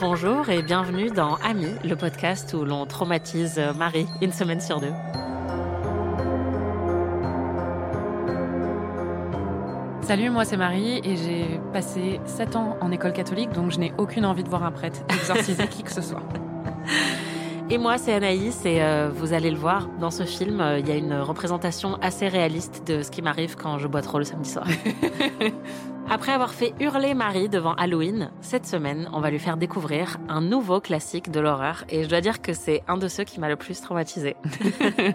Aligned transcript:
Bonjour 0.00 0.48
et 0.48 0.62
bienvenue 0.62 1.10
dans 1.10 1.34
Ami, 1.36 1.66
le 1.84 1.94
podcast 1.94 2.54
où 2.54 2.64
l'on 2.64 2.86
traumatise 2.86 3.60
Marie 3.76 4.06
une 4.22 4.32
semaine 4.32 4.62
sur 4.62 4.80
deux. 4.80 4.94
Salut, 10.00 10.30
moi 10.30 10.46
c'est 10.46 10.56
Marie 10.56 11.02
et 11.04 11.16
j'ai 11.18 11.60
passé 11.74 12.18
7 12.24 12.56
ans 12.56 12.78
en 12.80 12.90
école 12.92 13.12
catholique 13.12 13.50
donc 13.50 13.72
je 13.72 13.78
n'ai 13.78 13.92
aucune 13.98 14.24
envie 14.24 14.42
de 14.42 14.48
voir 14.48 14.64
un 14.64 14.72
prêtre 14.72 15.00
exorciser 15.10 15.66
qui 15.68 15.82
que 15.82 15.92
ce 15.92 16.00
soit. 16.00 16.22
Et 17.72 17.78
moi, 17.78 17.98
c'est 17.98 18.12
Anaïs, 18.12 18.64
et 18.64 18.82
euh, 18.82 19.10
vous 19.14 19.32
allez 19.32 19.48
le 19.48 19.56
voir, 19.56 19.88
dans 20.00 20.10
ce 20.10 20.24
film, 20.24 20.60
euh, 20.60 20.80
il 20.80 20.88
y 20.88 20.90
a 20.90 20.96
une 20.96 21.14
représentation 21.14 21.94
assez 22.02 22.26
réaliste 22.26 22.82
de 22.84 23.04
ce 23.04 23.12
qui 23.12 23.22
m'arrive 23.22 23.54
quand 23.54 23.78
je 23.78 23.86
bois 23.86 24.02
trop 24.02 24.18
le 24.18 24.24
samedi 24.24 24.50
soir. 24.50 24.66
Après 26.12 26.32
avoir 26.32 26.52
fait 26.52 26.74
hurler 26.80 27.14
Marie 27.14 27.48
devant 27.48 27.74
Halloween, 27.74 28.32
cette 28.40 28.66
semaine, 28.66 29.08
on 29.12 29.20
va 29.20 29.30
lui 29.30 29.38
faire 29.38 29.56
découvrir 29.56 30.16
un 30.28 30.40
nouveau 30.40 30.80
classique 30.80 31.30
de 31.30 31.38
l'horreur, 31.38 31.84
et 31.88 32.02
je 32.02 32.08
dois 32.08 32.20
dire 32.20 32.42
que 32.42 32.52
c'est 32.52 32.82
un 32.88 32.96
de 32.96 33.06
ceux 33.06 33.22
qui 33.22 33.38
m'a 33.38 33.48
le 33.48 33.54
plus 33.54 33.80
traumatisé. 33.80 34.34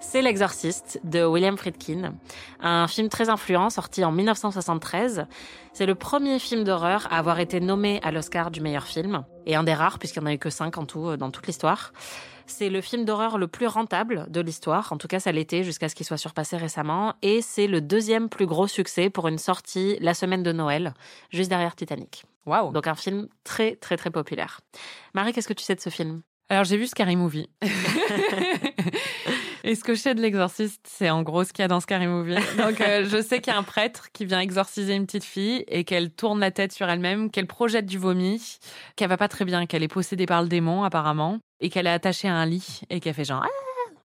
C'est 0.00 0.22
L'Exorciste 0.22 1.00
de 1.04 1.24
William 1.24 1.56
Friedkin, 1.56 2.14
un 2.60 2.88
film 2.88 3.10
très 3.10 3.28
influent 3.28 3.68
sorti 3.70 4.02
en 4.02 4.10
1973. 4.10 5.26
C'est 5.72 5.86
le 5.86 5.94
premier 5.94 6.40
film 6.40 6.64
d'horreur 6.64 7.06
à 7.12 7.18
avoir 7.18 7.38
été 7.38 7.60
nommé 7.60 8.00
à 8.02 8.10
l'Oscar 8.10 8.50
du 8.50 8.60
meilleur 8.60 8.86
film, 8.86 9.22
et 9.46 9.54
un 9.54 9.62
des 9.62 9.74
rares 9.74 9.98
puisqu'il 9.98 10.20
n'y 10.20 10.24
en 10.24 10.30
a 10.30 10.34
eu 10.34 10.38
que 10.38 10.50
cinq 10.50 10.78
en 10.78 10.86
tout 10.86 11.10
euh, 11.10 11.16
dans 11.16 11.30
toute 11.30 11.46
l'histoire. 11.46 11.92
C'est 12.50 12.68
le 12.68 12.80
film 12.80 13.04
d'horreur 13.04 13.38
le 13.38 13.46
plus 13.46 13.68
rentable 13.68 14.26
de 14.28 14.40
l'histoire, 14.40 14.92
en 14.92 14.98
tout 14.98 15.06
cas 15.06 15.20
ça 15.20 15.30
l'était 15.30 15.62
jusqu'à 15.62 15.88
ce 15.88 15.94
qu'il 15.94 16.04
soit 16.04 16.16
surpassé 16.16 16.56
récemment, 16.56 17.14
et 17.22 17.42
c'est 17.42 17.68
le 17.68 17.80
deuxième 17.80 18.28
plus 18.28 18.44
gros 18.44 18.66
succès 18.66 19.08
pour 19.08 19.28
une 19.28 19.38
sortie 19.38 19.96
la 20.00 20.14
semaine 20.14 20.42
de 20.42 20.52
Noël, 20.52 20.92
juste 21.30 21.48
derrière 21.48 21.76
Titanic. 21.76 22.24
Waouh 22.46 22.72
Donc 22.72 22.86
un 22.86 22.96
film 22.96 23.28
très 23.44 23.76
très 23.76 23.96
très 23.96 24.10
populaire. 24.10 24.60
Marie, 25.14 25.32
qu'est-ce 25.32 25.48
que 25.48 25.54
tu 25.54 25.64
sais 25.64 25.76
de 25.76 25.80
ce 25.80 25.90
film? 25.90 26.22
Alors 26.48 26.64
j'ai 26.64 26.76
vu 26.76 26.88
Scary 26.88 27.14
Movie. 27.14 27.48
Et 29.64 29.74
ce 29.74 29.84
que 29.84 29.94
je 29.94 30.00
sais 30.00 30.14
de 30.14 30.20
l'exorciste, 30.20 30.86
c'est 30.88 31.10
en 31.10 31.22
gros 31.22 31.44
ce 31.44 31.52
qu'il 31.52 31.62
y 31.62 31.64
a 31.64 31.68
dans 31.68 31.80
Scary 31.80 32.06
Movie. 32.06 32.34
Donc 32.58 32.80
euh, 32.80 33.04
je 33.08 33.22
sais 33.22 33.40
qu'il 33.40 33.52
y 33.52 33.56
a 33.56 33.58
un 33.58 33.62
prêtre 33.62 34.10
qui 34.12 34.24
vient 34.24 34.40
exorciser 34.40 34.94
une 34.94 35.06
petite 35.06 35.24
fille 35.24 35.64
et 35.68 35.84
qu'elle 35.84 36.10
tourne 36.10 36.40
la 36.40 36.50
tête 36.50 36.72
sur 36.72 36.88
elle-même, 36.88 37.30
qu'elle 37.30 37.46
projette 37.46 37.86
du 37.86 37.98
vomi, 37.98 38.58
qu'elle 38.96 39.08
va 39.08 39.16
pas 39.16 39.28
très 39.28 39.44
bien, 39.44 39.66
qu'elle 39.66 39.82
est 39.82 39.88
possédée 39.88 40.26
par 40.26 40.42
le 40.42 40.48
démon 40.48 40.84
apparemment, 40.84 41.38
et 41.60 41.70
qu'elle 41.70 41.86
est 41.86 41.90
attachée 41.90 42.28
à 42.28 42.34
un 42.34 42.46
lit 42.46 42.80
et 42.90 43.00
qu'elle 43.00 43.14
fait 43.14 43.24
genre 43.24 43.44
ah 43.44 43.48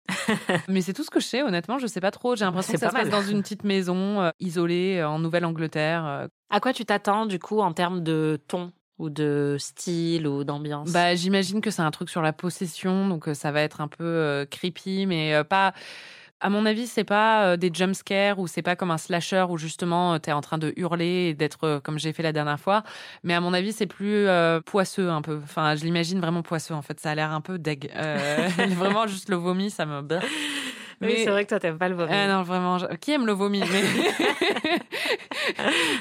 mais 0.68 0.82
c'est 0.82 0.92
tout 0.92 1.04
ce 1.04 1.10
que 1.10 1.20
je 1.20 1.26
sais, 1.26 1.42
honnêtement, 1.42 1.78
je 1.78 1.86
sais 1.86 2.00
pas 2.00 2.10
trop. 2.10 2.34
J'ai 2.34 2.44
l'impression 2.44 2.74
que 2.74 2.80
ça 2.80 2.90
se 2.90 2.94
passe 2.94 3.08
dans 3.08 3.22
une 3.22 3.40
petite 3.42 3.64
maison 3.64 4.20
euh, 4.20 4.30
isolée 4.40 4.98
euh, 4.98 5.08
en 5.08 5.18
Nouvelle-Angleterre. 5.18 6.28
À 6.50 6.60
quoi 6.60 6.72
tu 6.72 6.84
t'attends 6.84 7.24
du 7.24 7.38
coup 7.38 7.60
en 7.60 7.72
termes 7.72 8.02
de 8.02 8.38
ton 8.48 8.72
ou 8.98 9.10
de 9.10 9.56
style 9.58 10.26
ou 10.26 10.44
d'ambiance? 10.44 10.92
Bah, 10.92 11.14
j'imagine 11.14 11.60
que 11.60 11.70
c'est 11.70 11.82
un 11.82 11.90
truc 11.90 12.10
sur 12.10 12.22
la 12.22 12.32
possession, 12.32 13.08
donc 13.08 13.28
ça 13.34 13.52
va 13.52 13.60
être 13.62 13.80
un 13.80 13.88
peu 13.88 14.46
creepy, 14.50 15.06
mais 15.06 15.42
pas. 15.44 15.72
À 16.44 16.50
mon 16.50 16.66
avis, 16.66 16.88
c'est 16.88 17.04
pas 17.04 17.56
des 17.56 17.70
jump 17.72 17.94
scares 17.94 18.40
ou 18.40 18.48
c'est 18.48 18.62
pas 18.62 18.74
comme 18.74 18.90
un 18.90 18.98
slasher 18.98 19.46
où 19.48 19.58
justement 19.58 20.18
tu 20.18 20.28
es 20.28 20.32
en 20.32 20.40
train 20.40 20.58
de 20.58 20.72
hurler 20.76 21.28
et 21.28 21.34
d'être 21.34 21.80
comme 21.84 22.00
j'ai 22.00 22.12
fait 22.12 22.24
la 22.24 22.32
dernière 22.32 22.58
fois. 22.58 22.82
Mais 23.22 23.32
à 23.32 23.40
mon 23.40 23.54
avis, 23.54 23.72
c'est 23.72 23.86
plus 23.86 24.26
poisseux 24.66 25.08
un 25.08 25.22
peu. 25.22 25.40
Enfin, 25.44 25.76
je 25.76 25.84
l'imagine 25.84 26.18
vraiment 26.18 26.42
poisseux 26.42 26.74
en 26.74 26.82
fait. 26.82 26.98
Ça 26.98 27.12
a 27.12 27.14
l'air 27.14 27.30
un 27.30 27.40
peu 27.40 27.58
deg. 27.58 27.92
vraiment, 28.76 29.06
juste 29.06 29.28
le 29.28 29.36
vomi, 29.36 29.70
ça 29.70 29.86
me. 29.86 30.02
Mais 31.02 31.14
oui, 31.14 31.20
c'est 31.24 31.30
vrai 31.30 31.44
que 31.44 31.48
toi, 31.48 31.58
t'aimes 31.58 31.78
pas 31.78 31.88
le 31.88 31.94
vomi. 31.94 32.12
Ah 32.12 32.28
non, 32.28 32.42
vraiment. 32.42 32.78
Qui 33.00 33.12
aime 33.12 33.26
le 33.26 33.32
vomi 33.32 33.60
mais... 33.60 33.82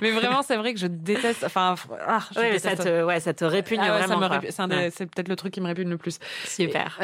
mais 0.02 0.11
vraiment, 0.11 0.41
c'est 0.43 0.58
vrai 0.58 0.73
que 0.73 0.80
je 0.80 0.88
déteste. 0.88 1.43
Enfin, 1.43 1.75
ah, 2.08 2.19
je 2.33 2.39
oui, 2.39 2.59
ça 2.59 2.75
te, 2.75 3.03
ouais, 3.03 3.19
ça 3.19 3.33
te 3.33 3.43
répugne 3.43 3.81
ah 3.83 3.97
vraiment. 3.97 4.30
C'est 4.92 5.05
peut-être 5.08 5.27
le 5.27 5.36
truc 5.36 5.53
qui 5.53 5.61
me 5.61 5.67
répugne 5.67 5.89
le 5.89 5.98
plus. 5.98 6.20
Super. 6.45 6.99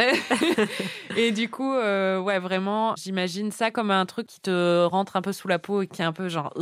Et, 1.17 1.31
du 1.31 1.49
coup, 1.49 1.73
euh, 1.73 2.19
ouais, 2.19 2.39
vraiment, 2.39 2.93
j'imagine 2.97 3.51
ça 3.51 3.71
comme 3.71 3.91
un 3.91 4.05
truc 4.05 4.27
qui 4.27 4.39
te 4.39 4.85
rentre 4.85 5.15
un 5.15 5.21
peu 5.21 5.33
sous 5.33 5.47
la 5.47 5.59
peau 5.59 5.81
et 5.81 5.87
qui 5.87 6.01
est 6.01 6.05
un 6.05 6.13
peu 6.13 6.29
genre, 6.29 6.53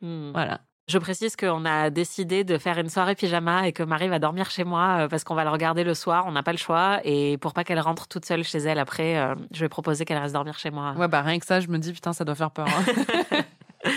hmm. 0.00 0.32
voilà. 0.32 0.60
Je 0.86 0.98
précise 0.98 1.34
qu'on 1.34 1.64
a 1.64 1.88
décidé 1.88 2.44
de 2.44 2.58
faire 2.58 2.78
une 2.78 2.90
soirée 2.90 3.14
pyjama 3.14 3.66
et 3.66 3.72
que 3.72 3.82
Marie 3.82 4.08
va 4.08 4.18
dormir 4.18 4.50
chez 4.50 4.64
moi 4.64 4.98
euh, 4.98 5.08
parce 5.08 5.24
qu'on 5.24 5.34
va 5.34 5.44
le 5.44 5.50
regarder 5.50 5.82
le 5.82 5.94
soir. 5.94 6.24
On 6.26 6.32
n'a 6.32 6.42
pas 6.42 6.52
le 6.52 6.58
choix. 6.58 7.00
Et 7.04 7.38
pour 7.38 7.54
pas 7.54 7.64
qu'elle 7.64 7.80
rentre 7.80 8.06
toute 8.06 8.26
seule 8.26 8.44
chez 8.44 8.58
elle 8.58 8.78
après, 8.78 9.16
euh, 9.16 9.34
je 9.50 9.60
vais 9.60 9.70
proposer 9.70 10.04
qu'elle 10.04 10.18
reste 10.18 10.34
dormir 10.34 10.58
chez 10.58 10.70
moi. 10.70 10.92
Ouais, 10.98 11.08
bah 11.08 11.22
rien 11.22 11.38
que 11.38 11.46
ça, 11.46 11.60
je 11.60 11.68
me 11.68 11.78
dis, 11.78 11.92
putain, 11.94 12.12
ça 12.12 12.26
doit 12.26 12.34
faire 12.34 12.50
peur. 12.50 12.66
Hein. 12.68 13.44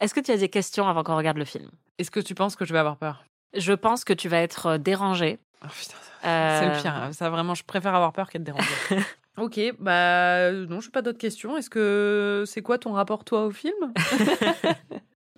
Est-ce 0.00 0.14
que 0.14 0.20
tu 0.20 0.30
as 0.30 0.36
des 0.36 0.48
questions 0.48 0.86
avant 0.86 1.02
qu'on 1.02 1.16
regarde 1.16 1.38
le 1.38 1.44
film? 1.44 1.70
Est-ce 1.98 2.12
que 2.12 2.20
tu 2.20 2.36
penses 2.36 2.54
que 2.54 2.64
je 2.64 2.72
vais 2.72 2.78
avoir 2.78 2.96
peur? 2.96 3.24
Je 3.56 3.72
pense 3.72 4.04
que 4.04 4.12
tu 4.12 4.28
vas 4.28 4.38
être 4.38 4.66
euh, 4.66 4.78
dérangée. 4.78 5.40
Oh, 5.64 5.68
putain, 5.68 5.96
c'est 6.22 6.66
le 6.66 6.80
pire. 6.80 7.08
Ça, 7.12 7.30
vraiment, 7.30 7.54
je 7.54 7.64
préfère 7.64 7.96
avoir 7.96 8.12
peur 8.12 8.30
qu'être 8.30 8.44
dérangée. 8.44 8.68
ok, 9.38 9.60
bah 9.80 10.52
non, 10.52 10.78
je 10.80 10.86
n'ai 10.86 10.92
pas 10.92 11.02
d'autres 11.02 11.18
questions. 11.18 11.56
Est-ce 11.56 11.70
que 11.70 12.44
c'est 12.46 12.62
quoi 12.62 12.78
ton 12.78 12.92
rapport, 12.92 13.24
toi, 13.24 13.46
au 13.46 13.50
film? 13.50 13.74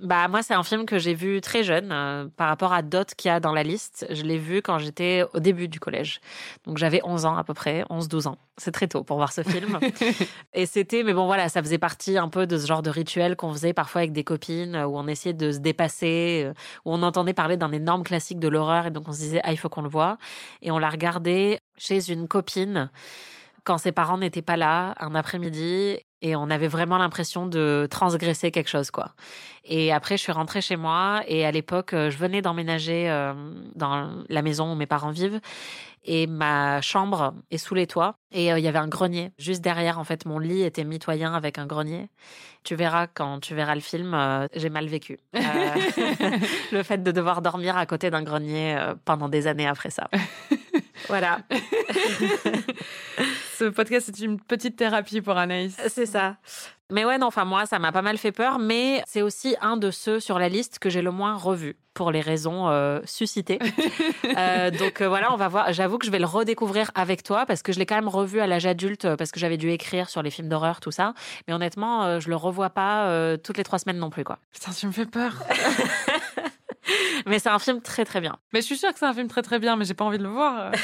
bah 0.00 0.26
moi 0.26 0.42
c'est 0.42 0.54
un 0.54 0.64
film 0.64 0.86
que 0.86 0.98
j'ai 0.98 1.14
vu 1.14 1.40
très 1.40 1.62
jeune 1.62 1.92
euh, 1.92 2.26
par 2.36 2.48
rapport 2.48 2.72
à 2.72 2.82
d'autres 2.82 3.14
qu'il 3.14 3.28
y 3.28 3.32
a 3.32 3.38
dans 3.38 3.52
la 3.52 3.62
liste. 3.62 4.06
Je 4.10 4.22
l'ai 4.22 4.38
vu 4.38 4.60
quand 4.60 4.78
j'étais 4.78 5.24
au 5.34 5.38
début 5.38 5.68
du 5.68 5.78
collège. 5.78 6.20
Donc 6.66 6.78
j'avais 6.78 7.00
11 7.04 7.26
ans 7.26 7.36
à 7.36 7.44
peu 7.44 7.54
près, 7.54 7.84
11-12 7.90 8.26
ans. 8.26 8.38
C'est 8.56 8.72
très 8.72 8.88
tôt 8.88 9.04
pour 9.04 9.18
voir 9.18 9.32
ce 9.32 9.42
film. 9.42 9.78
et 10.54 10.66
c'était 10.66 11.04
mais 11.04 11.12
bon 11.12 11.26
voilà, 11.26 11.48
ça 11.48 11.62
faisait 11.62 11.78
partie 11.78 12.18
un 12.18 12.28
peu 12.28 12.46
de 12.46 12.58
ce 12.58 12.66
genre 12.66 12.82
de 12.82 12.90
rituel 12.90 13.36
qu'on 13.36 13.52
faisait 13.52 13.72
parfois 13.72 14.00
avec 14.00 14.12
des 14.12 14.24
copines 14.24 14.76
où 14.76 14.98
on 14.98 15.06
essayait 15.06 15.32
de 15.32 15.52
se 15.52 15.58
dépasser, 15.58 16.42
euh, 16.44 16.52
où 16.84 16.92
on 16.92 17.02
entendait 17.02 17.34
parler 17.34 17.56
d'un 17.56 17.70
énorme 17.70 18.02
classique 18.02 18.40
de 18.40 18.48
l'horreur 18.48 18.86
et 18.86 18.90
donc 18.90 19.08
on 19.08 19.12
se 19.12 19.18
disait 19.18 19.40
ah 19.44 19.52
il 19.52 19.58
faut 19.58 19.68
qu'on 19.68 19.82
le 19.82 19.88
voit 19.88 20.18
et 20.60 20.72
on 20.72 20.78
l'a 20.78 20.90
regardé 20.90 21.60
chez 21.76 22.10
une 22.10 22.26
copine 22.26 22.90
quand 23.64 23.78
ses 23.78 23.92
parents 23.92 24.18
n'étaient 24.18 24.42
pas 24.42 24.56
là 24.56 24.94
un 25.00 25.14
après-midi 25.14 25.98
et 26.20 26.36
on 26.36 26.48
avait 26.48 26.68
vraiment 26.68 26.96
l'impression 26.96 27.46
de 27.46 27.86
transgresser 27.90 28.50
quelque 28.50 28.70
chose 28.70 28.90
quoi. 28.90 29.12
Et 29.64 29.92
après 29.92 30.16
je 30.16 30.22
suis 30.22 30.32
rentrée 30.32 30.60
chez 30.60 30.76
moi 30.76 31.22
et 31.26 31.44
à 31.44 31.50
l'époque 31.50 31.92
euh, 31.92 32.10
je 32.10 32.16
venais 32.16 32.42
d'emménager 32.42 33.10
euh, 33.10 33.32
dans 33.74 34.10
la 34.28 34.42
maison 34.42 34.72
où 34.72 34.74
mes 34.74 34.86
parents 34.86 35.10
vivent 35.10 35.40
et 36.06 36.26
ma 36.26 36.82
chambre 36.82 37.34
est 37.50 37.58
sous 37.58 37.74
les 37.74 37.86
toits 37.86 38.16
et 38.32 38.52
euh, 38.52 38.58
il 38.58 38.64
y 38.64 38.68
avait 38.68 38.78
un 38.78 38.88
grenier 38.88 39.32
juste 39.38 39.62
derrière 39.62 39.98
en 39.98 40.04
fait 40.04 40.26
mon 40.26 40.38
lit 40.38 40.62
était 40.62 40.84
mitoyen 40.84 41.34
avec 41.34 41.58
un 41.58 41.66
grenier. 41.66 42.08
Tu 42.64 42.74
verras 42.76 43.06
quand 43.06 43.40
tu 43.40 43.54
verras 43.54 43.74
le 43.74 43.82
film, 43.82 44.16
j'ai 44.54 44.70
mal 44.70 44.86
vécu. 44.86 45.18
le 46.72 46.82
fait 46.82 47.02
de 47.02 47.12
devoir 47.12 47.42
dormir 47.42 47.76
à 47.76 47.84
côté 47.84 48.08
d'un 48.08 48.22
grenier 48.22 48.78
pendant 49.04 49.28
des 49.28 49.46
années 49.46 49.66
après 49.66 49.90
ça. 49.90 50.08
voilà. 51.08 51.40
Ce 53.58 53.64
podcast, 53.64 54.10
c'est 54.12 54.24
une 54.24 54.40
petite 54.40 54.76
thérapie 54.76 55.20
pour 55.20 55.36
Anaïs. 55.36 55.76
C'est 55.88 56.06
ça. 56.06 56.36
Mais 56.90 57.04
ouais, 57.04 57.18
non, 57.18 57.28
enfin, 57.28 57.44
moi, 57.44 57.66
ça 57.66 57.78
m'a 57.78 57.92
pas 57.92 58.02
mal 58.02 58.18
fait 58.18 58.32
peur, 58.32 58.58
mais 58.58 59.02
c'est 59.06 59.22
aussi 59.22 59.56
un 59.62 59.76
de 59.76 59.90
ceux 59.90 60.20
sur 60.20 60.38
la 60.38 60.48
liste 60.48 60.78
que 60.78 60.90
j'ai 60.90 61.00
le 61.00 61.10
moins 61.10 61.34
revu 61.34 61.76
pour 61.94 62.10
les 62.10 62.20
raisons 62.20 62.68
euh, 62.68 63.00
suscitées. 63.04 63.58
euh, 64.36 64.70
donc 64.70 65.00
euh, 65.00 65.08
voilà, 65.08 65.32
on 65.32 65.36
va 65.36 65.48
voir. 65.48 65.72
J'avoue 65.72 65.96
que 65.96 66.04
je 66.04 66.10
vais 66.10 66.18
le 66.18 66.26
redécouvrir 66.26 66.90
avec 66.94 67.22
toi 67.22 67.46
parce 67.46 67.62
que 67.62 67.72
je 67.72 67.78
l'ai 67.78 67.86
quand 67.86 67.94
même 67.94 68.08
revu 68.08 68.40
à 68.40 68.46
l'âge 68.46 68.66
adulte 68.66 69.14
parce 69.16 69.30
que 69.30 69.40
j'avais 69.40 69.56
dû 69.56 69.70
écrire 69.70 70.10
sur 70.10 70.22
les 70.22 70.30
films 70.30 70.48
d'horreur, 70.48 70.80
tout 70.80 70.90
ça. 70.90 71.14
Mais 71.48 71.54
honnêtement, 71.54 72.04
euh, 72.04 72.20
je 72.20 72.28
le 72.28 72.36
revois 72.36 72.70
pas 72.70 73.36
toutes 73.38 73.56
les 73.56 73.64
trois 73.64 73.78
semaines 73.78 73.98
non 73.98 74.10
plus, 74.10 74.24
quoi. 74.24 74.38
Putain, 74.52 74.72
tu 74.72 74.86
me 74.86 74.92
fais 74.92 75.06
peur. 75.06 75.32
mais 77.26 77.38
c'est 77.38 77.48
un 77.48 77.58
film 77.58 77.80
très 77.80 78.04
très 78.04 78.20
bien. 78.20 78.36
Mais 78.52 78.60
je 78.60 78.66
suis 78.66 78.76
sûre 78.76 78.92
que 78.92 78.98
c'est 78.98 79.06
un 79.06 79.14
film 79.14 79.28
très 79.28 79.42
très 79.42 79.58
bien, 79.58 79.76
mais 79.76 79.84
j'ai 79.84 79.94
pas 79.94 80.04
envie 80.04 80.18
de 80.18 80.24
le 80.24 80.30
voir. 80.30 80.72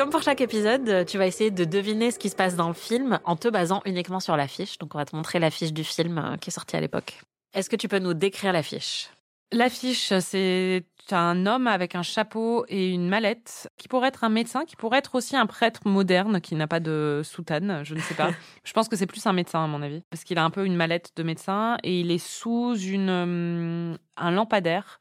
Comme 0.00 0.08
pour 0.08 0.22
chaque 0.22 0.40
épisode, 0.40 1.04
tu 1.04 1.18
vas 1.18 1.26
essayer 1.26 1.50
de 1.50 1.64
deviner 1.66 2.10
ce 2.10 2.18
qui 2.18 2.30
se 2.30 2.34
passe 2.34 2.56
dans 2.56 2.68
le 2.68 2.74
film 2.74 3.20
en 3.24 3.36
te 3.36 3.48
basant 3.48 3.82
uniquement 3.84 4.18
sur 4.18 4.34
l'affiche. 4.34 4.78
Donc 4.78 4.94
on 4.94 4.98
va 4.98 5.04
te 5.04 5.14
montrer 5.14 5.38
l'affiche 5.38 5.74
du 5.74 5.84
film 5.84 6.16
euh, 6.16 6.36
qui 6.38 6.48
est 6.48 6.52
sorti 6.52 6.74
à 6.74 6.80
l'époque. 6.80 7.20
Est-ce 7.52 7.68
que 7.68 7.76
tu 7.76 7.86
peux 7.86 7.98
nous 7.98 8.14
décrire 8.14 8.54
l'affiche? 8.54 9.10
L'affiche, 9.52 10.12
c'est 10.20 10.84
un 11.10 11.46
homme 11.46 11.66
avec 11.66 11.96
un 11.96 12.02
chapeau 12.02 12.64
et 12.68 12.90
une 12.90 13.08
mallette, 13.08 13.68
qui 13.76 13.88
pourrait 13.88 14.08
être 14.08 14.22
un 14.22 14.28
médecin, 14.28 14.64
qui 14.64 14.76
pourrait 14.76 14.98
être 14.98 15.16
aussi 15.16 15.36
un 15.36 15.46
prêtre 15.46 15.80
moderne 15.86 16.40
qui 16.40 16.54
n'a 16.54 16.68
pas 16.68 16.78
de 16.78 17.22
soutane, 17.24 17.82
je 17.84 17.94
ne 17.94 18.00
sais 18.00 18.14
pas. 18.14 18.30
je 18.64 18.72
pense 18.72 18.88
que 18.88 18.94
c'est 18.94 19.06
plus 19.06 19.26
un 19.26 19.32
médecin 19.32 19.64
à 19.64 19.66
mon 19.66 19.82
avis, 19.82 20.02
parce 20.10 20.22
qu'il 20.22 20.38
a 20.38 20.44
un 20.44 20.50
peu 20.50 20.64
une 20.64 20.76
mallette 20.76 21.10
de 21.16 21.24
médecin 21.24 21.78
et 21.82 22.00
il 22.00 22.12
est 22.12 22.24
sous 22.24 22.76
une, 22.76 23.10
hum, 23.10 23.98
un 24.16 24.30
lampadaire 24.30 25.00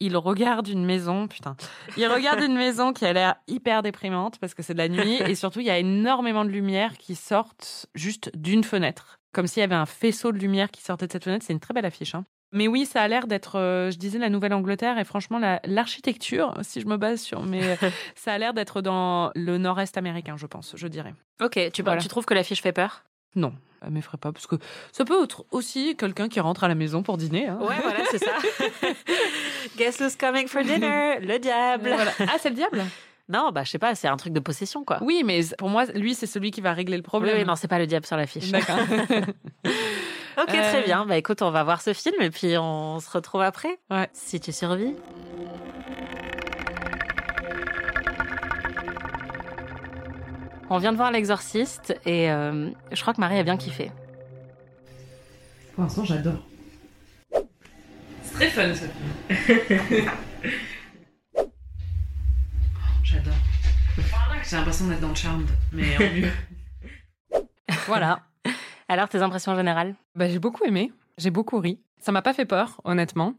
il 0.00 0.16
regarde 0.16 0.68
une 0.68 0.84
maison, 0.84 1.26
putain. 1.26 1.56
Il 1.96 2.06
regarde 2.06 2.40
une 2.40 2.54
maison 2.56 2.92
qui 2.92 3.04
a 3.04 3.12
l'air 3.12 3.36
hyper 3.48 3.82
déprimante 3.82 4.38
parce 4.38 4.54
que 4.54 4.62
c'est 4.62 4.72
de 4.72 4.78
la 4.78 4.88
nuit 4.88 5.20
et 5.26 5.34
surtout 5.34 5.60
il 5.60 5.66
y 5.66 5.70
a 5.70 5.78
énormément 5.78 6.44
de 6.44 6.50
lumière 6.50 6.96
qui 6.98 7.14
sortent 7.14 7.86
juste 7.94 8.30
d'une 8.36 8.64
fenêtre. 8.64 9.18
Comme 9.32 9.46
s'il 9.46 9.60
y 9.60 9.64
avait 9.64 9.74
un 9.74 9.86
faisceau 9.86 10.32
de 10.32 10.38
lumière 10.38 10.70
qui 10.70 10.82
sortait 10.82 11.06
de 11.06 11.12
cette 11.12 11.24
fenêtre. 11.24 11.44
C'est 11.46 11.52
une 11.52 11.60
très 11.60 11.74
belle 11.74 11.84
affiche. 11.84 12.14
Hein. 12.14 12.24
Mais 12.52 12.66
oui, 12.66 12.86
ça 12.86 13.02
a 13.02 13.08
l'air 13.08 13.26
d'être, 13.26 13.56
euh, 13.58 13.90
je 13.90 13.98
disais, 13.98 14.18
la 14.18 14.30
Nouvelle-Angleterre 14.30 14.98
et 14.98 15.04
franchement, 15.04 15.38
l'architecture, 15.64 16.54
si 16.62 16.80
je 16.80 16.86
me 16.86 16.96
base 16.96 17.20
sur, 17.20 17.42
mais 17.42 17.60
ça 18.14 18.32
a 18.32 18.38
l'air 18.38 18.54
d'être 18.54 18.80
dans 18.80 19.30
le 19.34 19.58
nord-est 19.58 19.96
américain, 19.98 20.36
je 20.38 20.46
pense, 20.46 20.72
je 20.74 20.88
dirais. 20.88 21.14
Ok, 21.42 21.58
tu, 21.72 21.82
tu 21.84 22.08
trouves 22.08 22.24
que 22.24 22.34
l'affiche 22.34 22.62
fait 22.62 22.72
peur? 22.72 23.04
Non, 23.36 23.52
elle 23.84 23.90
m'effraie 23.90 24.16
pas 24.16 24.32
parce 24.32 24.46
que 24.46 24.56
ça 24.92 25.04
peut 25.04 25.22
être 25.22 25.44
aussi 25.50 25.94
quelqu'un 25.96 26.28
qui 26.30 26.40
rentre 26.40 26.64
à 26.64 26.68
la 26.68 26.74
maison 26.74 27.02
pour 27.02 27.18
dîner. 27.18 27.48
hein. 27.48 27.58
Ouais, 27.60 27.76
voilà, 27.82 28.00
c'est 28.10 28.18
ça. 28.18 28.32
Guess 29.76 30.00
who's 30.00 30.16
coming 30.16 30.48
for 30.48 30.62
dinner? 30.62 31.18
Le 31.20 31.38
diable. 31.38 31.90
Voilà. 31.92 32.12
Ah, 32.20 32.36
c'est 32.38 32.48
le 32.48 32.54
diable? 32.56 32.82
Non, 33.28 33.50
bah, 33.52 33.62
je 33.62 33.70
sais 33.70 33.78
pas, 33.78 33.94
c'est 33.94 34.08
un 34.08 34.16
truc 34.16 34.32
de 34.32 34.40
possession, 34.40 34.84
quoi. 34.84 34.98
Oui, 35.02 35.22
mais 35.22 35.40
pour 35.58 35.68
moi, 35.68 35.84
lui, 35.94 36.14
c'est 36.14 36.26
celui 36.26 36.50
qui 36.50 36.62
va 36.62 36.72
régler 36.72 36.96
le 36.96 37.02
Oui, 37.02 37.06
problème. 37.06 37.36
oui, 37.36 37.44
non, 37.44 37.56
c'est 37.56 37.68
pas 37.68 37.78
le 37.78 37.86
diable 37.86 38.06
sur 38.06 38.16
l'affiche. 38.16 38.50
D'accord. 38.50 38.78
Ok, 40.40 40.54
Euh. 40.54 40.70
très 40.70 40.82
bien. 40.84 41.04
Bah 41.06 41.16
écoute, 41.16 41.42
on 41.42 41.50
va 41.50 41.64
voir 41.64 41.80
ce 41.82 41.92
film 41.92 42.14
et 42.20 42.30
puis 42.30 42.56
on 42.58 43.00
se 43.00 43.10
retrouve 43.10 43.42
après. 43.42 43.78
Ouais. 43.90 44.08
Si 44.12 44.40
tu 44.40 44.52
survis. 44.52 44.94
On 50.70 50.78
vient 50.78 50.92
de 50.92 50.96
voir 50.98 51.10
L'Exorciste 51.10 51.98
et 52.04 52.30
euh, 52.30 52.70
je 52.92 53.00
crois 53.00 53.14
que 53.14 53.20
Marie 53.20 53.38
a 53.38 53.42
bien 53.42 53.56
kiffé. 53.56 53.90
Pour 55.74 55.84
l'instant, 55.84 56.04
j'adore. 56.04 56.42
C'est 58.22 58.34
très 58.34 58.50
fun 58.50 58.74
ce 58.74 58.84
film. 58.84 60.10
j'adore. 63.02 63.32
J'ai 64.44 64.56
l'impression 64.56 64.86
d'être 64.88 65.00
dans 65.00 65.14
Charmed, 65.14 65.48
mais 65.72 65.96
en 65.96 66.00
mieux. 66.14 66.32
voilà. 67.86 68.20
Alors, 68.88 69.08
tes 69.08 69.20
impressions 69.20 69.54
générales 69.54 69.94
Bah, 70.14 70.28
j'ai 70.28 70.38
beaucoup 70.38 70.64
aimé, 70.64 70.92
j'ai 71.18 71.30
beaucoup 71.30 71.58
ri. 71.58 71.78
Ça 72.00 72.10
m'a 72.12 72.22
pas 72.22 72.32
fait 72.32 72.46
peur, 72.46 72.80
honnêtement. 72.84 73.34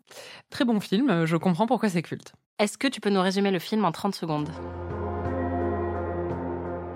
Très 0.50 0.64
bon 0.66 0.80
film, 0.80 1.26
je 1.26 1.38
comprends 1.38 1.66
pourquoi 1.66 1.90
c'est 1.90 2.02
culte. 2.04 2.34
Est-ce 2.60 2.78
que 2.78 2.88
tu 2.88 3.02
peux 3.02 3.10
nous 3.10 3.22
résumer 3.22 3.52
le 3.52 3.60
film 3.60 3.86
en 3.86 3.92
30 3.92 4.14
secondes? 4.14 4.50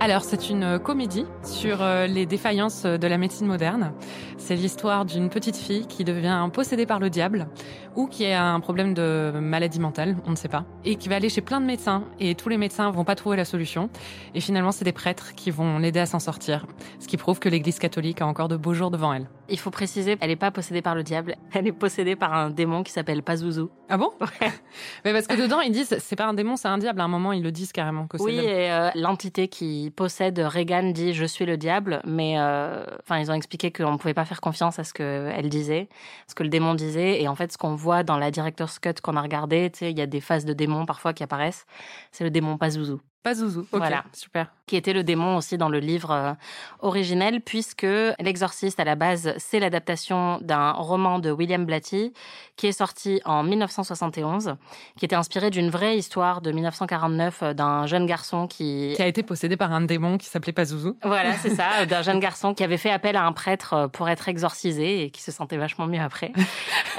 Alors, 0.04 0.26
c'est 0.26 0.50
une 0.50 0.80
comédie 0.80 1.26
sur 1.44 1.82
euh, 1.82 2.08
les 2.08 2.26
défaillances 2.26 2.84
de 2.84 3.08
la 3.08 3.18
médecine 3.18 3.48
moderne. 3.48 3.94
C'est 4.36 4.58
l'histoire 4.58 5.06
d'une 5.06 5.30
petite 5.30 5.56
fille 5.56 5.88
qui 5.88 6.04
devient 6.04 6.46
possédée 6.52 6.86
par 6.86 7.00
le 7.00 7.10
diable 7.10 7.48
ou 7.96 8.08
qui 8.08 8.26
a 8.26 8.46
un 8.46 8.60
problème 8.60 8.94
de 8.94 9.32
maladie 9.34 9.80
mentale, 9.80 10.18
on 10.26 10.32
ne 10.32 10.36
sait 10.36 10.50
pas, 10.50 10.66
et 10.84 10.98
qui 10.98 11.08
va 11.08 11.16
aller 11.16 11.30
chez 11.30 11.40
plein 11.40 11.62
de 11.62 11.66
médecins 11.66 12.04
et 12.20 12.36
tous 12.36 12.50
les 12.50 12.58
médecins 12.58 12.92
vont 12.92 13.06
pas 13.06 13.16
trouver 13.16 13.38
la 13.38 13.46
solution. 13.46 13.90
Et 14.36 14.42
finalement, 14.42 14.74
c'est 14.74 14.84
des 14.84 14.92
prêtres 14.92 15.36
qui 15.36 15.52
vont 15.52 15.80
l'aider 15.80 16.02
à 16.02 16.06
s'en 16.06 16.20
sortir, 16.20 16.66
ce 17.00 17.08
qui 17.08 17.16
prouve 17.16 17.40
que 17.40 17.48
l'Église 17.48 17.80
catholique 17.80 18.22
a 18.22 18.28
encore 18.28 18.50
de 18.50 18.58
beaux 18.58 18.74
jours 18.74 18.92
devant 18.92 19.14
elle. 19.14 19.30
Il 19.54 19.60
faut 19.60 19.70
préciser, 19.70 20.18
elle 20.20 20.30
n'est 20.30 20.36
pas 20.36 20.50
possédée 20.50 20.82
par 20.82 20.96
le 20.96 21.04
diable, 21.04 21.36
elle 21.54 21.68
est 21.68 21.72
possédée 21.72 22.16
par 22.16 22.34
un 22.34 22.50
démon 22.50 22.82
qui 22.82 22.92
s'appelle 22.92 23.22
Pazuzu. 23.22 23.66
Ah 23.88 23.98
bon? 23.98 24.10
Mais 25.06 25.14
parce 25.14 25.28
que 25.28 25.40
dedans, 25.40 25.62
ils 25.62 25.72
disent 25.72 25.96
c'est 26.00 26.16
pas 26.16 26.26
un 26.26 26.34
démon, 26.34 26.56
c'est 26.56 26.68
un 26.70 26.80
diable. 26.80 27.00
À 27.02 27.04
un 27.04 27.08
moment, 27.08 27.34
ils 27.34 27.44
le 27.44 27.52
disent 27.52 27.72
carrément 27.72 28.08
que 28.08 28.18
c'est 28.18 28.24
Oui, 28.24 28.34
et 28.40 28.72
euh, 28.72 28.90
l'entité 28.96 29.48
qui 29.50 29.94
possède 29.96 30.40
Reagan 30.40 30.90
dit 30.92 31.14
je 31.14 31.26
suis 31.26 31.46
le 31.46 31.56
diable, 31.56 32.02
mais 32.04 32.40
euh, 32.40 32.84
enfin 33.02 33.20
ils 33.20 33.30
ont 33.30 33.36
expliqué 33.36 33.72
qu'on 33.72 33.92
ne 33.92 33.98
pouvait 33.98 34.16
pas 34.16 34.26
faire 34.26 34.42
confiance 34.42 34.80
à 34.80 34.84
ce 34.84 34.92
qu'elle 34.94 35.50
disait, 35.50 35.88
ce 36.28 36.34
que 36.34 36.42
le 36.42 36.50
démon 36.50 36.74
disait, 36.74 37.22
et 37.22 37.28
en 37.28 37.36
fait 37.36 37.52
ce 37.52 37.60
qu'on 37.60 37.76
voit 37.76 38.02
dans 38.02 38.18
la 38.18 38.32
director's 38.32 38.80
cut 38.80 38.96
qu'on 39.04 39.16
a 39.16 39.22
regardé, 39.22 39.72
il 39.82 39.96
y 39.98 40.02
a 40.02 40.08
des 40.08 40.20
phases 40.22 40.46
de 40.46 40.54
démons 40.54 40.88
parfois 40.88 41.14
qui 41.14 41.22
apparaissent, 41.22 41.68
c'est 42.12 42.24
le 42.24 42.32
démon 42.32 42.58
Pazuzu. 42.58 42.96
Pas 43.24 43.36
Zouzou. 43.36 43.62
Ok, 43.72 43.80
Voilà. 43.80 44.04
super. 44.12 44.52
Qui 44.66 44.76
était 44.76 44.94
le 44.94 45.04
démon 45.04 45.38
aussi 45.38 45.58
dans 45.58 45.70
le 45.70 45.80
livre 45.80 46.12
euh, 46.12 46.34
originel, 46.80 47.42
puisque 47.42 47.88
L'Exorciste, 48.20 48.80
à 48.80 48.84
la 48.84 48.96
base, 48.96 49.34
c'est 49.38 49.60
l'adaptation 49.60 50.40
d'un 50.42 50.72
roman 50.72 51.20
de 51.20 51.32
William 51.32 51.66
Blatty, 51.66 52.14
qui 52.56 52.68
est 52.68 52.72
sorti 52.72 53.22
en 53.26 53.44
1971, 53.44 54.56
qui 54.98 55.06
était 55.06 55.16
inspiré 55.16 55.50
d'une 55.50 55.70
vraie 55.70 55.98
histoire 55.98 56.42
de 56.42 56.52
1949 56.52 57.44
euh, 57.44 57.54
d'un 57.54 57.86
jeune 57.86 58.06
garçon 58.06 58.48
qui... 58.48 58.94
Qui 58.96 59.02
a 59.02 59.08
été 59.08 59.24
possédé 59.24 59.58
par 59.58 59.74
un 59.74 59.82
démon 59.82 60.18
qui 60.18 60.28
s'appelait 60.28 60.54
Pazuzu. 60.54 60.94
Voilà, 61.04 61.34
c'est 61.34 61.56
ça, 61.56 61.86
d'un 61.90 62.02
jeune 62.02 62.20
garçon 62.20 62.54
qui 62.54 62.64
avait 62.64 62.78
fait 62.78 62.92
appel 62.92 63.16
à 63.16 63.26
un 63.26 63.32
prêtre 63.34 63.74
euh, 63.74 63.88
pour 63.88 64.08
être 64.10 64.30
exorcisé 64.30 65.04
et 65.04 65.10
qui 65.10 65.22
se 65.22 65.32
sentait 65.32 65.58
vachement 65.58 65.88
mieux 65.88 66.02
après. 66.02 66.32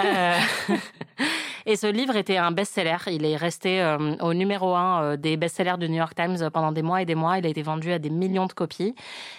Euh, 0.04 0.36
Et 1.66 1.76
ce 1.76 1.86
livre 1.86 2.16
était 2.16 2.36
un 2.36 2.50
best-seller. 2.50 2.96
Il 3.06 3.24
est 3.24 3.36
resté 3.36 3.80
euh, 3.80 4.16
au 4.20 4.34
numéro 4.34 4.74
un 4.74 5.16
des 5.16 5.36
best-sellers 5.36 5.78
du 5.78 5.88
New 5.88 5.96
York 5.96 6.14
Times 6.14 6.50
pendant 6.52 6.72
des 6.72 6.82
mois 6.82 7.00
et 7.00 7.06
des 7.06 7.14
mois. 7.14 7.38
Il 7.38 7.46
a 7.46 7.48
été 7.54 7.62
vendu 7.62 7.92
à 7.92 7.98
des 7.98 8.10
millions 8.10 8.46
de 8.46 8.52
copies. 8.52 8.94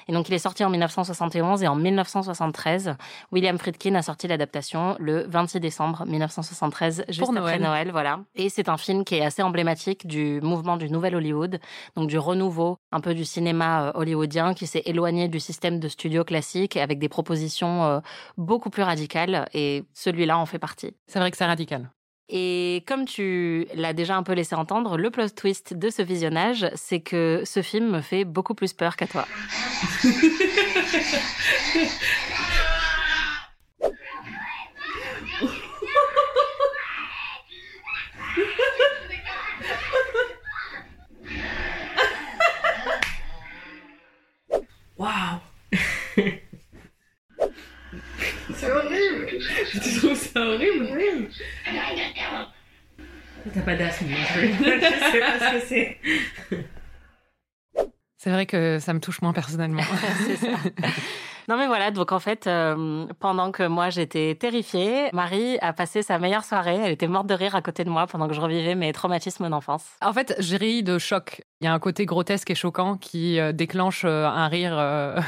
Et 0.08 0.14
donc, 0.14 0.30
il 0.30 0.34
est 0.34 0.40
sorti 0.40 0.64
en 0.64 0.70
1971 0.70 1.64
et 1.64 1.68
en 1.68 1.76
1973, 1.76 2.96
William 3.32 3.58
Friedkin 3.58 3.96
a 3.96 4.02
sorti 4.02 4.28
l'adaptation 4.28 4.96
le 5.00 5.26
26 5.28 5.60
décembre 5.60 6.06
1973, 6.06 7.06
juste 7.10 7.20
Pour 7.20 7.30
après 7.32 7.60
Noël. 7.60 7.62
Noël. 7.62 7.92
Voilà. 7.92 8.22
Et 8.36 8.50
c'est 8.50 8.70
un 8.70 8.78
film 8.78 9.04
qui 9.04 9.16
est 9.16 9.26
assez 9.26 9.42
emblématique 9.42 10.08
du 10.08 10.40
mouvement 10.42 10.78
du 10.78 10.90
Nouvel 10.90 11.16
Hollywood, 11.16 11.60
donc 11.96 12.08
du 12.08 12.18
renouveau 12.18 12.78
un 12.92 13.02
peu 13.02 13.14
du 13.14 13.26
cinéma 13.26 13.88
euh, 13.88 13.92
hollywoodien 13.96 14.54
qui 14.54 14.68
s'est 14.68 14.84
éloigné 14.86 15.28
du 15.28 15.40
système 15.40 15.80
de 15.80 15.88
studio 15.90 16.24
classique 16.24 16.78
avec 16.78 17.00
des 17.00 17.10
propositions 17.10 17.84
euh, 17.84 18.00
beaucoup 18.38 18.70
plus 18.70 18.84
radicales. 18.84 19.50
Et 19.54 19.84
celui-là 19.94 20.38
en 20.38 20.46
fait 20.46 20.60
partie. 20.60 20.96
C'est 21.08 21.20
vrai 21.20 21.32
que 21.32 21.38
c'est 21.38 21.46
radical. 21.46 21.90
Et 22.28 22.84
comme 22.88 23.06
tu 23.06 23.68
l'as 23.76 23.94
déjà 23.94 24.18
un 24.18 24.24
peu 24.24 24.34
laissé 24.34 24.56
entendre, 24.56 24.98
le 24.98 25.12
plot 25.12 25.30
twist 25.30 25.76
de 25.76 25.90
ce 25.90 26.02
visionnage, 26.02 26.68
c'est 26.74 27.00
que 27.00 27.44
ce 27.46 27.62
film 27.62 27.92
me 27.92 28.02
fait 28.02 28.26
beaucoup 28.26 28.56
plus 28.56 28.74
peur 28.74 28.96
qu'à 28.96 29.08
toi. 29.08 29.28
Waouh 44.98 45.40
C'est 48.54 48.72
horrible 48.72 49.28
Tu 49.72 49.98
trouves 50.00 50.16
ça 50.16 50.40
horrible? 50.42 50.88
Oui 50.96 51.28
T'as 53.54 53.62
pas 53.62 53.76
d'asthme 53.76 54.08
plus. 54.34 54.54
Je 54.54 55.12
sais 55.12 55.20
pas 55.20 55.40
ce 55.40 55.54
que 55.54 55.66
c'est. 55.68 55.98
C'est 58.18 58.32
vrai 58.32 58.48
que 58.48 58.80
ça 58.80 58.94
me 58.94 59.00
touche 59.00 59.22
moins 59.22 59.34
personnellement. 59.34 59.84
c'est 60.26 60.38
ça. 60.38 60.58
Non 61.48 61.58
mais 61.58 61.68
voilà, 61.68 61.92
donc 61.92 62.12
en 62.12 62.20
fait, 62.20 62.48
euh, 62.48 63.06
pendant 63.20 63.52
que 63.52 63.68
moi 63.68 63.92
j'étais 63.92 64.34
terrifiée, 64.34 65.10
Marie 65.14 65.60
a 65.62 65.74
passé 65.74 66.02
sa 66.02 66.18
meilleure 66.18 66.44
soirée. 66.44 66.80
Elle 66.84 66.92
était 66.92 67.08
morte 67.08 67.28
de 67.28 67.36
rire 67.36 67.54
à 67.56 67.62
côté 67.62 67.84
de 67.84 67.90
moi 67.92 68.08
pendant 68.08 68.28
que 68.28 68.34
je 68.34 68.42
revivais 68.42 68.74
mes 68.74 68.92
traumatismes 68.94 69.48
d'enfance. 69.48 69.86
En 70.02 70.12
fait, 70.12 70.36
j'ai 70.40 70.58
ri 70.58 70.82
de 70.82 70.98
choc. 70.98 71.44
Il 71.62 71.66
y 71.66 71.68
a 71.68 71.74
un 71.74 71.80
côté 71.80 72.08
grotesque 72.08 72.50
et 72.50 72.56
choquant 72.56 72.98
qui 72.98 73.40
euh, 73.40 73.52
déclenche 73.52 74.06
euh, 74.06 74.26
un 74.26 74.48
rire 74.48 74.76
euh, 74.76 75.20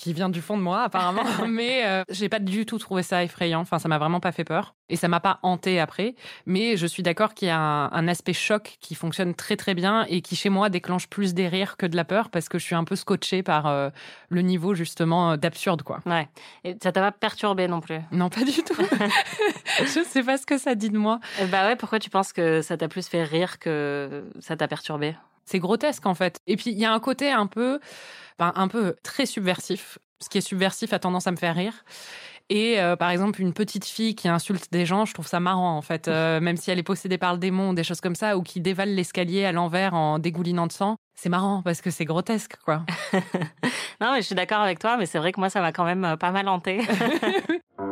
qui 0.00 0.14
vient 0.14 0.30
du 0.30 0.40
fond 0.40 0.56
de 0.56 0.62
moi, 0.62 0.84
apparemment. 0.84 1.22
Mais 1.48 1.82
euh, 1.84 2.04
j'ai 2.08 2.30
pas 2.30 2.38
du 2.38 2.64
tout 2.64 2.78
trouvé 2.78 3.02
ça 3.02 3.22
effrayant. 3.22 3.60
Enfin, 3.60 3.78
ça 3.78 3.86
m'a 3.86 3.98
vraiment 3.98 4.18
pas 4.18 4.32
fait 4.32 4.44
peur. 4.44 4.74
Et 4.88 4.96
ça 4.96 5.08
m'a 5.08 5.20
pas 5.20 5.38
hanté 5.42 5.78
après. 5.78 6.14
Mais 6.46 6.78
je 6.78 6.86
suis 6.86 7.02
d'accord 7.02 7.34
qu'il 7.34 7.48
y 7.48 7.50
a 7.50 7.58
un, 7.58 7.92
un 7.92 8.08
aspect 8.08 8.32
choc 8.32 8.78
qui 8.80 8.94
fonctionne 8.94 9.34
très 9.34 9.56
très 9.56 9.74
bien 9.74 10.06
et 10.08 10.22
qui 10.22 10.36
chez 10.36 10.48
moi 10.48 10.70
déclenche 10.70 11.06
plus 11.06 11.34
des 11.34 11.48
rires 11.48 11.76
que 11.76 11.84
de 11.84 11.96
la 11.96 12.04
peur 12.06 12.30
parce 12.30 12.48
que 12.48 12.58
je 12.58 12.64
suis 12.64 12.74
un 12.74 12.84
peu 12.84 12.96
scotchée 12.96 13.42
par 13.42 13.66
euh, 13.66 13.90
le 14.30 14.40
niveau 14.40 14.74
justement 14.74 15.32
euh, 15.32 15.36
d'absurde, 15.36 15.82
quoi. 15.82 16.00
Ouais. 16.06 16.28
Et 16.64 16.76
ça 16.82 16.92
t'a 16.92 17.02
pas 17.02 17.12
perturbé 17.12 17.68
non 17.68 17.80
plus? 17.80 18.00
Non, 18.10 18.30
pas 18.30 18.42
du 18.42 18.62
tout. 18.62 18.82
je 19.80 20.02
sais 20.02 20.22
pas 20.22 20.38
ce 20.38 20.46
que 20.46 20.56
ça 20.56 20.74
dit 20.74 20.88
de 20.88 20.98
moi. 20.98 21.20
Bah 21.52 21.66
ouais, 21.66 21.76
pourquoi 21.76 21.98
tu 21.98 22.08
penses 22.08 22.32
que 22.32 22.62
ça 22.62 22.78
t'a 22.78 22.88
plus 22.88 23.06
fait 23.06 23.22
rire 23.22 23.58
que 23.58 24.24
ça 24.40 24.56
t'a 24.56 24.66
perturbé 24.66 25.14
C'est 25.50 25.58
grotesque 25.58 26.06
en 26.06 26.14
fait. 26.14 26.38
Et 26.46 26.56
puis 26.56 26.70
il 26.70 26.78
y 26.78 26.84
a 26.84 26.92
un 26.92 27.00
côté 27.00 27.32
un 27.32 27.46
peu, 27.46 27.80
ben, 28.38 28.52
un 28.54 28.68
peu 28.68 28.94
très 29.02 29.26
subversif. 29.26 29.98
Ce 30.22 30.28
qui 30.28 30.38
est 30.38 30.42
subversif 30.42 30.92
a 30.92 30.98
tendance 30.98 31.26
à 31.26 31.32
me 31.32 31.36
faire 31.36 31.56
rire. 31.56 31.72
Et 32.50 32.80
euh, 32.80 32.94
par 32.96 33.10
exemple, 33.10 33.40
une 33.40 33.52
petite 33.52 33.84
fille 33.84 34.14
qui 34.14 34.28
insulte 34.28 34.72
des 34.72 34.84
gens, 34.86 35.04
je 35.06 35.14
trouve 35.14 35.26
ça 35.26 35.40
marrant 35.40 35.76
en 35.76 35.82
fait, 35.82 36.08
Euh, 36.08 36.40
même 36.40 36.56
si 36.56 36.70
elle 36.70 36.78
est 36.78 36.84
possédée 36.84 37.18
par 37.18 37.32
le 37.32 37.38
démon, 37.38 37.72
des 37.72 37.84
choses 37.84 38.00
comme 38.00 38.14
ça, 38.16 38.36
ou 38.36 38.42
qui 38.42 38.60
dévale 38.60 38.90
l'escalier 38.94 39.44
à 39.44 39.52
l'envers 39.52 39.94
en 39.94 40.18
dégoulinant 40.18 40.66
de 40.66 40.72
sang. 40.72 40.96
C'est 41.14 41.28
marrant 41.28 41.62
parce 41.62 41.80
que 41.80 41.90
c'est 41.90 42.04
grotesque, 42.04 42.56
quoi. 42.64 42.84
Non, 44.00 44.12
mais 44.12 44.22
je 44.22 44.26
suis 44.26 44.34
d'accord 44.34 44.60
avec 44.60 44.78
toi, 44.78 44.96
mais 44.96 45.04
c'est 45.06 45.18
vrai 45.18 45.30
que 45.30 45.40
moi, 45.40 45.50
ça 45.50 45.60
m'a 45.60 45.72
quand 45.72 45.84
même 45.84 46.04
euh, 46.04 46.16
pas 46.16 46.30
mal 46.30 46.48
hanté. 46.48 46.80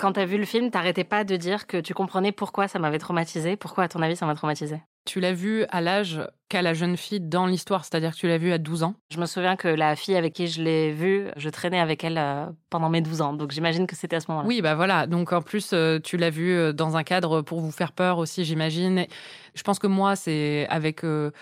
Quand 0.00 0.12
t'as 0.12 0.24
vu 0.24 0.38
le 0.38 0.46
film, 0.46 0.70
t'arrêtais 0.70 1.04
pas 1.04 1.24
de 1.24 1.36
dire 1.36 1.66
que 1.66 1.76
tu 1.76 1.92
comprenais 1.92 2.32
pourquoi 2.32 2.68
ça 2.68 2.78
m'avait 2.78 2.98
traumatisé. 2.98 3.56
Pourquoi, 3.56 3.84
à 3.84 3.88
ton 3.88 4.00
avis, 4.00 4.16
ça 4.16 4.24
m'a 4.24 4.34
traumatisé 4.34 4.80
Tu 5.04 5.20
l'as 5.20 5.34
vu 5.34 5.66
à 5.68 5.82
l'âge 5.82 6.22
qu'a 6.50 6.62
la 6.62 6.74
jeune 6.74 6.96
fille 6.96 7.20
dans 7.20 7.46
l'histoire, 7.46 7.84
c'est-à-dire 7.84 8.12
que 8.12 8.16
tu 8.16 8.28
l'as 8.28 8.36
vu 8.36 8.52
à 8.52 8.58
12 8.58 8.82
ans? 8.82 8.94
Je 9.10 9.18
me 9.18 9.24
souviens 9.24 9.56
que 9.56 9.68
la 9.68 9.96
fille 9.96 10.16
avec 10.16 10.34
qui 10.34 10.48
je 10.48 10.60
l'ai 10.60 10.92
vue, 10.92 11.28
je 11.36 11.48
traînais 11.48 11.78
avec 11.78 12.04
elle 12.04 12.18
euh, 12.18 12.46
pendant 12.68 12.90
mes 12.90 13.00
12 13.00 13.22
ans. 13.22 13.32
Donc 13.32 13.52
j'imagine 13.52 13.86
que 13.86 13.96
c'était 13.96 14.16
à 14.16 14.20
ce 14.20 14.26
moment-là. 14.30 14.48
Oui, 14.48 14.60
bah 14.60 14.74
voilà. 14.74 15.06
Donc 15.06 15.32
en 15.32 15.42
plus, 15.42 15.70
euh, 15.72 16.00
tu 16.00 16.16
l'as 16.16 16.28
vu 16.28 16.52
euh, 16.52 16.72
dans 16.72 16.96
un 16.96 17.04
cadre 17.04 17.40
pour 17.40 17.60
vous 17.60 17.70
faire 17.70 17.92
peur 17.92 18.18
aussi, 18.18 18.44
j'imagine. 18.44 19.06
Je 19.54 19.62
pense 19.62 19.78
que 19.78 19.86
moi, 19.86 20.16
c'est 20.16 20.66
avec 20.68 21.02
le 21.02 21.32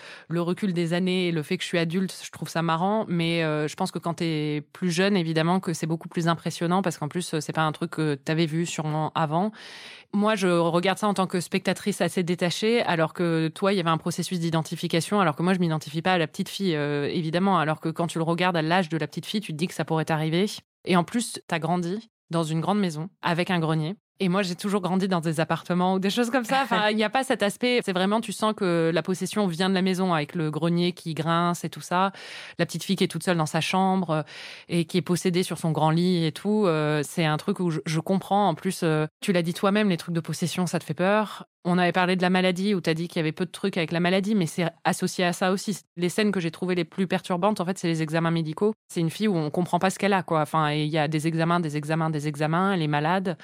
recul 0.41 0.73
des 0.73 0.93
années 0.93 1.27
et 1.27 1.31
le 1.31 1.43
fait 1.43 1.57
que 1.57 1.63
je 1.63 1.67
suis 1.67 1.77
adulte, 1.77 2.15
je 2.23 2.31
trouve 2.31 2.49
ça 2.49 2.63
marrant. 2.63 3.05
Mais 3.07 3.41
je 3.41 3.75
pense 3.75 3.91
que 3.91 3.99
quand 3.99 4.15
tu 4.15 4.23
es 4.23 4.61
plus 4.73 4.89
jeune, 4.89 5.15
évidemment, 5.15 5.59
que 5.59 5.73
c'est 5.73 5.85
beaucoup 5.85 6.09
plus 6.09 6.27
impressionnant 6.27 6.81
parce 6.81 6.97
qu'en 6.97 7.07
plus, 7.07 7.35
c'est 7.39 7.53
pas 7.53 7.61
un 7.61 7.71
truc 7.71 7.91
que 7.91 8.15
tu 8.15 8.31
avais 8.31 8.47
vu 8.47 8.65
sûrement 8.65 9.11
avant. 9.13 9.51
Moi, 10.11 10.33
je 10.33 10.47
regarde 10.47 10.97
ça 10.97 11.07
en 11.07 11.13
tant 11.13 11.27
que 11.27 11.39
spectatrice 11.39 12.01
assez 12.01 12.23
détachée, 12.23 12.81
alors 12.81 13.13
que 13.13 13.47
toi, 13.49 13.73
il 13.73 13.77
y 13.77 13.79
avait 13.79 13.91
un 13.91 13.99
processus 13.99 14.39
d'identification 14.39 14.98
alors 15.19 15.35
que 15.35 15.43
moi, 15.43 15.53
je 15.53 15.59
m'identifie 15.59 16.01
pas 16.01 16.13
à 16.13 16.17
la 16.17 16.27
petite 16.27 16.49
fille, 16.49 16.75
euh, 16.75 17.09
évidemment. 17.11 17.59
Alors 17.59 17.79
que 17.79 17.89
quand 17.89 18.07
tu 18.07 18.17
le 18.17 18.23
regardes 18.23 18.57
à 18.57 18.61
l'âge 18.61 18.89
de 18.89 18.97
la 18.97 19.07
petite 19.07 19.25
fille, 19.25 19.41
tu 19.41 19.51
te 19.51 19.57
dis 19.57 19.67
que 19.67 19.73
ça 19.73 19.85
pourrait 19.85 20.05
t'arriver. 20.05 20.45
Et 20.85 20.95
en 20.95 21.03
plus, 21.03 21.33
tu 21.33 21.55
as 21.55 21.59
grandi 21.59 22.09
dans 22.29 22.43
une 22.43 22.61
grande 22.61 22.79
maison 22.79 23.09
avec 23.21 23.51
un 23.51 23.59
grenier. 23.59 23.95
Et 24.21 24.27
moi, 24.27 24.41
j'ai 24.41 24.55
toujours 24.55 24.81
grandi 24.81 25.07
dans 25.07 25.21
des 25.21 25.39
appartements 25.39 25.93
ou 25.93 25.99
des 25.99 26.09
choses 26.09 26.29
comme 26.29 26.43
ça. 26.43 26.59
Enfin, 26.69 26.89
il 26.89 26.97
n'y 26.97 27.03
a 27.03 27.09
pas 27.09 27.23
cet 27.23 27.41
aspect. 27.41 27.79
C'est 27.83 27.93
vraiment, 27.93 28.19
tu 28.19 28.33
sens 28.33 28.53
que 28.55 28.91
la 28.93 29.01
possession 29.01 29.47
vient 29.47 29.69
de 29.69 29.73
la 29.73 29.81
maison 29.81 30.13
avec 30.13 30.35
le 30.35 30.51
grenier 30.51 30.91
qui 30.91 31.13
grince 31.13 31.63
et 31.63 31.69
tout 31.69 31.81
ça. 31.81 32.11
La 32.57 32.65
petite 32.65 32.83
fille 32.83 32.97
qui 32.97 33.03
est 33.03 33.07
toute 33.07 33.23
seule 33.23 33.37
dans 33.37 33.45
sa 33.45 33.61
chambre 33.61 34.09
euh, 34.09 34.21
et 34.67 34.85
qui 34.85 34.97
est 34.97 35.01
possédée 35.01 35.43
sur 35.43 35.57
son 35.57 35.71
grand 35.71 35.89
lit 35.89 36.25
et 36.25 36.31
tout. 36.31 36.65
Euh, 36.67 37.01
c'est 37.03 37.25
un 37.25 37.37
truc 37.37 37.59
où 37.59 37.71
je, 37.71 37.99
comprends. 37.99 38.49
En 38.49 38.55
plus, 38.55 38.81
euh, 38.83 39.07
tu 39.21 39.31
l'as 39.31 39.41
dit 39.41 39.53
toi-même, 39.53 39.89
les 39.89 39.97
trucs 39.97 40.13
de 40.13 40.19
possession, 40.19 40.67
ça 40.67 40.79
te 40.79 40.83
fait 40.83 40.93
peur. 40.93 41.45
On 41.65 41.77
avait 41.77 41.91
parlé 41.91 42.15
de 42.15 42.21
la 42.21 42.29
maladie 42.29 42.75
où 42.75 42.81
tu 42.81 42.89
as 42.89 42.93
dit 42.93 43.07
qu'il 43.07 43.17
y 43.17 43.19
avait 43.21 43.31
peu 43.31 43.45
de 43.45 43.51
trucs 43.51 43.77
avec 43.77 43.91
la 43.91 43.99
maladie, 43.99 44.35
mais 44.35 44.45
c'est 44.45 44.65
associé 44.83 45.25
à 45.25 45.33
ça 45.33 45.51
aussi. 45.51 45.79
Les 45.97 46.09
scènes 46.09 46.31
que 46.31 46.39
j'ai 46.39 46.51
trouvées 46.51 46.75
les 46.75 46.85
plus 46.85 47.07
perturbantes, 47.07 47.59
en 47.61 47.65
fait, 47.65 47.77
c'est 47.77 47.87
les 47.87 48.01
examens 48.01 48.31
médicaux. 48.31 48.73
C'est 48.89 49.01
une 49.01 49.09
fille 49.09 49.27
où 49.27 49.35
on 49.35 49.49
comprend 49.49 49.79
pas 49.79 49.89
ce 49.89 49.99
qu'elle 49.99 50.13
a, 50.13 50.23
quoi. 50.23 50.41
Enfin, 50.41 50.71
il 50.71 50.87
y 50.87 50.97
a 50.97 51.07
des 51.07 51.27
examens, 51.27 51.59
des 51.59 51.77
examens, 51.77 52.09
des 52.09 52.27
examens. 52.27 52.73
Elle 52.73 52.81
est 52.81 52.87
malade 52.87 53.37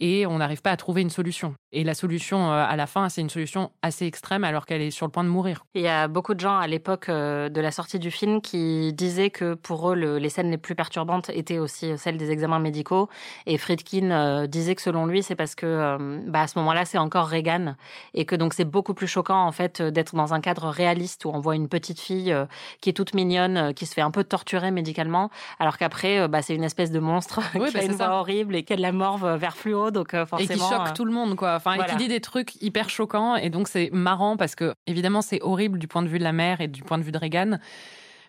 et 0.00 0.26
on 0.26 0.38
n'arrive 0.38 0.62
pas 0.62 0.70
à 0.70 0.76
trouver 0.76 1.02
une 1.02 1.10
solution. 1.10 1.54
Et 1.74 1.84
la 1.84 1.94
solution 1.94 2.52
euh, 2.52 2.64
à 2.68 2.76
la 2.76 2.86
fin, 2.86 3.08
c'est 3.08 3.20
une 3.20 3.30
solution 3.30 3.70
assez 3.80 4.04
extrême 4.04 4.44
alors 4.44 4.66
qu'elle 4.66 4.82
est 4.82 4.90
sur 4.90 5.06
le 5.06 5.12
point 5.12 5.24
de 5.24 5.28
mourir. 5.28 5.64
Il 5.74 5.82
y 5.82 5.88
a 5.88 6.06
beaucoup 6.06 6.34
de 6.34 6.40
gens 6.40 6.58
à 6.58 6.66
l'époque 6.66 7.08
euh, 7.08 7.48
de 7.48 7.60
la 7.60 7.70
sortie 7.70 7.98
du 7.98 8.10
film 8.10 8.42
qui 8.42 8.92
disaient 8.92 9.30
que 9.30 9.54
pour 9.54 9.90
eux, 9.90 9.94
les 9.94 10.28
scènes 10.28 10.50
les 10.50 10.58
plus 10.58 10.74
perturbantes 10.74 11.30
étaient 11.30 11.58
aussi 11.58 11.96
celles 11.96 12.18
des 12.18 12.30
examens 12.30 12.58
médicaux. 12.58 13.08
Et 13.46 13.56
Friedkin 13.56 14.10
euh, 14.10 14.46
disait 14.46 14.74
que 14.74 14.82
selon 14.82 15.06
lui, 15.06 15.22
c'est 15.22 15.34
parce 15.34 15.54
que 15.54 15.96
bah, 16.26 16.42
à 16.42 16.46
ce 16.46 16.58
moment-là, 16.58 16.84
c'est 16.84 16.98
encore 16.98 17.28
Reagan 17.28 17.74
et 18.12 18.26
que 18.26 18.36
donc 18.36 18.52
c'est 18.52 18.64
beaucoup 18.64 18.94
plus 18.94 19.06
choquant 19.06 19.46
en 19.46 19.52
fait 19.52 19.80
d'être 19.80 20.14
dans 20.14 20.34
un 20.34 20.40
cadre 20.40 20.68
réaliste 20.68 21.24
où 21.24 21.30
on 21.32 21.40
voit 21.40 21.54
une 21.54 21.68
petite 21.68 22.00
fille 22.00 22.34
qui 22.80 22.90
est 22.90 22.92
toute 22.92 23.14
mignonne, 23.14 23.72
qui 23.74 23.86
se 23.86 23.94
fait 23.94 24.02
un 24.02 24.10
peu 24.10 24.24
torturer 24.24 24.70
médicalement, 24.70 25.30
alors 25.58 25.78
qu'après, 25.78 26.28
bah, 26.28 26.42
c'est 26.42 26.54
une 26.54 26.64
espèce 26.64 26.90
de 26.90 26.98
monstre 26.98 27.40
qui 27.52 27.58
a 27.58 27.70
bah, 27.70 27.84
une 27.84 27.92
voix 27.92 28.18
horrible 28.20 28.56
et 28.56 28.62
qui 28.62 28.72
a 28.72 28.76
de 28.76 28.82
la 28.82 28.92
morve 28.92 29.36
vers 29.36 29.56
fluo 29.56 29.81
donc 29.90 30.12
forcément. 30.12 30.38
Et 30.38 30.46
qui 30.46 30.58
choque 30.58 30.94
tout 30.94 31.04
le 31.04 31.12
monde, 31.12 31.36
quoi. 31.36 31.54
Enfin, 31.54 31.74
et 31.74 31.84
qui 31.86 31.96
dit 31.96 32.08
des 32.08 32.20
trucs 32.20 32.60
hyper 32.62 32.88
choquants. 32.90 33.36
Et 33.36 33.50
donc, 33.50 33.68
c'est 33.68 33.90
marrant 33.92 34.36
parce 34.36 34.54
que, 34.54 34.74
évidemment, 34.86 35.22
c'est 35.22 35.40
horrible 35.42 35.78
du 35.78 35.88
point 35.88 36.02
de 36.02 36.08
vue 36.08 36.18
de 36.18 36.24
la 36.24 36.32
mère 36.32 36.60
et 36.60 36.68
du 36.68 36.82
point 36.82 36.98
de 36.98 37.02
vue 37.02 37.12
de 37.12 37.18
Reagan. 37.18 37.58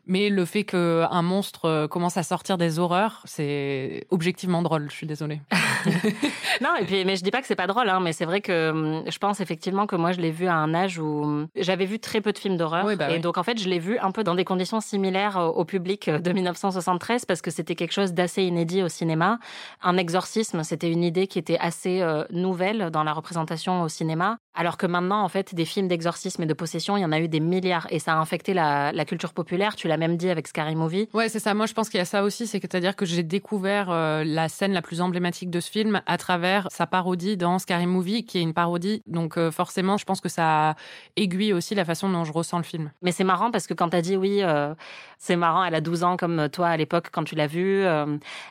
Mais 0.06 0.30
le 0.30 0.44
fait 0.44 0.66
qu'un 0.66 1.22
monstre 1.22 1.66
euh, 1.66 1.88
commence 1.88 2.18
à 2.18 2.24
sortir 2.24 2.58
des 2.58 2.78
horreurs, 2.78 3.22
c'est 3.24 4.06
objectivement 4.10 4.62
drôle. 4.62 4.88
Je 4.90 4.96
suis 4.96 5.08
désolée. 5.08 5.40
non, 6.62 6.76
et 6.80 6.86
puis, 6.86 7.06
mais 7.06 7.16
je 7.16 7.24
dis 7.24 7.32
pas 7.32 7.40
que 7.40 7.48
c'est 7.48 7.56
pas 7.56 7.68
drôle, 7.68 7.88
hein, 7.88 8.02
mais 8.02 8.12
c'est 8.12 8.26
vrai 8.26 8.42
que 8.42 8.72
hum, 8.72 9.04
je 9.10 9.18
pense 9.18 9.40
effectivement 9.40 9.88
que 9.88 9.96
moi, 9.96 10.12
je 10.12 10.20
l'ai 10.20 10.32
vu 10.32 10.48
à 10.48 10.56
un 10.56 10.74
âge 10.74 11.00
où 11.00 11.24
hum, 11.24 11.48
j'avais 11.56 11.86
vu 11.86 12.00
très 12.00 12.20
peu 12.20 12.34
de 12.34 12.38
films 12.38 12.58
d'horreur. 12.58 12.86
Bah 12.98 13.12
et 13.12 13.20
donc, 13.20 13.38
en 13.38 13.44
fait, 13.44 13.58
je 13.58 13.70
l'ai 13.70 13.80
vu 13.80 13.98
un 14.00 14.12
peu 14.12 14.26
dans 14.26 14.36
des 14.36 14.44
conditions 14.44 14.82
similaires 14.82 15.38
au 15.38 15.64
public 15.64 16.10
de 16.10 16.32
1973 16.32 17.26
parce 17.26 17.42
que 17.42 17.50
c'était 17.52 17.76
quelque 17.76 17.94
chose 17.94 18.14
d'assez 18.14 18.44
inédit 18.44 18.84
au 18.84 18.90
cinéma. 18.90 19.40
Un 19.82 19.96
exorcisme, 19.96 20.64
c'était 20.64 20.92
une 20.92 21.04
idée 21.04 21.28
qui 21.28 21.40
était 21.40 21.58
assez 21.60 22.02
euh, 22.02 22.26
nouvelle 22.30 22.90
dans 22.92 23.04
la 23.04 23.14
représentation 23.14 23.84
au 23.84 23.88
cinéma. 23.88 24.38
Alors 24.54 24.78
que 24.78 24.86
maintenant, 24.86 25.24
en 25.24 25.30
fait, 25.30 25.56
des 25.56 25.66
films 25.66 25.88
d'exorcisme 25.88 26.44
et 26.44 26.46
de 26.46 26.54
possession, 26.54 26.98
il 26.98 27.02
y 27.02 27.06
en 27.06 27.12
a 27.12 27.20
eu 27.20 27.28
des 27.28 27.40
milliards 27.40 27.88
et 27.90 28.00
ça 28.00 28.14
a 28.14 28.18
infecté 28.18 28.54
la, 28.54 28.92
la 28.92 29.06
culture 29.06 29.34
populaire. 29.34 29.76
Tu 29.76 29.88
l'as 29.94 29.98
même 29.98 30.18
dit 30.18 30.30
avec 30.30 30.48
Scary 30.48 30.76
Movie. 30.76 31.08
Ouais, 31.14 31.30
c'est 31.30 31.40
ça. 31.40 31.54
Moi, 31.54 31.68
je 31.68 31.74
pense 31.74 31.90
qu'il 31.90 32.00
y 32.00 32.02
a 32.02 32.06
ça 32.06 32.24
aussi. 32.24 32.48
C'est 32.48 32.60
que, 32.60 32.68
c'est-à-dire 32.70 32.96
que 32.96 33.06
j'ai 33.06 33.22
découvert 33.22 33.92
euh, 33.92 34.24
la 34.26 34.50
scène 34.50 34.74
la 34.74 34.82
plus 34.82 35.02
emblématique 35.02 35.52
de 35.52 35.60
ce 35.60 35.70
film 35.70 36.02
à 36.06 36.18
travers 36.18 36.68
sa 36.72 36.88
parodie 36.88 37.38
dans 37.38 37.60
Scary 37.60 37.86
Movie, 37.86 38.26
qui 38.26 38.40
est 38.40 38.42
une 38.42 38.54
parodie. 38.54 39.04
Donc, 39.06 39.38
euh, 39.38 39.52
forcément, 39.52 39.98
je 39.98 40.06
pense 40.06 40.20
que 40.20 40.30
ça 40.30 40.76
aiguille 41.16 41.54
aussi 41.54 41.76
la 41.76 41.86
façon 41.86 42.10
dont 42.10 42.24
je 42.24 42.32
ressens 42.32 42.58
le 42.58 42.64
film. 42.64 42.92
Mais 43.02 43.12
c'est 43.12 43.24
marrant 43.24 43.52
parce 43.52 43.68
que 43.68 43.74
quand 43.74 43.90
tu 43.90 43.98
as 43.98 44.02
dit 44.02 44.18
oui, 44.18 44.40
euh, 44.42 44.74
c'est 45.20 45.36
marrant, 45.36 45.64
elle 45.64 45.76
a 45.76 45.82
12 45.82 46.04
ans 46.04 46.18
comme 46.18 46.50
toi 46.50 46.70
à 46.70 46.78
l'époque 46.78 47.10
quand 47.12 47.24
tu 47.24 47.36
l'as 47.36 47.48
vue, 47.48 47.84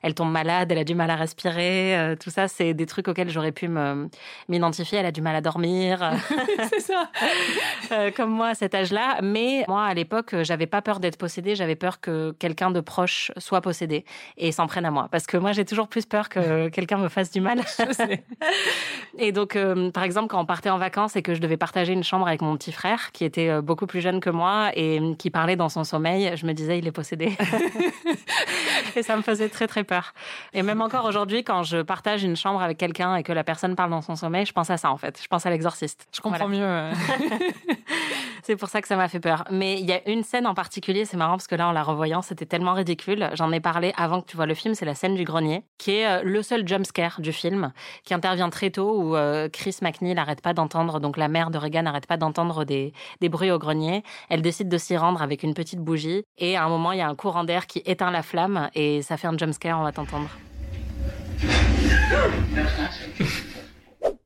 elle 0.03 0.15
tombe 0.15 0.31
malade, 0.31 0.73
elle 0.73 0.79
a 0.79 0.85
du 0.85 0.95
mal 0.95 1.11
à 1.11 1.17
respirer, 1.17 2.15
tout 2.19 2.31
ça, 2.31 2.49
c'est 2.49 2.73
des 2.73 2.87
trucs 2.87 3.09
auxquels 3.09 3.29
j'aurais 3.29 3.53
pu 3.53 3.69
m'identifier. 4.49 4.99
Elle 4.99 5.07
a 5.07 5.13
du 5.13 5.21
mal 5.21 5.37
à 5.37 5.41
dormir. 5.41 6.13
c'est 6.71 6.81
ça. 6.81 7.11
comme 8.17 8.31
moi 8.31 8.49
à 8.49 8.55
cet 8.55 8.75
âge-là. 8.75 9.19
Mais 9.23 9.65
moi, 9.69 9.85
à 9.85 9.95
l'époque, 9.95 10.35
j'avais 10.43 10.67
pas 10.67 10.81
peur 10.81 11.01
d'être 11.01 11.19
possédée 11.33 11.57
j'avais 11.57 11.77
peur 11.77 11.99
que 12.01 12.33
quelqu'un 12.39 12.71
de 12.71 12.81
proche 12.81 13.33
soit 13.39 13.63
possédé 13.63 14.05
et 14.37 14.53
s'en 14.53 14.67
prenne 14.67 14.85
à 14.85 14.91
moi. 14.91 15.09
Parce 15.11 15.27
que 15.27 15.39
moi, 15.39 15.53
j'ai 15.53 15.65
toujours 15.65 15.89
plus 15.89 16.05
peur 16.05 16.29
que 16.29 16.69
quelqu'un 16.77 16.99
me 16.99 17.09
fasse 17.09 17.31
du 17.31 17.41
mal. 17.41 17.63
et 19.19 19.33
donc, 19.33 19.57
euh, 19.57 19.91
par 19.91 20.03
exemple, 20.03 20.29
quand 20.29 20.39
on 20.39 20.45
partait 20.45 20.69
en 20.69 20.77
vacances 20.77 21.17
et 21.17 21.23
que 21.23 21.35
je 21.35 21.41
devais 21.41 21.57
partager 21.57 21.95
une 21.95 22.05
chambre 22.05 22.27
avec 22.29 22.43
mon 22.43 22.55
petit 22.59 22.73
frère, 22.73 23.13
qui 23.13 23.25
était 23.25 23.49
euh, 23.49 23.63
beaucoup 23.63 23.87
plus 23.87 24.03
jeune 24.03 24.21
que 24.21 24.29
moi 24.29 24.73
et 24.75 25.01
qui 25.19 25.31
parlait 25.31 25.57
dans 25.57 25.71
son 25.71 25.85
sommeil, 25.85 26.37
je 26.37 26.45
me 26.45 26.53
disais, 26.53 26.79
il 26.79 26.87
est 26.87 26.93
possédé. 26.93 27.35
et 28.97 29.03
ça 29.03 29.17
me 29.17 29.23
faisait 29.23 29.49
très, 29.49 29.67
très 29.67 29.85
peur. 29.85 30.13
Et 30.53 30.63
même 30.63 30.83
encore 30.83 31.07
aujourd'hui, 31.07 31.45
quand 31.45 31.63
je 31.63 31.81
partage 31.81 32.25
une 32.25 32.37
chambre 32.37 32.61
avec 32.61 32.77
quelqu'un 32.77 33.17
et 33.17 33.23
que 33.23 33.33
la 33.33 33.43
personne 33.43 33.75
parle 33.75 33.91
dans 33.91 34.03
son 34.03 34.17
sommeil, 34.17 34.45
je 34.45 34.53
pense 34.53 34.69
à 34.69 34.77
ça, 34.77 34.91
en 34.91 34.99
fait. 34.99 35.19
Je 35.23 35.29
pense 35.29 35.47
à 35.47 35.51
l'exorciste. 35.51 36.07
Je 36.15 36.21
comprends 36.21 36.49
mieux. 36.49 36.91
c'est 38.43 38.57
pour 38.57 38.69
ça 38.69 38.83
que 38.83 38.89
ça 38.89 38.97
m'a 38.97 39.09
fait 39.09 39.21
peur. 39.21 39.45
Mais 39.51 39.81
il 39.81 39.87
y 39.87 39.93
a 39.93 40.07
une 40.11 40.23
scène 40.23 40.47
en 40.47 40.55
particulier, 40.55 41.07
c'est 41.07 41.17
parce 41.31 41.47
que 41.47 41.55
là, 41.55 41.69
en 41.69 41.73
la 41.73 41.83
revoyant, 41.83 42.23
c'était 42.23 42.47
tellement 42.47 42.75
ridicule. 42.75 43.31
J'en 43.35 43.53
ai 43.53 43.61
parlé 43.61 43.93
avant 43.97 44.21
que 44.21 44.27
tu 44.27 44.37
vois 44.37 44.47
le 44.47 44.55
film, 44.55 44.75
c'est 44.75 44.85
la 44.85 44.95
scène 44.95 45.15
du 45.15 45.25
grenier, 45.25 45.65
qui 45.79 45.93
est 45.93 46.07
euh, 46.07 46.23
le 46.23 46.43
seul 46.43 46.67
jump 46.67 46.87
scare 46.87 47.21
du 47.21 47.33
film, 47.33 47.73
qui 48.05 48.15
intervient 48.15 48.51
très 48.51 48.71
tôt 48.71 49.01
où 49.01 49.17
euh, 49.17 49.49
Chris 49.49 49.77
McNeil 49.83 50.15
n'arrête 50.15 50.41
pas 50.41 50.55
d'entendre, 50.55 51.01
donc 51.01 51.17
la 51.17 51.29
mère 51.29 51.51
de 51.51 51.59
Regan 51.59 51.85
n'arrête 51.85 52.07
pas 52.07 52.17
d'entendre 52.17 52.65
des, 52.65 52.93
des 53.21 53.29
bruits 53.29 53.51
au 53.51 53.59
grenier. 53.59 54.03
Elle 54.29 54.43
décide 54.43 54.69
de 54.69 54.79
s'y 54.79 54.97
rendre 54.97 55.23
avec 55.23 55.43
une 55.43 55.55
petite 55.55 55.81
bougie 55.81 56.25
et 56.39 56.57
à 56.57 56.65
un 56.65 56.69
moment, 56.69 56.93
il 56.93 56.99
y 56.99 57.03
a 57.03 57.09
un 57.09 57.15
courant 57.15 57.45
d'air 57.45 57.67
qui 57.67 57.83
éteint 57.85 58.11
la 58.11 58.23
flamme 58.23 58.71
et 58.75 59.03
ça 59.03 59.17
fait 59.17 59.29
un 59.29 59.37
jump 59.37 59.53
scare, 59.53 59.79
on 59.79 59.85
va 59.85 59.93
t'entendre. 59.93 60.29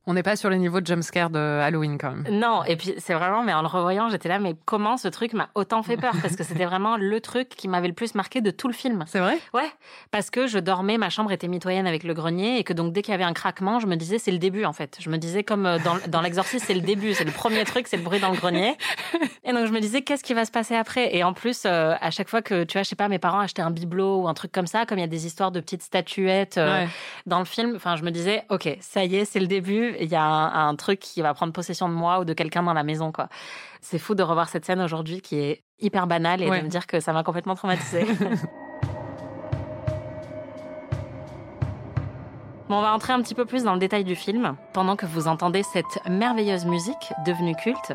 On 0.09 0.13
n'est 0.13 0.23
pas 0.23 0.37
sur 0.37 0.49
les 0.49 0.57
niveaux 0.57 0.79
de 0.79 0.87
jumpscare 0.87 1.29
de 1.29 1.37
Halloween 1.37 1.97
quand 1.97 2.11
même. 2.11 2.25
Non, 2.31 2.63
et 2.63 2.77
puis 2.77 2.93
c'est 2.97 3.13
vraiment, 3.13 3.43
mais 3.43 3.53
en 3.53 3.61
le 3.61 3.67
revoyant, 3.67 4.07
j'étais 4.09 4.29
là, 4.29 4.39
mais 4.39 4.55
comment 4.63 4.95
ce 4.95 5.09
truc 5.09 5.33
m'a 5.33 5.49
autant 5.53 5.83
fait 5.83 5.97
peur? 5.97 6.13
Parce 6.21 6.37
que 6.37 6.45
c'était 6.45 6.65
vraiment 6.65 6.95
le 6.95 7.19
truc 7.19 7.49
qui 7.49 7.67
m'avait 7.67 7.89
le 7.89 7.93
plus 7.93 8.15
marqué 8.15 8.39
de 8.39 8.49
tout 8.49 8.69
le 8.69 8.73
film. 8.73 9.03
C'est 9.05 9.19
vrai? 9.19 9.37
Ouais, 9.53 9.69
parce 10.11 10.29
que 10.29 10.47
je 10.47 10.59
dormais, 10.59 10.97
ma 10.97 11.09
chambre 11.09 11.33
était 11.33 11.49
mitoyenne 11.49 11.85
avec 11.85 12.05
le 12.05 12.13
grenier, 12.13 12.57
et 12.57 12.63
que 12.63 12.71
donc 12.71 12.93
dès 12.93 13.01
qu'il 13.01 13.11
y 13.11 13.15
avait 13.15 13.25
un 13.25 13.33
craquement, 13.33 13.79
je 13.81 13.87
me 13.87 13.97
disais 13.97 14.17
c'est 14.17 14.31
le 14.31 14.37
début 14.37 14.63
en 14.63 14.71
fait. 14.71 14.97
Je 15.01 15.09
me 15.09 15.17
disais 15.17 15.43
comme 15.43 15.65
euh, 15.65 15.77
dans, 15.79 15.97
dans 16.07 16.21
l'exorcisme, 16.21 16.63
c'est 16.65 16.73
le 16.73 16.79
début, 16.79 17.13
c'est 17.13 17.25
le 17.25 17.31
premier 17.31 17.65
truc, 17.65 17.87
c'est 17.87 17.97
le 17.97 18.03
bruit 18.03 18.21
dans 18.21 18.31
le 18.31 18.37
grenier. 18.37 18.77
Et 19.43 19.51
donc 19.51 19.67
je 19.67 19.73
me 19.73 19.81
disais 19.81 20.03
qu'est-ce 20.03 20.23
qui 20.23 20.33
va 20.33 20.45
se 20.45 20.51
passer 20.51 20.75
après? 20.75 21.17
Et 21.17 21.25
en 21.25 21.33
plus, 21.33 21.63
euh, 21.65 21.95
à 21.99 22.11
chaque 22.11 22.29
fois 22.29 22.41
que 22.41 22.63
tu 22.63 22.77
vois, 22.77 22.83
je 22.83 22.87
sais 22.87 22.95
pas, 22.95 23.09
mes 23.09 23.19
parents 23.19 23.39
achetaient 23.39 23.61
un 23.61 23.71
bibelot 23.71 24.21
ou 24.21 24.27
un 24.29 24.33
truc 24.33 24.53
comme 24.53 24.67
ça, 24.67 24.85
comme 24.85 24.99
il 24.99 25.01
y 25.01 25.03
a 25.03 25.07
des 25.07 25.25
histoires 25.25 25.51
de 25.51 25.59
petites 25.59 25.83
statuettes 25.83 26.57
euh, 26.57 26.85
dans 27.25 27.39
le 27.39 27.45
film, 27.45 27.73
enfin 27.75 27.97
je 27.97 28.03
me 28.03 28.11
disais 28.11 28.45
ok, 28.49 28.77
ça 28.79 29.03
y 29.03 29.17
est, 29.17 29.25
c'est 29.25 29.41
le 29.41 29.47
début. 29.47 29.95
Il 29.99 30.09
y 30.09 30.15
a 30.15 30.23
un 30.23 30.75
truc 30.75 30.99
qui 30.99 31.21
va 31.21 31.33
prendre 31.33 31.53
possession 31.53 31.89
de 31.89 31.93
moi 31.93 32.19
ou 32.19 32.25
de 32.25 32.33
quelqu'un 32.33 32.63
dans 32.63 32.73
la 32.73 32.83
maison, 32.83 33.11
quoi. 33.11 33.29
C'est 33.81 33.99
fou 33.99 34.15
de 34.15 34.23
revoir 34.23 34.49
cette 34.49 34.65
scène 34.65 34.81
aujourd'hui 34.81 35.21
qui 35.21 35.37
est 35.37 35.63
hyper 35.79 36.07
banale 36.07 36.41
et 36.41 36.49
de 36.49 36.63
me 36.63 36.69
dire 36.69 36.87
que 36.87 36.99
ça 36.99 37.13
m'a 37.13 37.23
complètement 37.23 37.55
traumatisée. 37.55 38.05
Bon, 42.69 42.79
on 42.79 42.81
va 42.81 42.93
entrer 42.93 43.13
un 43.13 43.21
petit 43.21 43.33
peu 43.33 43.45
plus 43.45 43.63
dans 43.63 43.71
le 43.71 43.79
détail 43.79 44.03
du 44.03 44.15
film 44.15 44.57
pendant 44.73 44.97
que 44.97 45.05
vous 45.05 45.29
entendez 45.29 45.63
cette 45.63 45.99
merveilleuse 46.09 46.65
musique 46.65 47.13
devenue 47.25 47.55
culte. 47.55 47.93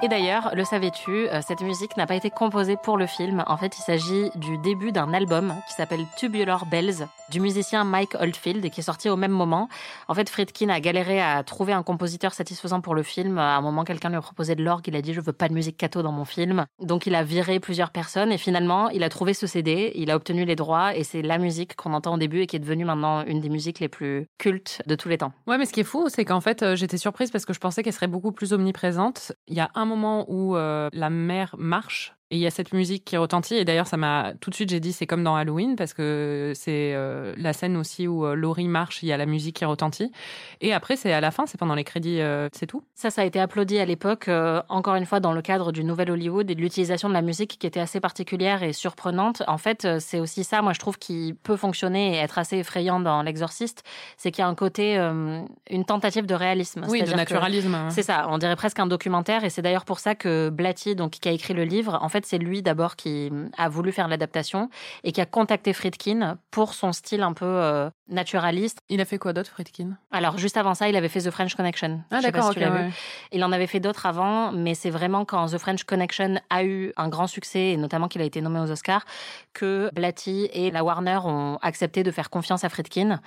Et 0.00 0.06
d'ailleurs, 0.06 0.52
le 0.54 0.62
savais-tu, 0.62 1.28
euh, 1.28 1.40
cette 1.44 1.60
musique 1.60 1.96
n'a 1.96 2.06
pas 2.06 2.14
été 2.14 2.30
composée 2.30 2.76
pour 2.76 2.96
le 2.96 3.06
film. 3.06 3.42
En 3.48 3.56
fait, 3.56 3.76
il 3.76 3.82
s'agit 3.82 4.30
du 4.36 4.56
début 4.58 4.92
d'un 4.92 5.12
album 5.12 5.52
qui 5.66 5.74
s'appelle 5.74 6.06
Tubular 6.16 6.66
Bells 6.66 7.08
du 7.30 7.40
musicien 7.40 7.82
Mike 7.82 8.14
Oldfield 8.14 8.64
et 8.64 8.70
qui 8.70 8.78
est 8.78 8.84
sorti 8.84 9.10
au 9.10 9.16
même 9.16 9.32
moment. 9.32 9.68
En 10.06 10.14
fait, 10.14 10.30
Friedkin 10.30 10.68
a 10.68 10.78
galéré 10.78 11.20
à 11.20 11.42
trouver 11.42 11.72
un 11.72 11.82
compositeur 11.82 12.32
satisfaisant 12.32 12.80
pour 12.80 12.94
le 12.94 13.02
film. 13.02 13.38
À 13.38 13.56
un 13.56 13.60
moment, 13.60 13.82
quelqu'un 13.82 14.08
lui 14.10 14.16
a 14.16 14.20
proposé 14.20 14.54
de 14.54 14.62
l'orgue. 14.62 14.86
Il 14.86 14.94
a 14.94 15.02
dit 15.02 15.14
je 15.14 15.20
veux 15.20 15.32
pas 15.32 15.48
de 15.48 15.54
musique 15.54 15.76
catho 15.76 16.00
dans 16.00 16.12
mon 16.12 16.24
film. 16.24 16.66
Donc, 16.80 17.06
il 17.06 17.16
a 17.16 17.24
viré 17.24 17.58
plusieurs 17.58 17.90
personnes 17.90 18.30
et 18.30 18.38
finalement, 18.38 18.90
il 18.90 19.02
a 19.02 19.08
trouvé 19.08 19.34
ce 19.34 19.48
CD. 19.48 19.90
Il 19.96 20.12
a 20.12 20.16
obtenu 20.16 20.44
les 20.44 20.54
droits 20.54 20.94
et 20.96 21.02
c'est 21.02 21.22
la 21.22 21.38
musique 21.38 21.74
qu'on 21.74 21.92
entend 21.92 22.14
au 22.14 22.18
début 22.18 22.42
et 22.42 22.46
qui 22.46 22.54
est 22.54 22.60
devenue 22.60 22.84
maintenant 22.84 23.24
une 23.24 23.40
des 23.40 23.48
musiques 23.48 23.80
les 23.80 23.88
plus 23.88 24.28
cultes 24.38 24.80
de 24.86 24.94
tous 24.94 25.08
les 25.08 25.18
temps. 25.18 25.32
Ouais, 25.48 25.58
mais 25.58 25.66
ce 25.66 25.72
qui 25.72 25.80
est 25.80 25.84
fou, 25.84 26.08
c'est 26.08 26.24
qu'en 26.24 26.40
fait, 26.40 26.62
euh, 26.62 26.76
j'étais 26.76 26.98
surprise 26.98 27.32
parce 27.32 27.44
que 27.44 27.52
je 27.52 27.58
pensais 27.58 27.82
qu'elle 27.82 27.92
serait 27.92 28.06
beaucoup 28.06 28.30
plus 28.30 28.52
omniprésente. 28.52 29.32
Il 29.48 29.56
y 29.56 29.60
a 29.60 29.70
un 29.74 29.87
moment 29.88 30.24
où 30.28 30.56
euh, 30.56 30.88
la 30.92 31.10
mère 31.10 31.56
marche 31.58 32.14
Et 32.30 32.36
il 32.36 32.40
y 32.40 32.46
a 32.46 32.50
cette 32.50 32.74
musique 32.74 33.06
qui 33.06 33.16
retentit. 33.16 33.54
Et 33.54 33.64
d'ailleurs, 33.64 33.86
ça 33.86 33.96
m'a 33.96 34.32
tout 34.40 34.50
de 34.50 34.54
suite, 34.54 34.68
j'ai 34.68 34.80
dit, 34.80 34.92
c'est 34.92 35.06
comme 35.06 35.24
dans 35.24 35.34
Halloween 35.34 35.76
parce 35.76 35.94
que 35.94 36.52
c'est 36.54 36.92
euh, 36.94 37.32
la 37.38 37.54
scène 37.54 37.74
aussi 37.76 38.06
où 38.06 38.26
euh, 38.26 38.34
Laurie 38.34 38.68
marche, 38.68 39.02
il 39.02 39.06
y 39.06 39.12
a 39.12 39.16
la 39.16 39.24
musique 39.24 39.56
qui 39.56 39.64
retentit. 39.64 40.12
Et 40.60 40.74
après, 40.74 40.96
c'est 40.96 41.10
à 41.10 41.22
la 41.22 41.30
fin, 41.30 41.46
c'est 41.46 41.56
pendant 41.58 41.74
les 41.74 41.84
crédits, 41.84 42.20
euh, 42.20 42.50
c'est 42.52 42.66
tout. 42.66 42.82
Ça, 42.94 43.08
ça 43.08 43.22
a 43.22 43.24
été 43.24 43.40
applaudi 43.40 43.78
à 43.78 43.86
l'époque, 43.86 44.28
euh, 44.28 44.60
encore 44.68 44.96
une 44.96 45.06
fois, 45.06 45.20
dans 45.20 45.32
le 45.32 45.40
cadre 45.40 45.72
du 45.72 45.84
Nouvel 45.84 46.10
Hollywood 46.10 46.50
et 46.50 46.54
de 46.54 46.60
l'utilisation 46.60 47.08
de 47.08 47.14
la 47.14 47.22
musique 47.22 47.56
qui 47.58 47.66
était 47.66 47.80
assez 47.80 47.98
particulière 47.98 48.62
et 48.62 48.74
surprenante. 48.74 49.42
En 49.46 49.56
fait, 49.56 49.88
c'est 49.98 50.20
aussi 50.20 50.44
ça, 50.44 50.60
moi, 50.60 50.74
je 50.74 50.80
trouve, 50.80 50.98
qui 50.98 51.34
peut 51.42 51.56
fonctionner 51.56 52.12
et 52.14 52.16
être 52.18 52.38
assez 52.38 52.58
effrayant 52.58 53.00
dans 53.00 53.22
L'Exorciste. 53.22 53.84
C'est 54.18 54.32
qu'il 54.32 54.42
y 54.42 54.44
a 54.44 54.48
un 54.48 54.54
côté, 54.54 54.96
une 54.96 55.84
tentative 55.86 56.26
de 56.26 56.34
réalisme. 56.34 56.84
Oui, 56.88 57.02
de 57.02 57.10
naturalisme. 57.14 57.74
hein. 57.74 57.88
C'est 57.90 58.02
ça, 58.02 58.26
on 58.28 58.36
dirait 58.36 58.56
presque 58.56 58.78
un 58.80 58.86
documentaire 58.86 59.44
et 59.44 59.50
c'est 59.50 59.62
d'ailleurs 59.62 59.86
pour 59.86 59.98
ça 59.98 60.14
que 60.14 60.50
Blatty, 60.50 60.94
donc 60.94 61.12
qui 61.12 61.28
a 61.28 61.32
écrit 61.32 61.54
le 61.54 61.64
livre, 61.64 61.98
en 62.02 62.08
fait 62.10 62.17
c'est 62.26 62.38
lui 62.38 62.62
d'abord 62.62 62.96
qui 62.96 63.30
a 63.56 63.68
voulu 63.68 63.92
faire 63.92 64.08
l'adaptation 64.08 64.70
et 65.04 65.12
qui 65.12 65.20
a 65.20 65.26
contacté 65.26 65.72
Friedkin 65.72 66.38
pour 66.50 66.74
son 66.74 66.92
style 66.92 67.22
un 67.22 67.32
peu 67.32 67.44
euh, 67.44 67.90
naturaliste. 68.08 68.78
Il 68.88 69.00
a 69.00 69.04
fait 69.04 69.18
quoi 69.18 69.32
d'autre, 69.32 69.50
Friedkin? 69.50 69.96
Alors 70.10 70.38
juste 70.38 70.56
avant 70.56 70.74
ça, 70.74 70.88
il 70.88 70.96
avait 70.96 71.08
fait 71.08 71.20
The 71.20 71.30
French 71.30 71.54
Connection. 71.54 72.00
Ah 72.10 72.20
d'accord, 72.20 72.52
si 72.52 72.58
ouais. 72.58 72.90
Il 73.32 73.44
en 73.44 73.52
avait 73.52 73.66
fait 73.66 73.80
d'autres 73.80 74.06
avant, 74.06 74.52
mais 74.52 74.74
c'est 74.74 74.90
vraiment 74.90 75.24
quand 75.24 75.46
The 75.46 75.58
French 75.58 75.84
Connection 75.84 76.36
a 76.50 76.64
eu 76.64 76.92
un 76.96 77.08
grand 77.08 77.26
succès, 77.26 77.70
et 77.72 77.76
notamment 77.76 78.08
qu'il 78.08 78.20
a 78.20 78.24
été 78.24 78.40
nommé 78.40 78.60
aux 78.60 78.70
Oscars, 78.70 79.04
que 79.52 79.90
Blatty 79.94 80.48
et 80.52 80.70
la 80.70 80.84
Warner 80.84 81.18
ont 81.24 81.58
accepté 81.62 82.02
de 82.02 82.10
faire 82.10 82.30
confiance 82.30 82.64
à 82.64 82.68
Friedkin. 82.68 83.20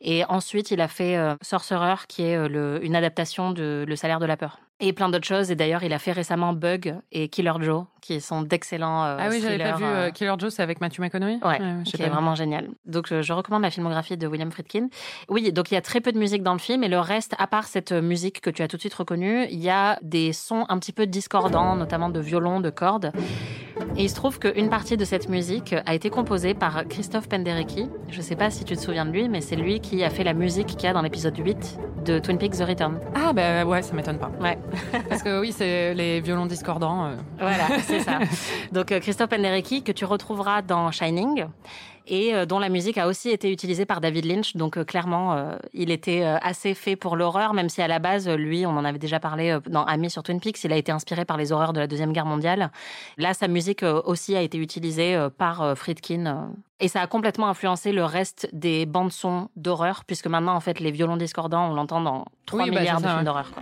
Et 0.00 0.24
ensuite, 0.26 0.70
il 0.70 0.80
a 0.80 0.88
fait 0.88 1.16
euh, 1.16 1.34
Sorcerer, 1.42 1.94
qui 2.08 2.22
est 2.24 2.36
euh, 2.36 2.48
le- 2.48 2.84
une 2.84 2.96
adaptation 2.96 3.50
de 3.52 3.84
Le 3.86 3.96
salaire 3.96 4.18
de 4.20 4.26
la 4.26 4.36
peur. 4.36 4.58
Et 4.80 4.92
plein 4.92 5.08
d'autres 5.08 5.26
choses. 5.26 5.52
Et 5.52 5.54
d'ailleurs, 5.54 5.84
il 5.84 5.92
a 5.92 6.00
fait 6.00 6.10
récemment 6.10 6.52
Bug 6.52 6.96
et 7.12 7.28
Killer 7.28 7.52
Joe, 7.60 7.84
qui 8.00 8.20
sont 8.20 8.42
d'excellents 8.42 9.04
euh, 9.04 9.16
Ah 9.20 9.28
oui, 9.30 9.40
j'avais 9.40 9.58
pas 9.58 9.76
vu 9.76 9.84
euh, 9.84 10.08
euh, 10.08 10.10
Killer 10.10 10.34
Joe, 10.36 10.52
c'est 10.52 10.62
avec 10.64 10.80
Matthew 10.80 10.98
McConaughey 10.98 11.38
Ouais, 11.44 11.58
qui 11.84 11.94
est 11.94 12.06
pas. 12.06 12.12
vraiment 12.12 12.34
génial. 12.34 12.68
Donc 12.84 13.06
je, 13.08 13.22
je 13.22 13.32
recommande 13.32 13.62
la 13.62 13.70
filmographie 13.70 14.16
de 14.16 14.26
William 14.26 14.50
Friedkin. 14.50 14.88
Oui, 15.28 15.52
donc 15.52 15.70
il 15.70 15.74
y 15.74 15.76
a 15.76 15.80
très 15.80 16.00
peu 16.00 16.10
de 16.10 16.18
musique 16.18 16.42
dans 16.42 16.52
le 16.54 16.58
film 16.58 16.82
et 16.82 16.88
le 16.88 16.98
reste, 16.98 17.36
à 17.38 17.46
part 17.46 17.64
cette 17.64 17.92
musique 17.92 18.40
que 18.40 18.50
tu 18.50 18.62
as 18.62 18.68
tout 18.68 18.76
de 18.76 18.80
suite 18.80 18.94
reconnue, 18.94 19.46
il 19.48 19.62
y 19.62 19.70
a 19.70 19.96
des 20.02 20.32
sons 20.32 20.66
un 20.68 20.78
petit 20.78 20.92
peu 20.92 21.06
discordants, 21.06 21.76
notamment 21.76 22.08
de 22.08 22.18
violon, 22.18 22.60
de 22.60 22.70
cordes. 22.70 23.12
Et 23.96 24.04
il 24.04 24.08
se 24.10 24.14
trouve 24.14 24.38
qu'une 24.38 24.68
partie 24.70 24.96
de 24.96 25.04
cette 25.04 25.28
musique 25.28 25.74
a 25.86 25.94
été 25.94 26.10
composée 26.10 26.54
par 26.54 26.84
Christophe 26.88 27.28
Penderecki. 27.28 27.88
Je 28.10 28.20
sais 28.20 28.36
pas 28.36 28.50
si 28.50 28.64
tu 28.64 28.76
te 28.76 28.80
souviens 28.80 29.04
de 29.06 29.10
lui, 29.10 29.28
mais 29.28 29.40
c'est 29.40 29.56
lui 29.56 29.80
qui 29.80 30.02
a 30.04 30.10
fait 30.10 30.24
la 30.24 30.34
musique 30.34 30.66
qu'il 30.68 30.82
y 30.84 30.86
a 30.86 30.92
dans 30.92 31.02
l'épisode 31.02 31.36
8 31.36 31.78
de 32.04 32.18
Twin 32.18 32.38
Peaks 32.38 32.56
The 32.58 32.64
Return. 32.68 32.98
Ah 33.14 33.32
bah 33.32 33.64
ouais, 33.64 33.82
ça 33.82 33.94
m'étonne 33.94 34.18
pas. 34.18 34.30
Ouais. 34.40 34.58
Parce 35.08 35.22
que 35.22 35.40
oui, 35.40 35.52
c'est 35.52 35.94
les 35.94 36.20
violons 36.20 36.46
discordants. 36.46 37.06
euh. 37.06 37.16
Voilà, 37.38 37.78
c'est 37.82 38.00
ça. 38.00 38.18
Donc 38.72 38.92
euh, 38.92 39.00
Christophe 39.00 39.30
Penderecki 39.30 39.82
que 39.82 39.92
tu 39.92 40.04
retrouveras 40.04 40.62
dans 40.62 40.90
Shining 40.90 41.46
et 42.06 42.34
euh, 42.34 42.46
dont 42.46 42.58
la 42.58 42.68
musique 42.68 42.98
a 42.98 43.06
aussi 43.06 43.30
été 43.30 43.50
utilisée 43.50 43.86
par 43.86 44.00
David 44.00 44.24
Lynch. 44.24 44.56
Donc 44.56 44.76
euh, 44.76 44.84
clairement, 44.84 45.34
euh, 45.34 45.56
il 45.72 45.90
était 45.90 46.22
assez 46.24 46.74
fait 46.74 46.96
pour 46.96 47.16
l'horreur, 47.16 47.54
même 47.54 47.68
si 47.68 47.82
à 47.82 47.88
la 47.88 47.98
base, 47.98 48.28
lui, 48.28 48.66
on 48.66 48.70
en 48.70 48.84
avait 48.84 48.98
déjà 48.98 49.20
parlé 49.20 49.58
dans 49.68 49.84
Ami 49.84 50.10
sur 50.10 50.22
Twin 50.22 50.40
Peaks, 50.40 50.62
il 50.64 50.72
a 50.72 50.76
été 50.76 50.92
inspiré 50.92 51.24
par 51.24 51.36
les 51.36 51.52
horreurs 51.52 51.72
de 51.72 51.80
la 51.80 51.86
Deuxième 51.86 52.12
Guerre 52.12 52.26
mondiale. 52.26 52.70
Là, 53.18 53.34
sa 53.34 53.48
musique 53.48 53.82
aussi 53.82 54.36
a 54.36 54.42
été 54.42 54.58
utilisée 54.58 55.28
par 55.38 55.76
Friedkin. 55.76 56.50
et 56.80 56.88
ça 56.88 57.00
a 57.00 57.06
complètement 57.06 57.48
influencé 57.48 57.92
le 57.92 58.04
reste 58.04 58.48
des 58.52 58.86
bandes 58.86 59.12
son 59.12 59.48
d'horreur, 59.56 60.04
puisque 60.04 60.26
maintenant, 60.26 60.54
en 60.54 60.60
fait, 60.60 60.80
les 60.80 60.90
violons 60.90 61.16
discordants, 61.16 61.70
on 61.70 61.74
l'entend 61.74 62.00
dans 62.00 62.24
3 62.46 62.64
Oui, 62.64 62.70
bah, 62.70 62.80
milliards 62.80 63.00
c'est 63.00 63.06
de 63.06 63.10
films 63.10 63.24
d'horreur. 63.24 63.52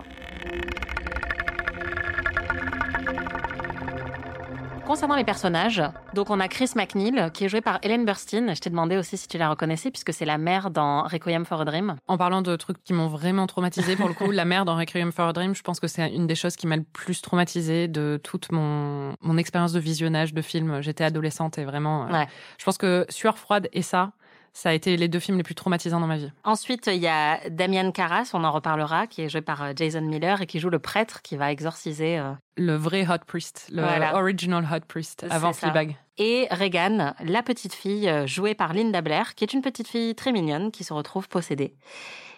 Concernant 4.86 5.14
les 5.14 5.24
personnages, 5.24 5.80
donc 6.12 6.28
on 6.28 6.38
a 6.40 6.48
Chris 6.48 6.70
McNeil 6.76 7.30
qui 7.32 7.44
est 7.44 7.48
joué 7.48 7.60
par 7.60 7.78
Helen 7.82 8.04
Burstyn. 8.04 8.52
Je 8.52 8.60
t'ai 8.60 8.68
demandé 8.68 8.96
aussi 8.98 9.16
si 9.16 9.26
tu 9.28 9.38
la 9.38 9.48
reconnaissais 9.48 9.90
puisque 9.90 10.12
c'est 10.12 10.24
la 10.26 10.38
mère 10.38 10.70
dans 10.70 11.04
Requiem 11.04 11.46
for 11.46 11.60
a 11.62 11.64
Dream. 11.64 11.96
En 12.08 12.18
parlant 12.18 12.42
de 12.42 12.54
trucs 12.56 12.82
qui 12.84 12.92
m'ont 12.92 13.06
vraiment 13.08 13.46
traumatisé, 13.46 13.96
pour 13.96 14.08
le 14.08 14.14
coup, 14.14 14.30
la 14.32 14.44
mère 14.44 14.64
dans 14.64 14.76
Requiem 14.76 15.10
for 15.12 15.28
a 15.28 15.32
Dream, 15.32 15.54
je 15.54 15.62
pense 15.62 15.80
que 15.80 15.86
c'est 15.86 16.12
une 16.12 16.26
des 16.26 16.34
choses 16.34 16.56
qui 16.56 16.66
m'a 16.66 16.76
le 16.76 16.82
plus 16.82 17.22
traumatisé 17.22 17.88
de 17.88 18.20
toute 18.22 18.52
mon, 18.52 19.14
mon 19.22 19.36
expérience 19.38 19.72
de 19.72 19.80
visionnage 19.80 20.34
de 20.34 20.42
films. 20.42 20.82
J'étais 20.82 21.04
adolescente 21.04 21.58
et 21.58 21.64
vraiment, 21.64 22.06
euh, 22.08 22.12
Ouais. 22.12 22.26
je 22.58 22.64
pense 22.64 22.76
que 22.76 23.06
Sueur 23.08 23.38
froide 23.38 23.68
et 23.72 23.82
ça, 23.82 24.12
ça 24.52 24.68
a 24.68 24.72
été 24.72 24.96
les 24.96 25.08
deux 25.08 25.18
films 25.18 25.36
les 25.38 25.42
plus 25.42 25.54
traumatisants 25.54 26.00
dans 26.00 26.06
ma 26.06 26.16
vie. 26.16 26.30
Ensuite, 26.44 26.86
il 26.88 27.00
y 27.00 27.08
a 27.08 27.40
Damien 27.50 27.90
Carras, 27.90 28.30
on 28.34 28.44
en 28.44 28.50
reparlera, 28.52 29.06
qui 29.06 29.22
est 29.22 29.28
joué 29.28 29.40
par 29.40 29.62
euh, 29.62 29.72
Jason 29.74 30.02
Miller 30.02 30.42
et 30.42 30.46
qui 30.46 30.58
joue 30.60 30.68
le 30.70 30.78
prêtre 30.78 31.22
qui 31.22 31.36
va 31.36 31.50
exorciser. 31.52 32.18
euh, 32.18 32.32
Le 32.56 32.74
vrai 32.74 33.06
Hot 33.08 33.24
Priest, 33.26 33.68
le 33.72 33.82
Voilà. 33.82 34.14
original 34.16 34.66
Hot 34.70 34.84
Priest, 34.86 35.24
avant. 35.30 35.52
Fleabag. 35.52 35.96
Et 36.18 36.46
Regan, 36.50 37.14
la 37.24 37.42
petite 37.42 37.72
fille 37.74 38.08
euh, 38.08 38.26
jouée 38.26 38.54
par 38.54 38.74
Linda 38.74 39.00
Blair, 39.00 39.34
qui 39.34 39.44
est 39.44 39.52
une 39.54 39.62
petite 39.62 39.88
fille 39.88 40.14
très 40.14 40.32
mignonne 40.32 40.70
qui 40.70 40.84
se 40.84 40.92
retrouve 40.92 41.28
possédée 41.28 41.74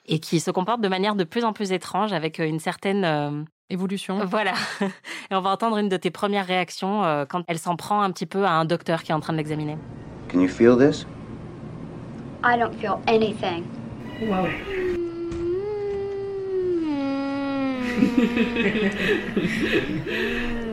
et 0.06 0.20
qui 0.20 0.38
se 0.38 0.50
comporte 0.50 0.80
de 0.80 0.88
manière 0.88 1.14
de 1.16 1.24
plus 1.24 1.44
en 1.44 1.52
plus 1.52 1.72
étrange 1.72 2.12
avec 2.12 2.38
une 2.38 2.60
certaine 2.60 3.04
euh, 3.04 3.42
Évolution. 3.70 4.22
Voilà. 4.26 4.52
Et 5.30 5.34
on 5.34 5.40
va 5.40 5.48
entendre 5.48 5.78
une 5.78 5.88
de 5.88 5.96
tes 5.96 6.10
premières 6.10 6.46
réactions 6.46 7.02
euh, 7.02 7.24
quand 7.24 7.42
elle 7.48 7.58
s'en 7.58 7.76
prend 7.76 8.02
un 8.02 8.10
petit 8.12 8.26
peu 8.26 8.44
à 8.44 8.50
un 8.52 8.66
docteur 8.66 9.02
qui 9.02 9.10
est 9.10 9.14
en 9.14 9.20
train 9.20 9.32
de 9.32 9.38
l'examiner. 9.38 9.78
Can 10.30 10.40
you 10.40 10.48
feel 10.48 10.76
this? 10.76 11.06
I 12.46 12.58
don't 12.58 12.74
feel 12.78 13.00
anything. 13.06 13.64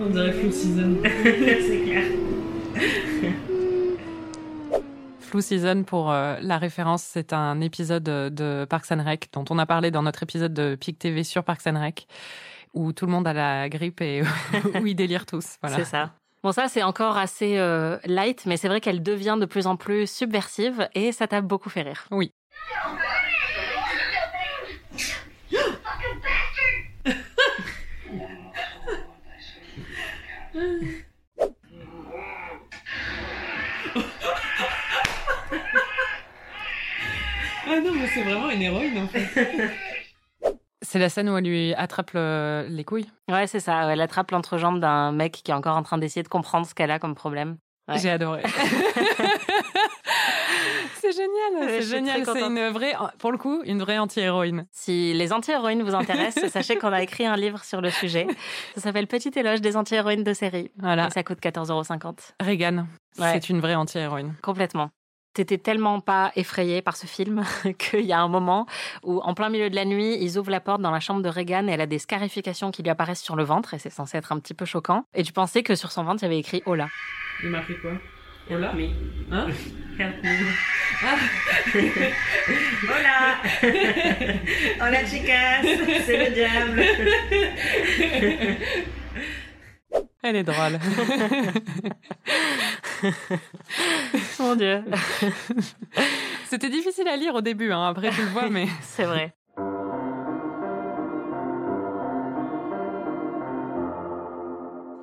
On 0.02 0.10
dirait 0.10 0.34
Full 0.34 0.52
Season. 0.52 0.98
c'est 1.04 1.82
clair. 1.86 2.04
Flou 5.22 5.40
Season, 5.40 5.84
pour 5.84 6.12
euh, 6.12 6.36
la 6.42 6.58
référence, 6.58 7.04
c'est 7.04 7.32
un 7.32 7.62
épisode 7.62 8.04
de 8.04 8.66
Parks 8.70 8.92
and 8.92 9.04
Rec 9.06 9.30
dont 9.32 9.46
on 9.50 9.58
a 9.58 9.66
parlé 9.66 9.92
dans 9.92 10.04
notre 10.04 10.24
épisode 10.24 10.54
de 10.54 10.76
PIC 10.76 11.00
TV 11.00 11.24
sur 11.24 11.46
Parks 11.46 11.68
and 11.68 11.80
Rec, 11.80 12.06
où 12.74 12.92
tout 12.92 13.06
le 13.06 13.14
monde 13.14 13.26
a 13.28 13.34
la 13.34 13.70
grippe 13.70 14.02
et 14.02 14.24
où 14.82 14.86
ils 14.86 14.96
délirent 14.96 15.26
tous. 15.26 15.56
Voilà. 15.62 15.78
C'est 15.78 15.86
ça. 15.86 16.12
Bon, 16.44 16.52
ça, 16.52 16.68
c'est 16.68 16.82
encore 16.82 17.18
assez 17.18 17.60
euh, 17.60 17.98
light, 18.06 18.48
mais 18.48 18.58
c'est 18.58 18.68
vrai 18.68 18.82
qu'elle 18.82 19.04
devient 19.04 19.38
de 19.40 19.46
plus 19.46 19.68
en 19.68 19.76
plus 19.76 20.08
subversive 20.10 20.90
et 20.96 21.12
ça 21.12 21.28
t'a 21.28 21.42
beaucoup 21.42 21.70
fait 21.70 21.84
rire. 21.84 22.08
Oui. 22.10 22.34
Ah 37.68 37.80
non, 37.80 37.94
mais 37.94 38.08
c'est 38.14 38.24
vraiment 38.24 38.50
une 38.50 38.62
héroïne 38.64 38.98
en 38.98 39.08
fait. 39.08 39.70
C'est 40.92 41.00
la 41.00 41.08
scène 41.08 41.30
où 41.30 41.38
elle 41.38 41.46
lui 41.46 41.74
attrape 41.76 42.12
le- 42.14 42.66
les 42.70 42.84
couilles. 42.84 43.10
Ouais, 43.30 43.48
c'est 43.48 43.62
ça. 43.62 43.86
Elle 43.94 44.02
attrape 44.02 44.30
l'entrejambe 44.32 44.82
d'un 44.82 45.14
mec 45.14 45.32
qui 45.42 45.50
est 45.52 45.54
encore 45.54 45.78
en 45.78 45.84
train 45.84 45.98
d'essayer 45.98 46.22
de 46.22 46.28
comprendre 46.28 46.66
ce 46.68 46.74
qu'elle 46.76 46.92
a 46.92 47.00
comme 47.00 47.16
problème. 47.16 47.56
Ouais. 47.88 47.98
J'ai 47.98 48.10
adoré. 48.10 48.44
c'est 51.00 51.14
génial, 51.14 51.70
c'est 51.70 51.82
génial. 51.82 52.26
C'est 52.26 52.42
une 52.42 52.68
vraie, 52.70 52.94
pour 53.20 53.32
le 53.32 53.38
coup, 53.38 53.62
une 53.64 53.80
vraire 53.80 54.04
anti-héroïne. 54.04 54.66
Si 54.72 55.14
les 55.14 55.32
anti-héroïnes 55.32 55.82
vous 55.84 55.96
intéressent, 55.96 56.50
sachez 56.52 56.76
qu'on 56.78 56.92
a 56.92 57.02
écrit 57.02 57.26
un 57.26 57.38
livre 57.38 57.64
sur 57.64 57.80
le 57.80 57.90
sujet. 57.90 58.28
Ça 58.76 58.82
s'appelle 58.82 59.08
Petit 59.08 59.32
éloge 59.40 59.62
des 59.62 59.78
anti-héroïnes 59.78 60.24
de 60.26 60.34
série. 60.34 60.72
Voilà. 60.78 61.08
Et 61.08 61.12
ça 61.12 61.24
coûte 61.24 61.40
14,50€. 61.42 62.34
Regan, 62.46 62.86
Ouais. 63.18 63.32
c'est 63.34 63.50
une 63.50 63.62
vraie 63.62 63.76
anti-héroïne. 63.76 64.34
Complètement. 64.42 64.90
T'étais 65.34 65.58
tellement 65.58 66.02
pas 66.02 66.32
effrayée 66.36 66.82
par 66.82 66.98
ce 66.98 67.08
film 67.08 67.44
qu'il 67.78 68.06
y 68.06 68.12
a 68.12 68.20
un 68.20 68.28
moment 68.28 68.66
où, 69.04 69.20
en 69.22 69.34
plein 69.34 69.50
milieu 69.50 69.70
de 69.70 69.76
la 69.76 69.86
nuit, 69.86 70.18
ils 70.20 70.38
ouvrent 70.38 70.52
la 70.52 70.60
porte 70.60 70.82
dans 70.82 70.92
la 70.92 71.00
chambre 71.00 71.22
de 71.22 71.30
Regan 71.30 71.70
et 71.70 71.74
elle 71.74 71.82
a 71.82 71.86
des 71.86 72.00
scarifications 72.00 72.72
qui 72.72 72.84
lui 72.84 72.90
apparaissent 72.90 73.22
sur 73.22 73.36
le 73.38 73.44
ventre 73.44 73.74
et 73.74 73.80
c'est 73.80 73.90
censé 73.90 74.18
être 74.18 74.32
un 74.34 74.40
petit 74.40 74.54
peu 74.54 74.66
choquant. 74.66 75.06
Et 75.14 75.24
tu 75.24 75.32
pensais 75.32 75.64
que 75.64 75.76
sur 75.76 75.92
son 75.92 76.04
ventre, 76.04 76.24
il 76.24 76.26
y 76.26 76.28
avait 76.28 76.40
écrit 76.40 76.64
Hola. 76.66 76.90
Il 77.44 77.50
m'a 77.50 77.62
fait 77.62 77.76
quoi? 77.76 77.92
Hola 78.50 78.74
Mais. 78.76 78.90
Hein? 79.32 79.48
Help 79.98 80.24
me. 80.24 80.30
Ah. 81.04 81.18
Hola 82.84 83.38
Hola 84.82 85.06
chicas 85.08 85.64
C'est 86.06 86.30
le 86.30 86.36
diable 86.36 86.84
Elle 90.24 90.36
est 90.36 90.44
drôle. 90.44 90.80
Mon 94.40 94.56
Dieu. 94.56 94.84
C'était 96.50 96.70
difficile 96.70 97.08
à 97.08 97.16
lire 97.18 97.34
au 97.36 97.42
début, 97.42 97.72
hein. 97.72 97.88
après 97.88 98.12
tu 98.12 98.22
le 98.22 98.28
vois, 98.28 98.50
mais 98.50 98.68
c'est 98.82 99.06
vrai. 99.06 99.34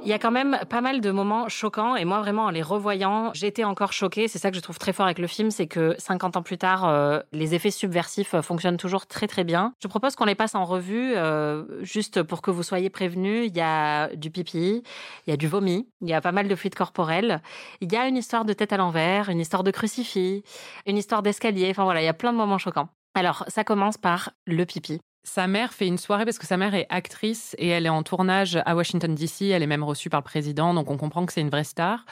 Il 0.03 0.09
y 0.09 0.13
a 0.13 0.19
quand 0.19 0.31
même 0.31 0.59
pas 0.71 0.81
mal 0.81 1.01
de 1.01 1.11
moments 1.11 1.49
choquants 1.49 1.97
et 1.97 2.05
moi 2.05 2.21
vraiment 2.21 2.45
en 2.45 2.51
les 2.51 2.63
revoyant, 2.63 3.31
j'étais 3.35 3.65
encore 3.65 3.93
choquée. 3.93 4.29
C'est 4.29 4.39
ça 4.39 4.51
que 4.51 4.57
je 4.57 4.63
trouve 4.63 4.79
très 4.79 4.93
fort 4.93 5.07
avec 5.07 5.19
le 5.19 5.27
film, 5.27 5.51
c'est 5.51 5.67
que 5.67 5.97
50 5.99 6.37
ans 6.37 6.43
plus 6.43 6.57
tard, 6.57 6.89
euh, 6.89 7.21
les 7.33 7.55
effets 7.55 7.71
subversifs 7.71 8.33
euh, 8.35 8.41
fonctionnent 8.41 8.77
toujours 8.77 9.07
très 9.07 9.27
très 9.27 9.45
bien. 9.45 9.75
Je 9.83 9.89
propose 9.89 10.15
qu'on 10.15 10.25
les 10.25 10.37
passe 10.37 10.55
en 10.55 10.65
revue 10.65 11.15
euh, 11.17 11.65
juste 11.83 12.23
pour 12.23 12.43
que 12.43 12.51
vous 12.51 12.63
soyez 12.63 12.91
prévenus. 12.91 13.49
Il 13.49 13.57
y 13.57 13.61
a 13.61 14.09
du 14.15 14.31
pipi, 14.31 14.83
il 15.27 15.31
y 15.31 15.33
a 15.33 15.37
du 15.37 15.49
vomi, 15.49 15.89
il 16.01 16.09
y 16.09 16.15
a 16.15 16.21
pas 16.21 16.33
mal 16.33 16.49
de 16.49 16.55
fluides 16.55 16.77
corporels. 16.77 17.43
Il 17.81 17.93
y 17.93 17.97
a 17.97 18.07
une 18.07 18.17
histoire 18.17 18.45
de 18.45 18.53
tête 18.53 18.73
à 18.73 18.77
l'envers, 18.77 19.29
une 19.29 19.41
histoire 19.41 19.65
de 19.65 19.73
crucifix, 19.73 20.43
une 20.87 20.97
histoire 20.97 21.23
d'escalier. 21.23 21.69
Enfin 21.71 21.85
voilà, 21.85 22.01
il 22.01 22.07
y 22.07 22.09
a 22.09 22.15
plein 22.15 22.33
de 22.33 22.39
moments 22.39 22.59
choquants. 22.59 22.89
Alors, 23.15 23.45
ça 23.49 23.65
commence 23.65 23.99
par 23.99 24.31
le 24.47 24.65
pipi. 24.65 25.01
Sa 25.29 25.47
mère 25.47 25.75
fait 25.75 25.87
une 25.87 25.99
soirée 25.99 26.25
parce 26.25 26.39
que 26.39 26.47
sa 26.47 26.57
mère 26.57 26.75
est 26.75 26.87
actrice 26.89 27.55
et 27.59 27.69
elle 27.69 27.85
est 27.85 27.91
en 27.91 28.03
tournage 28.03 28.59
à 28.65 28.75
Washington 28.75 29.15
DC. 29.15 29.43
Elle 29.43 29.63
est 29.63 29.67
même 29.67 29.85
reçue 29.85 30.09
par 30.09 30.21
le 30.21 30.25
président, 30.25 30.73
donc 30.73 30.91
on 30.91 30.97
comprend 30.97 31.27
que 31.27 31.35
c'est 31.35 31.43
une 31.43 31.51
vraie 31.51 31.65
star. 31.65 32.07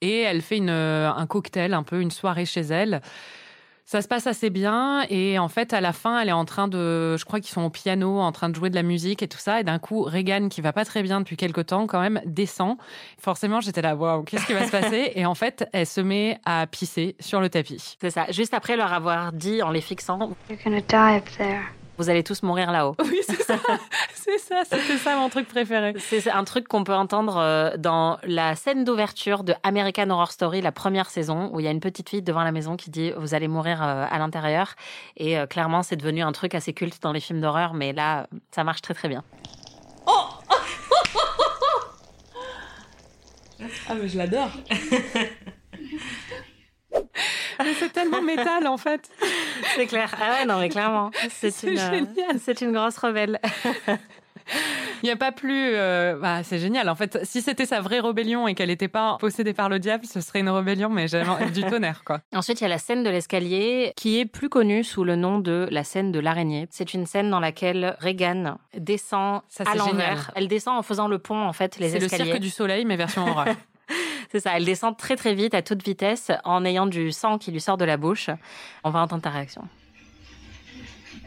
Et 0.00 0.22
elle 0.22 0.42
fait 0.42 0.56
une, 0.56 0.70
un 0.70 1.26
cocktail, 1.28 1.74
un 1.74 1.84
peu 1.84 2.00
une 2.00 2.10
soirée 2.10 2.44
chez 2.44 2.62
elle. 2.62 3.02
Ça 3.84 4.02
se 4.02 4.08
passe 4.08 4.26
assez 4.26 4.50
bien 4.50 5.06
et 5.10 5.38
en 5.38 5.46
fait 5.46 5.72
à 5.72 5.80
la 5.80 5.92
fin 5.92 6.18
elle 6.18 6.28
est 6.28 6.32
en 6.32 6.44
train 6.44 6.66
de, 6.66 7.16
je 7.16 7.24
crois 7.24 7.38
qu'ils 7.38 7.52
sont 7.52 7.62
au 7.62 7.70
piano, 7.70 8.18
en 8.18 8.32
train 8.32 8.48
de 8.48 8.56
jouer 8.56 8.68
de 8.68 8.74
la 8.74 8.82
musique 8.82 9.22
et 9.22 9.28
tout 9.28 9.38
ça 9.38 9.60
et 9.60 9.62
d'un 9.62 9.78
coup 9.78 10.02
Regan 10.02 10.48
qui 10.48 10.60
va 10.60 10.72
pas 10.72 10.84
très 10.84 11.04
bien 11.04 11.20
depuis 11.20 11.36
quelque 11.36 11.60
temps 11.60 11.86
quand 11.86 12.00
même 12.00 12.20
descend. 12.26 12.78
Forcément 13.16 13.60
j'étais 13.60 13.82
là 13.82 13.94
waouh 13.94 14.24
qu'est-ce 14.24 14.44
qui 14.44 14.54
va 14.54 14.66
se 14.66 14.72
passer? 14.72 15.12
Et 15.14 15.24
en 15.24 15.36
fait 15.36 15.68
elle 15.72 15.86
se 15.86 16.00
met 16.00 16.40
à 16.44 16.66
pisser 16.66 17.14
sur 17.20 17.40
le 17.40 17.48
tapis. 17.48 17.96
C'est 18.00 18.10
ça. 18.10 18.26
Juste 18.32 18.54
après 18.54 18.76
leur 18.76 18.92
avoir 18.92 19.32
dit 19.32 19.62
en 19.62 19.70
les 19.70 19.80
fixant, 19.80 20.18
You're 20.50 20.58
gonna 20.64 20.80
die 20.80 21.18
up 21.18 21.30
there. 21.38 21.62
Vous 21.98 22.10
allez 22.10 22.22
tous 22.22 22.42
mourir 22.42 22.70
là-haut. 22.70 22.94
Oui 23.06 23.20
c'est 23.26 23.42
ça, 23.42 23.56
c'est 24.14 24.38
ça, 24.38 24.62
c'était 24.64 24.98
ça 24.98 25.16
mon 25.16 25.28
truc 25.28 25.48
préféré. 25.48 25.94
C'est 25.98 26.30
un 26.30 26.44
truc 26.44 26.66
qu'on 26.68 26.84
peut 26.84 26.94
entendre 26.94 27.36
euh, 27.38 27.76
dans 27.76 28.18
la 28.24 28.56
scène 28.56 28.84
d'ouverture 28.84 29.44
de 29.44 29.54
American 29.62 30.10
Horror 30.10 30.32
Story, 30.32 30.60
la 30.60 30.72
première 30.72 31.08
saison, 31.08 31.50
où 31.52 31.60
il 31.60 31.64
y 31.64 31.68
a 31.68 31.70
une 31.70 31.80
petite 31.80 32.08
fille 32.08 32.22
devant 32.22 32.42
la 32.42 32.52
maison 32.52 32.76
qui 32.76 32.90
dit 32.90 33.12
vous 33.16 33.34
allez 33.34 33.48
mourir 33.48 33.82
euh, 33.82 34.04
à 34.10 34.18
l'intérieur. 34.18 34.74
Et 35.16 35.38
euh, 35.38 35.46
clairement, 35.46 35.82
c'est 35.82 35.96
devenu 35.96 36.22
un 36.22 36.32
truc 36.32 36.54
assez 36.54 36.72
culte 36.72 37.00
dans 37.02 37.12
les 37.12 37.20
films 37.20 37.40
d'horreur, 37.40 37.74
mais 37.74 37.92
là, 37.92 38.26
ça 38.50 38.64
marche 38.64 38.82
très 38.82 38.94
très 38.94 39.08
bien. 39.08 39.22
Ah 43.88 43.94
mais 43.94 44.08
je 44.08 44.18
l'adore. 44.18 44.50
mais 47.64 47.74
c'est 47.78 47.92
tellement 47.92 48.22
métal 48.22 48.66
en 48.66 48.76
fait. 48.76 49.08
C'est 49.74 49.86
clair. 49.86 50.14
Ah 50.20 50.32
ouais, 50.40 50.44
non, 50.46 50.58
mais 50.58 50.68
clairement, 50.68 51.10
c'est 51.30 51.62
une, 51.62 51.78
euh, 51.78 51.90
génial. 51.90 52.38
c'est 52.42 52.60
une 52.60 52.72
grosse 52.72 52.98
rebelle. 52.98 53.40
Il 55.02 55.06
n'y 55.06 55.10
a 55.10 55.16
pas 55.16 55.32
plus. 55.32 55.70
euh, 55.74 56.16
bah, 56.20 56.44
c'est 56.44 56.60
génial. 56.60 56.88
En 56.88 56.94
fait, 56.94 57.18
si 57.24 57.42
c'était 57.42 57.66
sa 57.66 57.80
vraie 57.80 57.98
rébellion 57.98 58.46
et 58.46 58.54
qu'elle 58.54 58.68
n'était 58.68 58.86
pas 58.86 59.16
possédée 59.18 59.52
par 59.54 59.68
le 59.68 59.80
diable, 59.80 60.06
ce 60.06 60.20
serait 60.20 60.38
une 60.38 60.48
rébellion, 60.48 60.88
mais 60.88 61.08
jamais 61.08 61.50
du 61.50 61.64
tonnerre, 61.64 62.04
quoi. 62.04 62.20
Ensuite, 62.32 62.60
il 62.60 62.62
y 62.62 62.66
a 62.66 62.68
la 62.68 62.78
scène 62.78 63.02
de 63.02 63.10
l'escalier 63.10 63.92
qui 63.96 64.20
est 64.20 64.24
plus 64.24 64.48
connue 64.48 64.84
sous 64.84 65.02
le 65.02 65.16
nom 65.16 65.40
de 65.40 65.66
la 65.72 65.82
scène 65.82 66.12
de 66.12 66.20
l'araignée. 66.20 66.68
C'est 66.70 66.94
une 66.94 67.06
scène 67.06 67.28
dans 67.28 67.40
laquelle 67.40 67.96
Regan 68.00 68.56
descend 68.76 69.40
Ça, 69.48 69.64
à 69.66 69.74
l'envers. 69.74 70.30
Elle 70.36 70.46
descend 70.46 70.78
en 70.78 70.82
faisant 70.82 71.08
le 71.08 71.18
pont, 71.18 71.42
en 71.42 71.52
fait, 71.52 71.78
les 71.78 71.88
C'est 71.90 71.98
le 71.98 72.04
escaliers. 72.04 72.24
cirque 72.26 72.38
du 72.40 72.50
soleil, 72.50 72.84
mais 72.84 72.94
version 72.96 73.26
horreur. 73.26 73.48
C'est 74.30 74.40
ça, 74.40 74.56
elle 74.56 74.64
descend 74.64 74.96
très 74.96 75.16
très 75.16 75.34
vite, 75.34 75.54
à 75.54 75.62
toute 75.62 75.82
vitesse, 75.84 76.30
en 76.44 76.64
ayant 76.64 76.86
du 76.86 77.12
sang 77.12 77.38
qui 77.38 77.52
lui 77.52 77.60
sort 77.60 77.76
de 77.76 77.84
la 77.84 77.96
bouche. 77.96 78.30
On 78.84 78.90
va 78.90 79.00
entendre 79.00 79.22
ta 79.22 79.30
réaction. 79.30 79.68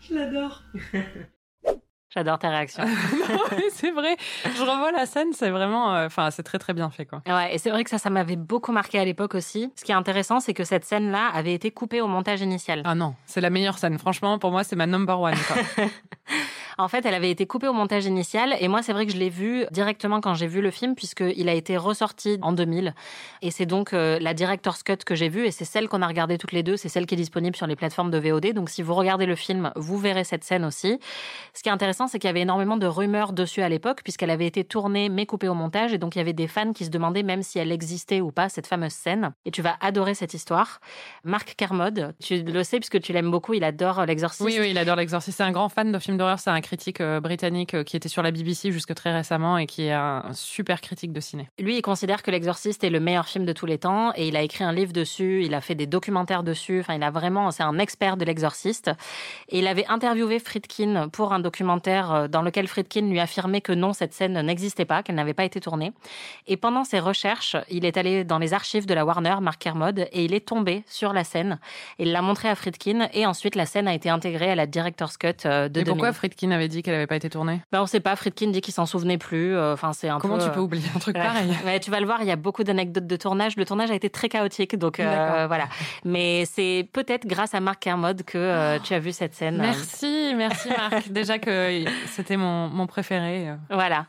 Je 0.00 0.14
l'adore. 0.14 0.62
J'adore 2.14 2.38
ta 2.38 2.50
réaction. 2.50 2.84
c'est 3.72 3.90
vrai. 3.90 4.16
Je 4.44 4.60
revois 4.60 4.92
la 4.92 5.06
scène, 5.06 5.28
c'est 5.32 5.48
vraiment. 5.50 5.94
euh, 5.94 6.06
Enfin, 6.06 6.30
c'est 6.30 6.42
très 6.42 6.58
très 6.58 6.74
bien 6.74 6.90
fait, 6.90 7.06
quoi. 7.06 7.22
Ouais, 7.26 7.54
et 7.54 7.58
c'est 7.58 7.70
vrai 7.70 7.84
que 7.84 7.90
ça, 7.90 7.96
ça 7.98 8.10
m'avait 8.10 8.36
beaucoup 8.36 8.70
marqué 8.72 8.98
à 8.98 9.04
l'époque 9.04 9.34
aussi. 9.34 9.72
Ce 9.76 9.84
qui 9.84 9.92
est 9.92 9.94
intéressant, 9.94 10.38
c'est 10.40 10.52
que 10.52 10.64
cette 10.64 10.84
scène-là 10.84 11.28
avait 11.32 11.54
été 11.54 11.70
coupée 11.70 12.00
au 12.02 12.08
montage 12.08 12.42
initial. 12.42 12.82
Ah 12.84 12.94
non, 12.94 13.14
c'est 13.26 13.40
la 13.40 13.48
meilleure 13.50 13.78
scène. 13.78 13.98
Franchement, 13.98 14.38
pour 14.38 14.50
moi, 14.50 14.62
c'est 14.62 14.76
ma 14.76 14.86
number 14.86 15.18
one. 15.20 15.34
Quoi. 15.48 15.86
En 16.78 16.88
fait, 16.88 17.04
elle 17.06 17.14
avait 17.14 17.30
été 17.30 17.46
coupée 17.46 17.68
au 17.68 17.72
montage 17.72 18.06
initial, 18.06 18.54
et 18.60 18.68
moi, 18.68 18.82
c'est 18.82 18.92
vrai 18.92 19.06
que 19.06 19.12
je 19.12 19.16
l'ai 19.16 19.30
vue 19.30 19.64
directement 19.70 20.20
quand 20.20 20.34
j'ai 20.34 20.46
vu 20.46 20.60
le 20.60 20.70
film, 20.70 20.94
puisqu'il 20.94 21.48
a 21.48 21.54
été 21.54 21.76
ressorti 21.76 22.38
en 22.42 22.52
2000. 22.52 22.94
Et 23.42 23.50
c'est 23.50 23.66
donc 23.66 23.92
euh, 23.92 24.18
la 24.20 24.34
director's 24.34 24.82
cut 24.82 24.96
que 25.04 25.14
j'ai 25.14 25.28
vue, 25.28 25.46
et 25.46 25.50
c'est 25.50 25.64
celle 25.64 25.88
qu'on 25.88 26.02
a 26.02 26.06
regardée 26.06 26.38
toutes 26.38 26.52
les 26.52 26.62
deux, 26.62 26.76
c'est 26.76 26.88
celle 26.88 27.06
qui 27.06 27.14
est 27.14 27.18
disponible 27.18 27.56
sur 27.56 27.66
les 27.66 27.76
plateformes 27.76 28.10
de 28.10 28.18
VOD. 28.18 28.52
Donc, 28.54 28.70
si 28.70 28.82
vous 28.82 28.94
regardez 28.94 29.26
le 29.26 29.34
film, 29.34 29.72
vous 29.76 29.98
verrez 29.98 30.24
cette 30.24 30.44
scène 30.44 30.64
aussi. 30.64 30.98
Ce 31.54 31.62
qui 31.62 31.68
est 31.68 31.72
intéressant, 31.72 32.06
c'est 32.06 32.18
qu'il 32.18 32.28
y 32.28 32.30
avait 32.30 32.40
énormément 32.40 32.76
de 32.76 32.86
rumeurs 32.86 33.32
dessus 33.32 33.62
à 33.62 33.68
l'époque, 33.68 34.00
puisqu'elle 34.02 34.30
avait 34.30 34.46
été 34.46 34.64
tournée 34.64 35.08
mais 35.08 35.26
coupée 35.26 35.48
au 35.48 35.54
montage, 35.54 35.92
et 35.92 35.98
donc 35.98 36.14
il 36.14 36.18
y 36.18 36.22
avait 36.22 36.32
des 36.32 36.48
fans 36.48 36.72
qui 36.72 36.84
se 36.84 36.90
demandaient 36.90 37.22
même 37.22 37.42
si 37.42 37.58
elle 37.58 37.72
existait 37.72 38.20
ou 38.20 38.30
pas, 38.30 38.48
cette 38.48 38.66
fameuse 38.66 38.92
scène. 38.92 39.32
Et 39.44 39.50
tu 39.50 39.62
vas 39.62 39.76
adorer 39.80 40.14
cette 40.14 40.34
histoire. 40.34 40.80
Marc 41.24 41.54
Kermode, 41.56 42.14
tu 42.22 42.42
le 42.42 42.64
sais, 42.64 42.78
puisque 42.78 43.00
tu 43.00 43.12
l'aimes 43.12 43.30
beaucoup, 43.30 43.54
il 43.54 43.64
adore 43.64 44.06
l'exorciste. 44.06 44.42
Oui, 44.42 44.56
oui, 44.58 44.70
il 44.70 44.78
adore 44.78 44.96
l'exorciste. 44.96 45.36
C'est 45.36 45.42
un 45.42 45.52
grand 45.52 45.68
fan 45.68 45.92
de 45.92 45.98
films 45.98 46.16
d'horreur. 46.16 46.38
C'est 46.38 46.50
un 46.50 46.61
critique 46.62 47.00
euh, 47.00 47.20
britannique 47.20 47.74
euh, 47.74 47.84
qui 47.84 47.96
était 47.96 48.08
sur 48.08 48.22
la 48.22 48.30
BBC 48.30 48.72
jusque 48.72 48.94
très 48.94 49.12
récemment 49.12 49.58
et 49.58 49.66
qui 49.66 49.86
est 49.86 49.92
un, 49.92 50.22
super 50.32 50.80
critique 50.80 51.12
de 51.12 51.20
ciné. 51.20 51.48
Lui, 51.58 51.76
il 51.76 51.82
considère 51.82 52.22
que 52.22 52.30
L'Exorciste 52.30 52.82
est 52.84 52.90
le 52.90 53.00
meilleur 53.00 53.26
film 53.26 53.44
de 53.44 53.52
tous 53.52 53.66
les 53.66 53.78
temps 53.78 54.12
et 54.16 54.28
il 54.28 54.36
a 54.36 54.42
écrit 54.42 54.64
un 54.64 54.72
livre 54.72 54.92
dessus, 54.92 55.44
il 55.44 55.54
a 55.54 55.60
fait 55.60 55.74
des 55.74 55.86
documentaires 55.86 56.42
dessus. 56.42 56.80
Enfin, 56.80 56.94
il 56.94 57.02
a 57.02 57.10
vraiment, 57.10 57.50
c'est 57.50 57.62
un 57.62 57.78
expert 57.78 58.16
de 58.16 58.24
L'Exorciste. 58.24 58.90
Et 59.48 59.58
il 59.58 59.66
avait 59.66 59.86
interviewé 59.86 60.38
Friedkin 60.38 61.08
pour 61.10 61.32
un 61.32 61.40
documentaire 61.40 62.12
euh, 62.12 62.28
dans 62.28 62.42
lequel 62.42 62.68
Friedkin 62.68 63.08
lui 63.08 63.20
affirmait 63.20 63.60
que 63.60 63.72
non, 63.72 63.92
cette 63.92 64.14
scène 64.14 64.40
n'existait 64.40 64.84
pas, 64.84 65.02
qu'elle 65.02 65.16
n'avait 65.16 65.34
pas 65.34 65.44
été 65.44 65.60
tournée. 65.60 65.92
Et 66.46 66.56
pendant 66.56 66.84
ses 66.84 67.00
recherches, 67.00 67.56
il 67.70 67.84
est 67.84 67.96
allé 67.96 68.24
dans 68.24 68.38
les 68.38 68.54
archives 68.54 68.86
de 68.86 68.94
la 68.94 69.04
Warner, 69.04 69.36
Mark 69.42 69.60
Kermode, 69.60 70.08
et 70.12 70.24
il 70.24 70.32
est 70.32 70.46
tombé 70.46 70.84
sur 70.86 71.12
la 71.12 71.24
scène. 71.24 71.58
Il 71.98 72.12
l'a 72.12 72.22
montré 72.22 72.48
à 72.48 72.54
Friedkin 72.54 73.08
et 73.12 73.26
ensuite 73.26 73.56
la 73.56 73.66
scène 73.66 73.88
a 73.88 73.94
été 73.94 74.08
intégrée 74.08 74.50
à 74.50 74.54
la 74.54 74.66
director's 74.66 75.16
cut 75.16 75.32
de 75.44 75.66
Et 75.66 75.68
2000. 75.68 75.84
pourquoi 75.86 76.12
Friedkin 76.12 76.51
avait 76.52 76.68
dit 76.68 76.82
qu'elle 76.82 76.94
n'avait 76.94 77.06
pas 77.06 77.16
été 77.16 77.28
tournée 77.28 77.60
Ben, 77.72 77.82
on 77.82 77.86
sait 77.86 78.00
pas. 78.00 78.14
Friedkin 78.16 78.48
dit 78.50 78.60
qu'il 78.60 78.72
s'en 78.74 78.86
souvenait 78.86 79.18
plus. 79.18 79.54
Euh, 79.56 79.72
Enfin, 79.72 79.92
c'est 79.92 80.08
un 80.08 80.18
Comment 80.18 80.38
peu, 80.38 80.44
tu 80.44 80.50
peux 80.50 80.60
oublier 80.60 80.86
un 80.94 80.98
truc 80.98 81.16
Ouais. 81.16 81.22
pareil? 81.22 81.80
Tu 81.80 81.90
vas 81.90 81.98
le 82.00 82.06
voir, 82.06 82.20
il 82.22 82.28
y 82.28 82.30
a 82.30 82.36
beaucoup 82.36 82.62
d'anecdotes 82.64 83.06
de 83.06 83.16
tournage. 83.16 83.56
Le 83.56 83.64
tournage 83.64 83.90
a 83.90 83.94
été 83.94 84.10
très 84.10 84.28
chaotique, 84.28 84.76
donc 84.76 85.00
euh, 85.00 85.46
voilà. 85.48 85.68
Mais 86.04 86.44
c'est 86.44 86.88
peut-être 86.92 87.26
grâce 87.26 87.54
à 87.54 87.60
Marc 87.60 87.80
Kermode 87.80 88.22
que 88.22 88.38
euh, 88.38 88.78
tu 88.78 88.94
as 88.94 88.98
vu 88.98 89.12
cette 89.12 89.34
scène. 89.34 89.56
Merci, 89.58 90.32
merci 90.36 90.68
Marc. 90.68 91.08
Déjà 91.10 91.38
que 91.38 91.84
c'était 92.06 92.36
mon, 92.36 92.68
mon 92.68 92.86
préféré. 92.86 93.48
Voilà. 93.70 94.06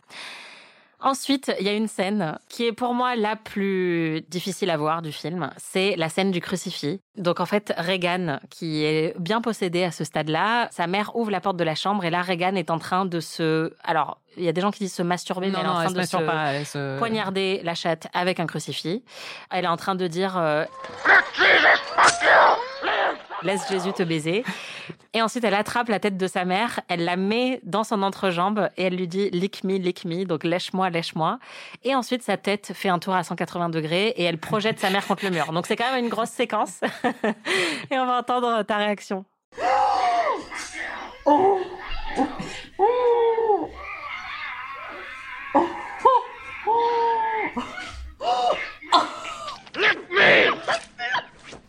Ensuite, 1.05 1.53
il 1.59 1.65
y 1.65 1.69
a 1.69 1.73
une 1.73 1.89
scène 1.89 2.37
qui 2.47 2.65
est 2.65 2.71
pour 2.71 2.93
moi 2.93 3.17
la 3.17 3.35
plus 3.35 4.21
difficile 4.29 4.69
à 4.69 4.77
voir 4.77 5.01
du 5.01 5.11
film. 5.11 5.49
C'est 5.57 5.95
la 5.97 6.07
scène 6.07 6.31
du 6.31 6.39
crucifix. 6.39 7.01
Donc 7.17 7.41
en 7.41 7.45
fait, 7.45 7.73
Regan, 7.77 8.39
qui 8.49 8.85
est 8.85 9.13
bien 9.19 9.41
possédée 9.41 9.83
à 9.83 9.91
ce 9.91 10.05
stade-là, 10.05 10.69
sa 10.71 10.87
mère 10.87 11.15
ouvre 11.17 11.29
la 11.29 11.41
porte 11.41 11.57
de 11.57 11.63
la 11.65 11.75
chambre 11.75 12.05
et 12.05 12.09
là, 12.09 12.21
Regan 12.21 12.55
est 12.55 12.71
en 12.71 12.79
train 12.79 13.05
de 13.05 13.19
se... 13.19 13.73
Alors, 13.83 14.19
il 14.37 14.45
y 14.45 14.47
a 14.47 14.53
des 14.53 14.61
gens 14.61 14.71
qui 14.71 14.79
disent 14.85 14.93
se 14.95 15.03
masturber, 15.03 15.47
mais 15.47 15.53
Non, 15.53 15.59
elle 15.59 15.65
est 15.65 15.69
en 15.69 15.73
non, 15.73 15.83
train 15.83 15.91
de 15.91 16.01
se 16.03 16.17
pas. 16.17 16.53
Elle 16.53 16.65
se... 16.65 16.97
poignarder 16.97 17.59
la 17.63 17.75
chatte 17.75 18.07
avec 18.13 18.39
un 18.39 18.47
crucifix. 18.47 19.03
Elle 19.51 19.65
est 19.65 19.67
en 19.67 19.77
train 19.77 19.95
de 19.95 20.07
dire 20.07 20.37
euh, 20.37 20.63
Laisse 23.43 23.67
Jésus 23.69 23.93
te 23.93 24.03
baiser. 24.03 24.43
Et 25.13 25.21
ensuite, 25.21 25.43
elle 25.43 25.53
attrape 25.53 25.89
la 25.89 25.99
tête 25.99 26.17
de 26.17 26.27
sa 26.27 26.45
mère, 26.45 26.79
elle 26.87 27.05
la 27.05 27.17
met 27.17 27.59
dans 27.63 27.83
son 27.83 28.01
entrejambe 28.01 28.69
et 28.77 28.83
elle 28.83 28.95
lui 28.95 29.07
dit 29.07 29.29
Lick 29.31 29.63
me, 29.63 29.77
lick 29.77 30.05
me, 30.05 30.25
donc 30.25 30.43
lèche-moi, 30.43 30.89
lèche-moi. 30.89 31.39
Et 31.83 31.93
ensuite, 31.95 32.23
sa 32.23 32.37
tête 32.37 32.71
fait 32.73 32.89
un 32.89 32.99
tour 32.99 33.13
à 33.13 33.23
180 33.23 33.69
degrés 33.69 34.13
et 34.17 34.23
elle 34.23 34.37
projette 34.37 34.79
sa 34.79 34.89
mère 34.89 35.05
contre 35.05 35.25
le 35.25 35.31
mur. 35.31 35.51
Donc, 35.51 35.67
c'est 35.67 35.75
quand 35.75 35.91
même 35.91 36.03
une 36.03 36.09
grosse 36.09 36.29
séquence. 36.29 36.81
et 37.91 37.99
on 37.99 38.05
va 38.05 38.19
entendre 38.19 38.63
ta 38.63 38.77
réaction. 38.77 39.25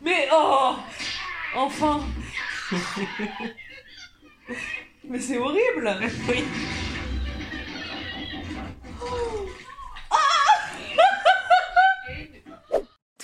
Mais 0.02 0.28
oh 0.32 0.76
Enfin 1.56 2.00
Mais 5.08 5.20
c'est 5.20 5.38
horrible 5.38 5.96
Oui. 6.28 6.44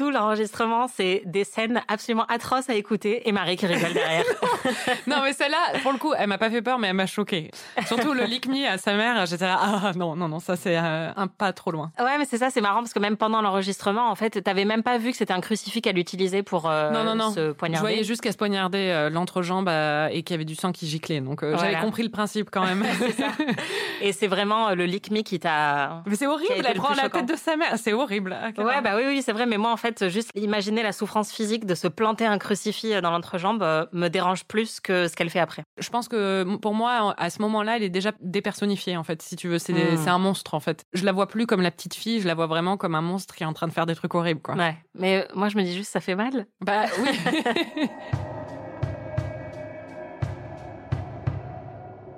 Tout 0.00 0.10
l'enregistrement, 0.10 0.88
c'est 0.88 1.20
des 1.26 1.44
scènes 1.44 1.82
absolument 1.86 2.24
atroces 2.30 2.70
à 2.70 2.74
écouter 2.74 3.28
et 3.28 3.32
Marie 3.32 3.56
qui 3.58 3.66
rigole 3.66 3.92
derrière. 3.92 4.24
non, 5.06 5.16
mais 5.22 5.34
celle-là, 5.34 5.78
pour 5.82 5.92
le 5.92 5.98
coup, 5.98 6.14
elle 6.16 6.26
m'a 6.26 6.38
pas 6.38 6.48
fait 6.48 6.62
peur, 6.62 6.78
mais 6.78 6.88
elle 6.88 6.94
m'a 6.94 7.04
choquée. 7.04 7.50
Surtout 7.86 8.14
le 8.14 8.24
lick 8.24 8.46
me 8.48 8.66
à 8.66 8.78
sa 8.78 8.94
mère, 8.94 9.26
j'étais 9.26 9.44
là, 9.44 9.58
ah 9.60 9.92
non, 9.94 10.16
non, 10.16 10.26
non, 10.26 10.38
ça 10.40 10.56
c'est 10.56 10.78
euh, 10.78 11.10
un 11.14 11.26
pas 11.26 11.52
trop 11.52 11.70
loin. 11.70 11.92
Ouais, 11.98 12.16
mais 12.18 12.24
c'est 12.24 12.38
ça, 12.38 12.48
c'est 12.48 12.62
marrant 12.62 12.78
parce 12.80 12.94
que 12.94 12.98
même 12.98 13.18
pendant 13.18 13.42
l'enregistrement, 13.42 14.08
en 14.10 14.14
fait, 14.14 14.42
t'avais 14.42 14.64
même 14.64 14.82
pas 14.82 14.96
vu 14.96 15.10
que 15.10 15.18
c'était 15.18 15.34
un 15.34 15.42
crucifix 15.42 15.82
qu'elle 15.82 15.98
utilisait 15.98 16.42
pour 16.42 16.70
euh, 16.70 16.90
non, 16.92 17.04
non, 17.04 17.14
non. 17.14 17.30
se 17.34 17.52
poignarder. 17.52 17.86
Je 17.86 17.92
voyais 17.92 18.04
juste 18.04 18.22
qu'elle 18.22 18.32
se 18.32 18.38
poignardait 18.38 18.92
euh, 18.92 19.10
l'entrejambe 19.10 19.68
euh, 19.68 20.08
et 20.10 20.22
qu'il 20.22 20.32
y 20.32 20.36
avait 20.36 20.46
du 20.46 20.54
sang 20.54 20.72
qui 20.72 20.86
giclait. 20.86 21.20
Donc 21.20 21.42
euh, 21.42 21.52
Voilà. 21.54 21.72
j'avais 21.72 21.84
compris 21.84 22.04
le 22.04 22.10
principe 22.10 22.48
quand 22.50 22.64
même. 22.64 22.82
ça. 23.18 23.26
Et 24.00 24.12
c'est 24.14 24.28
vraiment 24.28 24.74
le 24.74 24.86
lick 24.86 25.10
me 25.10 25.20
qui 25.20 25.38
t'a. 25.38 26.02
mais 26.06 26.16
c'est 26.16 26.26
horrible, 26.26 26.54
elle 26.56 26.64
le 26.74 26.80
prend 26.80 26.94
la 26.94 27.02
choquant. 27.02 27.18
tête 27.18 27.28
de 27.28 27.36
sa 27.36 27.56
mère. 27.56 27.74
C'est 27.76 27.92
horrible. 27.92 28.34
Ah, 28.40 28.48
Ouais, 28.62 28.80
bah 28.80 28.92
oui, 28.96 29.02
oui, 29.06 29.22
c'est 29.22 29.32
vrai. 29.32 29.44
Mais 29.46 29.58
moi, 29.58 29.72
en 29.72 29.76
fait, 29.76 29.89
juste 30.08 30.30
imaginer 30.34 30.82
la 30.82 30.92
souffrance 30.92 31.32
physique 31.32 31.66
de 31.66 31.74
se 31.74 31.88
planter 31.88 32.26
un 32.26 32.38
crucifix 32.38 33.00
dans 33.00 33.10
l'entrejambe 33.10 33.62
euh, 33.62 33.86
me 33.92 34.08
dérange 34.08 34.44
plus 34.44 34.80
que 34.80 35.08
ce 35.08 35.16
qu'elle 35.16 35.30
fait 35.30 35.40
après. 35.40 35.62
Je 35.78 35.88
pense 35.90 36.08
que 36.08 36.56
pour 36.56 36.74
moi, 36.74 37.14
à 37.18 37.30
ce 37.30 37.42
moment-là, 37.42 37.76
elle 37.76 37.82
est 37.82 37.90
déjà 37.90 38.12
dépersonnifiée 38.20 38.96
en 38.96 39.04
fait. 39.04 39.20
Si 39.22 39.36
tu 39.36 39.48
veux, 39.48 39.58
c'est 39.58 39.70
Hmm. 39.72 39.96
c'est 39.96 40.10
un 40.10 40.18
monstre 40.18 40.54
en 40.54 40.60
fait. 40.60 40.84
Je 40.92 41.04
la 41.04 41.12
vois 41.12 41.26
plus 41.26 41.46
comme 41.46 41.62
la 41.62 41.70
petite 41.70 41.94
fille, 41.94 42.20
je 42.20 42.26
la 42.26 42.34
vois 42.34 42.46
vraiment 42.46 42.76
comme 42.76 42.94
un 42.94 43.00
monstre 43.00 43.34
qui 43.34 43.44
est 43.44 43.46
en 43.46 43.52
train 43.52 43.66
de 43.68 43.72
faire 43.72 43.86
des 43.86 43.94
trucs 43.94 44.14
horribles 44.14 44.40
quoi. 44.42 44.54
Ouais. 44.54 44.76
Mais 44.94 45.26
moi, 45.34 45.48
je 45.48 45.56
me 45.56 45.62
dis 45.62 45.74
juste, 45.74 45.90
ça 45.92 46.00
fait 46.00 46.14
mal. 46.14 46.46
Bah 46.60 46.84
oui. 47.02 47.08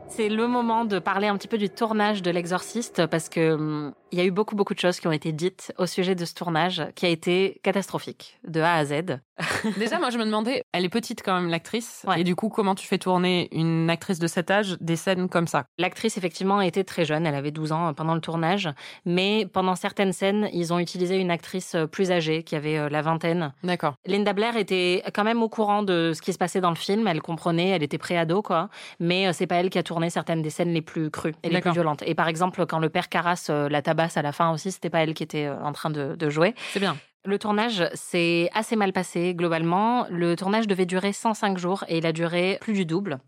C'est 0.08 0.28
le 0.28 0.46
moment 0.46 0.84
de 0.84 0.98
parler 0.98 1.26
un 1.28 1.36
petit 1.38 1.48
peu 1.48 1.56
du 1.56 1.70
tournage 1.70 2.20
de 2.22 2.30
L'Exorciste 2.30 3.06
parce 3.06 3.28
que 3.30 3.54
hum, 3.54 3.94
il 4.12 4.18
y 4.18 4.20
a 4.20 4.24
eu 4.24 4.30
beaucoup 4.30 4.54
beaucoup 4.54 4.74
de 4.74 4.78
choses 4.78 5.00
qui 5.00 5.08
ont 5.08 5.12
été 5.12 5.32
dites 5.32 5.72
au 5.78 5.86
sujet 5.86 6.14
de 6.14 6.24
ce 6.24 6.34
tournage 6.34 6.82
qui 6.94 7.06
a 7.06 7.08
été 7.08 7.60
catastrophique 7.62 8.38
de 8.46 8.60
A 8.60 8.74
à 8.74 8.84
Z. 8.84 9.20
Déjà, 9.78 9.98
moi, 9.98 10.10
je 10.10 10.18
me 10.18 10.24
demandais, 10.24 10.64
elle 10.72 10.84
est 10.84 10.88
petite 10.88 11.22
quand 11.22 11.34
même, 11.34 11.50
l'actrice. 11.50 12.04
Ouais. 12.06 12.20
Et 12.20 12.24
du 12.24 12.36
coup, 12.36 12.48
comment 12.48 12.74
tu 12.74 12.86
fais 12.86 12.98
tourner 12.98 13.48
une 13.52 13.88
actrice 13.90 14.18
de 14.18 14.26
cet 14.26 14.50
âge 14.50 14.76
des 14.80 14.96
scènes 14.96 15.28
comme 15.28 15.46
ça? 15.46 15.64
L'actrice 15.78 16.16
effectivement 16.16 16.60
était 16.60 16.84
très 16.84 17.04
jeune, 17.04 17.26
elle 17.26 17.34
avait 17.34 17.50
12 17.50 17.72
ans 17.72 17.88
euh, 17.88 17.92
pendant 17.92 18.14
le 18.14 18.20
tournage, 18.20 18.68
mais 19.04 19.46
pendant 19.52 19.74
certaines 19.74 20.12
scènes, 20.12 20.48
ils 20.52 20.72
ont 20.72 20.78
utilisé 20.78 21.18
une 21.18 21.30
actrice 21.30 21.74
euh, 21.74 21.86
plus 21.86 22.10
âgée 22.10 22.42
qui 22.42 22.56
avait 22.56 22.78
euh, 22.78 22.88
la 22.88 23.02
vingtaine. 23.02 23.52
D'accord. 23.64 23.94
Linda 24.06 24.32
Blair 24.32 24.56
était 24.56 25.02
quand 25.14 25.24
même 25.24 25.42
au 25.42 25.48
courant 25.48 25.82
de 25.82 26.12
ce 26.14 26.22
qui 26.22 26.32
se 26.32 26.38
passait 26.38 26.60
dans 26.60 26.70
le 26.70 26.76
film, 26.76 27.06
elle 27.06 27.22
comprenait, 27.22 27.70
elle 27.70 27.82
était 27.82 27.98
pré-ado 27.98 28.42
quoi, 28.42 28.68
mais 29.00 29.32
c'est 29.32 29.46
pas 29.46 29.56
elle 29.56 29.70
qui 29.70 29.78
a 29.78 29.82
tourné 29.82 30.10
certaines 30.10 30.42
des 30.42 30.50
scènes 30.50 30.72
les 30.72 30.82
plus 30.82 31.10
crues 31.10 31.34
et 31.42 31.48
les 31.48 31.60
plus 31.60 31.72
violentes. 31.72 32.02
Et 32.06 32.14
par 32.14 32.28
exemple, 32.28 32.66
quand 32.66 32.78
le 32.78 32.88
père 32.88 33.08
Carras 33.08 33.50
la 33.50 33.82
à 34.16 34.22
la 34.22 34.32
fin 34.32 34.52
aussi, 34.52 34.72
c'était 34.72 34.90
pas 34.90 35.00
elle 35.00 35.14
qui 35.14 35.22
était 35.22 35.46
euh, 35.46 35.62
en 35.62 35.72
train 35.72 35.90
de, 35.90 36.14
de 36.14 36.30
jouer. 36.30 36.54
C'est 36.72 36.80
bien. 36.80 36.96
Le 37.24 37.38
tournage 37.38 37.88
s'est 37.94 38.50
assez 38.52 38.74
mal 38.74 38.92
passé 38.92 39.32
globalement. 39.34 40.06
Le 40.10 40.34
tournage 40.34 40.66
devait 40.66 40.86
durer 40.86 41.12
105 41.12 41.56
jours 41.56 41.84
et 41.86 41.98
il 41.98 42.06
a 42.06 42.10
duré 42.10 42.58
plus 42.60 42.72
du 42.72 42.84
double. 42.84 43.18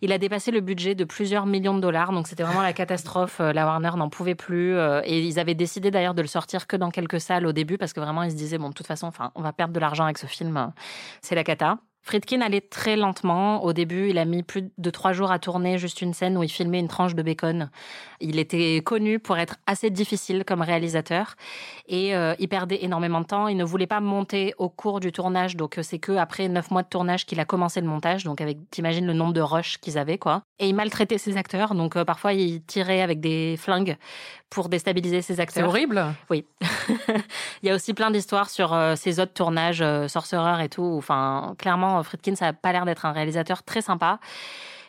Il 0.00 0.12
a 0.12 0.18
dépassé 0.18 0.52
le 0.52 0.60
budget 0.60 0.94
de 0.94 1.02
plusieurs 1.02 1.44
millions 1.44 1.74
de 1.74 1.80
dollars, 1.80 2.12
donc 2.12 2.28
c'était 2.28 2.44
vraiment 2.44 2.62
la 2.62 2.72
catastrophe. 2.72 3.40
Euh, 3.40 3.52
La 3.52 3.66
Warner 3.66 3.90
n'en 3.96 4.08
pouvait 4.08 4.36
plus 4.36 4.76
euh, 4.76 5.00
et 5.04 5.20
ils 5.20 5.40
avaient 5.40 5.56
décidé 5.56 5.90
d'ailleurs 5.90 6.14
de 6.14 6.22
le 6.22 6.28
sortir 6.28 6.68
que 6.68 6.76
dans 6.76 6.90
quelques 6.90 7.20
salles 7.20 7.44
au 7.44 7.52
début 7.52 7.78
parce 7.78 7.92
que 7.92 7.98
vraiment 7.98 8.22
ils 8.22 8.30
se 8.30 8.36
disaient 8.36 8.58
bon 8.58 8.68
de 8.68 8.74
toute 8.74 8.86
façon, 8.86 9.08
enfin 9.08 9.32
on 9.34 9.42
va 9.42 9.52
perdre 9.52 9.74
de 9.74 9.80
l'argent 9.80 10.04
avec 10.04 10.18
ce 10.18 10.26
film, 10.26 10.72
c'est 11.20 11.34
la 11.34 11.42
cata. 11.42 11.78
Friedkin 12.04 12.40
allait 12.40 12.60
très 12.60 12.96
lentement. 12.96 13.62
Au 13.64 13.72
début, 13.72 14.10
il 14.10 14.18
a 14.18 14.24
mis 14.24 14.42
plus 14.42 14.70
de 14.76 14.90
trois 14.90 15.12
jours 15.12 15.30
à 15.30 15.38
tourner 15.38 15.78
juste 15.78 16.02
une 16.02 16.14
scène 16.14 16.36
où 16.36 16.42
il 16.42 16.48
filmait 16.48 16.80
une 16.80 16.88
tranche 16.88 17.14
de 17.14 17.22
bacon. 17.22 17.70
Il 18.20 18.38
était 18.40 18.82
connu 18.84 19.18
pour 19.20 19.38
être 19.38 19.56
assez 19.66 19.88
difficile 19.88 20.44
comme 20.44 20.62
réalisateur 20.62 21.34
et 21.88 22.14
euh, 22.16 22.34
il 22.40 22.48
perdait 22.48 22.82
énormément 22.82 23.20
de 23.20 23.26
temps. 23.26 23.46
Il 23.46 23.56
ne 23.56 23.64
voulait 23.64 23.86
pas 23.86 24.00
monter 24.00 24.52
au 24.58 24.68
cours 24.68 24.98
du 25.00 25.12
tournage, 25.12 25.56
donc 25.56 25.78
euh, 25.78 25.82
c'est 25.82 25.98
que 26.00 26.12
après 26.12 26.48
neuf 26.48 26.70
mois 26.72 26.82
de 26.82 26.88
tournage 26.88 27.24
qu'il 27.24 27.38
a 27.38 27.44
commencé 27.44 27.80
le 27.80 27.86
montage. 27.86 28.24
Donc 28.24 28.40
avec, 28.40 28.58
t'imagines 28.70 29.06
le 29.06 29.12
nombre 29.12 29.32
de 29.32 29.40
rushs 29.40 29.78
qu'ils 29.78 29.96
avaient 29.96 30.18
quoi. 30.18 30.42
Et 30.58 30.68
il 30.68 30.74
maltraitait 30.74 31.18
ses 31.18 31.36
acteurs, 31.36 31.74
donc 31.74 31.96
euh, 31.96 32.04
parfois 32.04 32.32
il 32.32 32.62
tirait 32.64 33.00
avec 33.02 33.20
des 33.20 33.56
flingues 33.56 33.96
pour 34.50 34.68
déstabiliser 34.68 35.22
ses 35.22 35.36
C'est 35.36 35.40
acteurs. 35.40 35.68
horrible. 35.68 36.04
Oui. 36.30 36.44
il 37.62 37.68
y 37.68 37.70
a 37.70 37.74
aussi 37.74 37.94
plein 37.94 38.10
d'histoires 38.10 38.50
sur 38.50 38.72
euh, 38.74 38.96
ses 38.96 39.18
autres 39.18 39.32
tournages, 39.32 39.82
Sorcerer 40.08 40.64
et 40.64 40.68
tout. 40.68 40.94
Enfin, 40.98 41.54
clairement, 41.58 41.91
euh, 41.98 42.02
Friedkin, 42.02 42.34
ça 42.34 42.48
a 42.48 42.52
pas 42.52 42.72
l'air 42.72 42.84
d'être 42.84 43.06
un 43.06 43.12
réalisateur 43.12 43.62
très 43.62 43.82
sympa. 43.82 44.18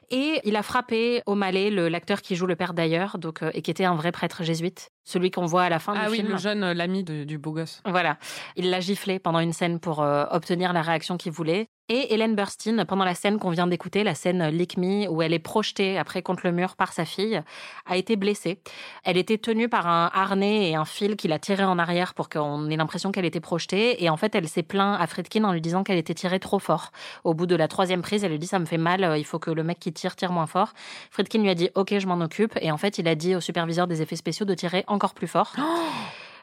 Et 0.10 0.42
il 0.44 0.56
a 0.56 0.64
frappé 0.64 1.24
au 1.26 1.34
malais 1.34 1.70
l'acteur 1.72 2.22
qui 2.22 2.36
joue 2.36 2.46
le 2.46 2.56
père 2.56 2.74
d'ailleurs, 2.74 3.18
donc 3.18 3.42
euh, 3.42 3.52
et 3.54 3.62
qui 3.62 3.72
était 3.72 3.86
un 3.86 3.96
vrai 3.96 4.12
prêtre 4.12 4.44
jésuite, 4.44 4.92
celui 5.04 5.32
qu'on 5.32 5.46
voit 5.46 5.64
à 5.64 5.70
la 5.70 5.80
fin 5.80 5.94
Ah 5.98 6.06
du 6.06 6.12
oui, 6.12 6.18
film. 6.18 6.30
le 6.30 6.38
jeune, 6.38 6.64
euh, 6.64 6.74
l'ami 6.74 7.04
du 7.04 7.38
beau 7.38 7.52
gosse. 7.52 7.82
Voilà. 7.86 8.18
Il 8.56 8.70
l'a 8.70 8.80
giflé 8.80 9.20
pendant 9.20 9.40
une 9.40 9.54
scène 9.54 9.80
pour 9.80 10.02
euh, 10.02 10.26
obtenir 10.32 10.74
la 10.74 10.82
réaction 10.82 11.18
qu'il 11.18 11.32
voulait. 11.32 11.68
Et 11.90 12.14
Hélène 12.14 12.34
Burstyn, 12.34 12.86
pendant 12.86 13.04
la 13.04 13.14
scène 13.14 13.40
qu'on 13.40 13.50
vient 13.50 13.68
d'écouter, 13.68 14.06
la 14.06 14.16
scène 14.16 14.48
Lick 14.48 14.78
Me, 14.78 15.06
où 15.10 15.22
elle 15.22 15.34
est 15.34 15.40
projetée 15.40 15.98
après 15.98 16.22
contre 16.22 16.44
le 16.46 16.54
mur 16.54 16.78
par 16.78 16.94
sa 16.94 17.04
fille, 17.04 17.42
a 17.86 17.98
été 17.98 18.16
blessée. 18.16 18.62
Elle 19.04 19.18
était 19.18 19.38
tenue 19.38 19.68
par 19.68 19.86
un 19.88 20.10
harnais 20.14 20.70
et 20.70 20.76
un 20.76 20.86
fil 20.86 21.18
qui 21.18 21.28
l'a 21.28 21.40
tirée 21.40 21.66
en 21.66 21.78
arrière 21.78 22.14
pour 22.14 22.30
qu'on 22.30 22.70
ait 22.70 22.78
l'impression 22.78 23.12
qu'elle 23.12 23.26
était 23.26 23.42
projetée. 23.42 24.02
Et 24.02 24.10
en 24.10 24.16
fait, 24.16 24.34
elle 24.34 24.48
s'est 24.48 24.64
plaint 24.64 24.98
à 24.98 25.06
Friedkin 25.08 25.44
en 25.44 25.52
lui 25.52 25.60
disant 25.60 25.84
qu'elle 25.84 25.98
était 25.98 26.14
tirée 26.14 26.40
trop 26.40 26.58
fort. 26.58 26.92
Au 27.26 27.34
bout 27.34 27.48
de 27.48 27.56
la 27.58 27.68
troisième 27.68 28.02
prise, 28.02 28.24
elle 28.24 28.32
lui 28.32 28.40
dit 28.40 28.48
ça 28.48 28.60
me 28.60 28.66
fait 28.66 28.78
mal, 28.78 29.04
euh, 29.04 29.18
il 29.18 29.26
faut 29.26 29.40
que 29.40 29.52
le 29.52 29.64
mec 29.64 29.78
qui 29.78 29.92
tire 29.92 30.16
tire 30.16 30.32
moins 30.32 30.48
fort. 30.48 30.72
Friedkin 31.12 31.42
lui 31.42 31.50
a 31.50 31.56
dit 31.56 31.70
ok, 31.76 32.00
je 32.00 32.08
m'en 32.08 32.22
occupe. 32.22 32.58
Et 32.62 32.72
en 32.72 32.78
fait, 32.78 32.98
il 32.98 33.10
a 33.10 33.16
dit 33.16 33.36
au 33.36 33.42
superviseur 33.42 33.88
des 33.88 34.02
effets 34.02 34.16
spéciaux 34.16 34.46
de 34.46 34.54
tirer 34.54 34.86
encore 34.94 35.14
plus 35.14 35.28
fort. 35.28 35.54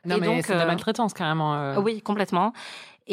Non, 0.06 0.16
Et 0.16 0.20
mais 0.20 0.42
c'est 0.42 0.52
de 0.52 0.58
la 0.58 0.64
euh, 0.64 0.66
maltraitance 0.66 1.12
carrément. 1.12 1.54
euh. 1.54 1.80
Oui, 1.80 2.00
complètement. 2.00 2.52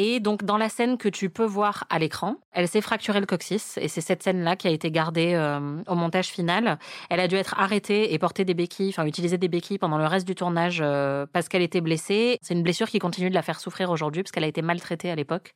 Et 0.00 0.20
donc, 0.20 0.44
dans 0.44 0.58
la 0.58 0.68
scène 0.68 0.96
que 0.96 1.08
tu 1.08 1.28
peux 1.28 1.44
voir 1.44 1.84
à 1.90 1.98
l'écran, 1.98 2.36
elle 2.52 2.68
s'est 2.68 2.80
fracturé 2.80 3.18
le 3.18 3.26
coccyx. 3.26 3.78
Et 3.78 3.88
c'est 3.88 4.00
cette 4.00 4.22
scène-là 4.22 4.54
qui 4.54 4.68
a 4.68 4.70
été 4.70 4.92
gardée 4.92 5.32
euh, 5.34 5.82
au 5.88 5.94
montage 5.96 6.28
final. 6.28 6.78
Elle 7.10 7.18
a 7.18 7.26
dû 7.26 7.34
être 7.34 7.58
arrêtée 7.58 8.14
et 8.14 8.18
porter 8.20 8.44
des 8.44 8.54
béquilles, 8.54 8.90
enfin, 8.90 9.04
utiliser 9.06 9.38
des 9.38 9.48
béquilles 9.48 9.78
pendant 9.78 9.98
le 9.98 10.06
reste 10.06 10.26
du 10.26 10.36
tournage 10.36 10.78
euh, 10.80 11.26
parce 11.32 11.48
qu'elle 11.48 11.62
était 11.62 11.80
blessée. 11.80 12.38
C'est 12.42 12.54
une 12.54 12.62
blessure 12.62 12.88
qui 12.88 13.00
continue 13.00 13.28
de 13.28 13.34
la 13.34 13.42
faire 13.42 13.58
souffrir 13.58 13.90
aujourd'hui 13.90 14.22
parce 14.22 14.30
qu'elle 14.30 14.44
a 14.44 14.48
été 14.48 14.62
maltraitée 14.62 15.10
à 15.10 15.16
l'époque. 15.16 15.52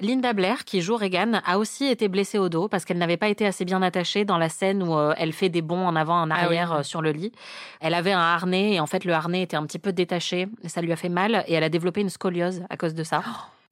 Linda 0.00 0.32
Blair, 0.32 0.64
qui 0.64 0.80
joue 0.80 0.96
Regan, 0.96 1.40
a 1.44 1.58
aussi 1.58 1.86
été 1.86 2.08
blessée 2.08 2.38
au 2.38 2.48
dos 2.48 2.68
parce 2.68 2.84
qu'elle 2.84 2.98
n'avait 2.98 3.16
pas 3.16 3.28
été 3.28 3.46
assez 3.46 3.64
bien 3.64 3.82
attachée 3.82 4.24
dans 4.24 4.38
la 4.38 4.48
scène 4.48 4.82
où 4.82 4.94
euh, 4.96 5.12
elle 5.18 5.32
fait 5.32 5.48
des 5.48 5.62
bonds 5.62 5.86
en 5.86 5.94
avant, 5.96 6.20
en 6.22 6.30
Ah 6.30 6.34
oui. 6.40 6.44
arrière 6.46 6.72
euh, 6.72 6.82
sur 6.82 7.02
le 7.02 7.12
lit. 7.12 7.32
Elle 7.80 7.94
avait 7.94 8.12
un 8.12 8.18
harnais 8.20 8.74
et 8.74 8.80
en 8.80 8.86
fait 8.86 9.04
le 9.04 9.12
harnais 9.12 9.42
était 9.42 9.56
un 9.56 9.64
petit 9.66 9.78
peu 9.78 9.92
détaché 9.92 10.48
et 10.62 10.68
ça 10.68 10.80
lui 10.80 10.92
a 10.92 10.96
fait 10.96 11.08
mal 11.08 11.44
et 11.46 11.54
elle 11.54 11.64
a 11.64 11.68
développé 11.68 12.00
une 12.00 12.10
scoliose 12.10 12.62
à 12.70 12.76
cause 12.76 12.94
de 12.94 13.04
ça. 13.04 13.22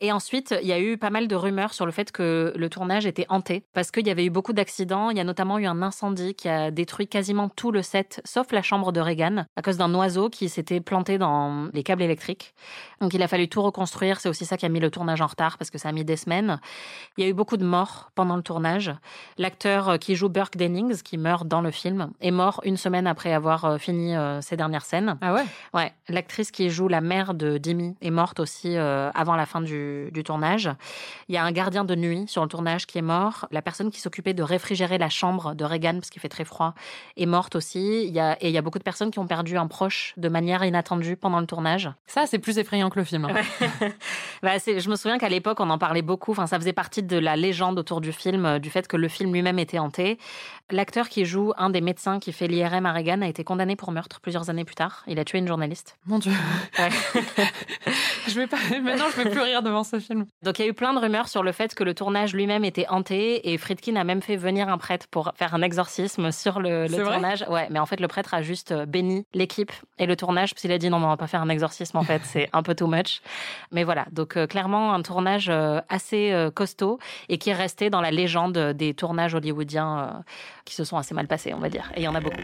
Et 0.00 0.12
ensuite, 0.12 0.54
il 0.62 0.68
y 0.68 0.72
a 0.72 0.78
eu 0.78 0.96
pas 0.96 1.11
mal 1.11 1.26
de 1.26 1.34
rumeurs 1.34 1.74
sur 1.74 1.84
le 1.84 1.90
fait 1.90 2.12
que 2.12 2.52
le 2.54 2.70
tournage 2.70 3.04
était 3.04 3.26
hanté 3.28 3.64
parce 3.72 3.90
qu'il 3.90 4.06
y 4.06 4.11
avait 4.11 4.24
eu 4.24 4.30
beaucoup 4.30 4.52
d'accidents. 4.52 5.11
Il 5.11 5.16
y 5.16 5.20
a 5.20 5.24
notamment 5.24 5.58
eu 5.58 5.66
un 5.66 5.82
incendie 5.82 6.34
qui 6.34 6.48
a 6.48 6.70
détruit 6.70 7.08
quasiment 7.08 7.48
tout 7.48 7.72
le 7.72 7.82
set, 7.82 8.20
sauf 8.24 8.52
la 8.52 8.62
chambre 8.62 8.92
de 8.92 9.00
Reagan, 9.00 9.44
à 9.56 9.62
cause 9.62 9.76
d'un 9.76 9.92
oiseau 9.94 10.30
qui 10.30 10.48
s'était 10.48 10.80
planté 10.80 11.18
dans 11.18 11.68
les 11.72 11.82
câbles 11.82 12.02
électriques. 12.02 12.54
Donc 13.00 13.12
il 13.12 13.22
a 13.22 13.28
fallu 13.28 13.48
tout 13.48 13.61
reconstruire. 13.61 14.20
C'est 14.20 14.28
aussi 14.28 14.44
ça 14.44 14.56
qui 14.56 14.66
a 14.66 14.68
mis 14.68 14.78
le 14.78 14.90
tournage 14.90 15.20
en 15.20 15.26
retard 15.26 15.58
parce 15.58 15.70
que 15.70 15.78
ça 15.78 15.88
a 15.88 15.92
mis 15.92 16.04
des 16.04 16.16
semaines. 16.16 16.61
Il 17.16 17.24
y 17.24 17.26
a 17.26 17.30
eu 17.30 17.34
beaucoup 17.34 17.56
de 17.56 17.64
morts 17.64 18.12
pendant 18.14 18.37
le 18.37 18.42
tournage. 18.42 18.92
L'acteur 19.37 19.88
euh, 19.88 19.96
qui 19.96 20.14
joue 20.14 20.28
Burke 20.28 20.56
Dennings, 20.56 21.02
qui 21.02 21.18
meurt 21.18 21.46
dans 21.48 21.61
le 21.61 21.72
film, 21.72 22.11
est 22.20 22.30
mort 22.30 22.61
une 22.64 22.76
semaine 22.76 23.06
après 23.08 23.32
avoir 23.32 23.64
euh, 23.64 23.78
fini 23.78 24.14
euh, 24.14 24.40
ses 24.42 24.56
dernières 24.56 24.84
scènes. 24.84 25.18
Ah 25.20 25.34
ouais? 25.34 25.44
Ouais, 25.74 25.92
l'actrice 26.08 26.52
qui 26.52 26.70
joue 26.70 26.87
la 26.87 27.00
mère 27.00 27.34
de 27.34 27.58
Demi 27.58 27.96
est 28.00 28.11
morte 28.11 28.38
aussi 28.40 28.76
avant 28.76 29.37
la 29.37 29.46
fin 29.46 29.61
du, 29.61 29.88
du 30.12 30.24
tournage. 30.24 30.70
Il 31.29 31.35
y 31.35 31.38
a 31.38 31.44
un 31.44 31.53
gardien 31.53 31.85
de 31.85 31.94
nuit 31.94 32.24
sur 32.29 32.42
le 32.42 32.48
tournage 32.48 32.87
qui 32.87 32.98
est 32.98 33.03
mort. 33.03 33.46
La 33.51 33.62
personne 33.62 33.90
qui 33.90 34.01
s'occupait 34.01 34.35
de 34.35 34.42
réfrigérer 34.42 34.98
la 34.98 35.09
chambre 35.09 35.55
de 35.55 35.64
Reagan 35.64 35.94
parce 35.94 36.11
qu'il 36.11 36.20
fait 36.20 36.29
très 36.29 36.44
froid 36.44 36.74
est 37.16 37.27
morte 37.27 37.57
aussi. 37.57 38.05
Il 38.07 38.12
y 38.14 38.20
a, 38.20 38.37
et 38.40 38.48
il 38.48 38.53
y 38.53 38.59
a 38.59 38.62
beaucoup 38.62 38.79
de 38.79 38.85
personnes 38.85 39.11
qui 39.11 39.18
ont 39.18 39.27
perdu 39.27 39.57
un 39.57 39.66
proche 39.66 40.14
de 40.16 40.29
manière 40.29 40.64
inattendue 40.64 41.16
pendant 41.16 41.40
le 41.40 41.46
tournage. 41.46 41.90
Ça, 42.07 42.27
c'est 42.27 42.38
plus 42.38 42.59
effrayant 42.59 42.90
que 42.90 42.98
le 42.98 43.05
film. 43.05 43.24
hein. 43.27 43.35
Bah, 44.42 44.53
je 44.59 44.88
me 44.88 44.94
souviens 44.96 45.18
qu'à 45.18 45.29
l'époque, 45.29 45.59
on 45.61 45.68
en 45.70 45.79
parlait 45.79 46.03
beaucoup. 46.03 46.31
Enfin, 46.33 46.46
ça 46.46 46.59
faisait 46.59 46.72
partie 46.72 47.03
de 47.03 47.18
la 47.18 47.35
légende 47.37 47.79
autour 47.79 48.01
du 48.01 48.12
film, 48.12 48.46
euh, 48.46 48.59
du 48.59 48.70
fait 48.70 48.87
que 48.87 48.96
le 48.96 49.09
film 49.09 49.33
lui-même 49.33 49.59
était 49.59 49.79
hanté. 49.79 50.18
L'acteur 50.70 51.09
qui 51.09 51.24
joue 51.24 51.53
un 51.57 51.70
des 51.70 51.81
médecins 51.81 52.18
qui 52.20 52.33
fait 52.33 52.46
l'IRM 52.46 52.85
à 52.87 52.92
Reagan 52.92 53.22
a 53.22 53.27
été 53.27 53.42
condamné 53.42 53.74
pour 53.74 53.90
meurtre 53.90 54.20
plusieurs 54.20 54.51
années 54.51 54.64
plus 54.64 54.74
tard. 54.74 55.03
Il 55.07 55.18
a 55.18 55.24
tué 55.24 55.38
une 55.38 55.48
journaliste. 55.48 55.96
Mon 56.07 56.18
Dieu. 56.18 56.33
Ouais. 56.79 56.90
je 58.29 58.35
vais 58.35 58.46
pas. 58.46 58.59
Maintenant, 58.83 59.07
je 59.16 59.22
vais 59.22 59.31
plus 59.31 59.40
rire 59.40 59.62
devant 59.62 59.77
ce 59.84 59.98
film. 59.98 60.26
Donc 60.42 60.58
il 60.58 60.62
y 60.62 60.64
a 60.66 60.68
eu 60.68 60.74
plein 60.74 60.92
de 60.92 60.98
rumeurs 60.98 61.28
sur 61.28 61.42
le 61.42 61.52
fait 61.52 61.74
que 61.74 61.84
le 61.84 61.94
tournage 61.94 62.34
lui-même 62.34 62.64
était 62.64 62.86
hanté 62.88 63.52
et 63.52 63.58
Friedkin 63.58 63.96
a 63.96 64.04
même 64.04 64.22
fait 64.22 64.36
venir 64.36 64.68
un 64.68 64.78
prêtre 64.78 65.06
pour 65.08 65.32
faire 65.34 65.54
un 65.54 65.62
exorcisme 65.62 66.32
sur 66.32 66.60
le, 66.60 66.86
tournage. 66.88 67.44
Ouais, 67.48 67.68
mais 67.70 67.78
en 67.78 67.86
fait 67.86 68.00
le 68.00 68.08
prêtre 68.08 68.34
a 68.34 68.42
juste 68.42 68.72
euh, 68.72 68.86
béni 68.86 69.24
l'équipe 69.34 69.72
et 69.98 70.06
le 70.06 70.16
tournage 70.16 70.54
parce 70.54 70.62
qu'il 70.62 70.72
a 70.72 70.78
dit 70.78 70.90
non, 70.90 70.98
mais 70.98 71.06
on 71.06 71.10
va 71.10 71.16
pas 71.16 71.26
faire 71.26 71.42
un 71.42 71.48
exorcisme 71.48 71.96
en 71.96 72.02
fait, 72.02 72.22
c'est 72.24 72.48
un 72.52 72.62
peu 72.62 72.74
too 72.74 72.86
much. 72.86 73.20
Mais 73.72 73.84
voilà, 73.84 74.06
donc 74.12 74.36
euh, 74.36 74.46
clairement 74.46 74.92
un 74.92 75.02
tournage 75.02 75.48
euh, 75.48 75.80
assez 75.88 76.32
euh, 76.32 76.50
costaud 76.50 76.98
et 77.28 77.38
qui 77.38 77.50
est 77.50 77.54
resté 77.54 77.90
dans 77.90 78.00
la 78.00 78.10
légende 78.10 78.58
des 78.58 78.94
tournages 78.94 79.34
hollywoodiens 79.34 80.22
qui 80.64 80.74
se 80.74 80.84
sont 80.84 80.96
assez 80.96 81.14
mal 81.14 81.26
passés, 81.26 81.54
on 81.54 81.58
va 81.58 81.68
dire. 81.68 81.90
Et 81.94 82.00
il 82.00 82.04
y 82.04 82.08
en 82.08 82.14
a 82.14 82.20
beaucoup. 82.20 82.40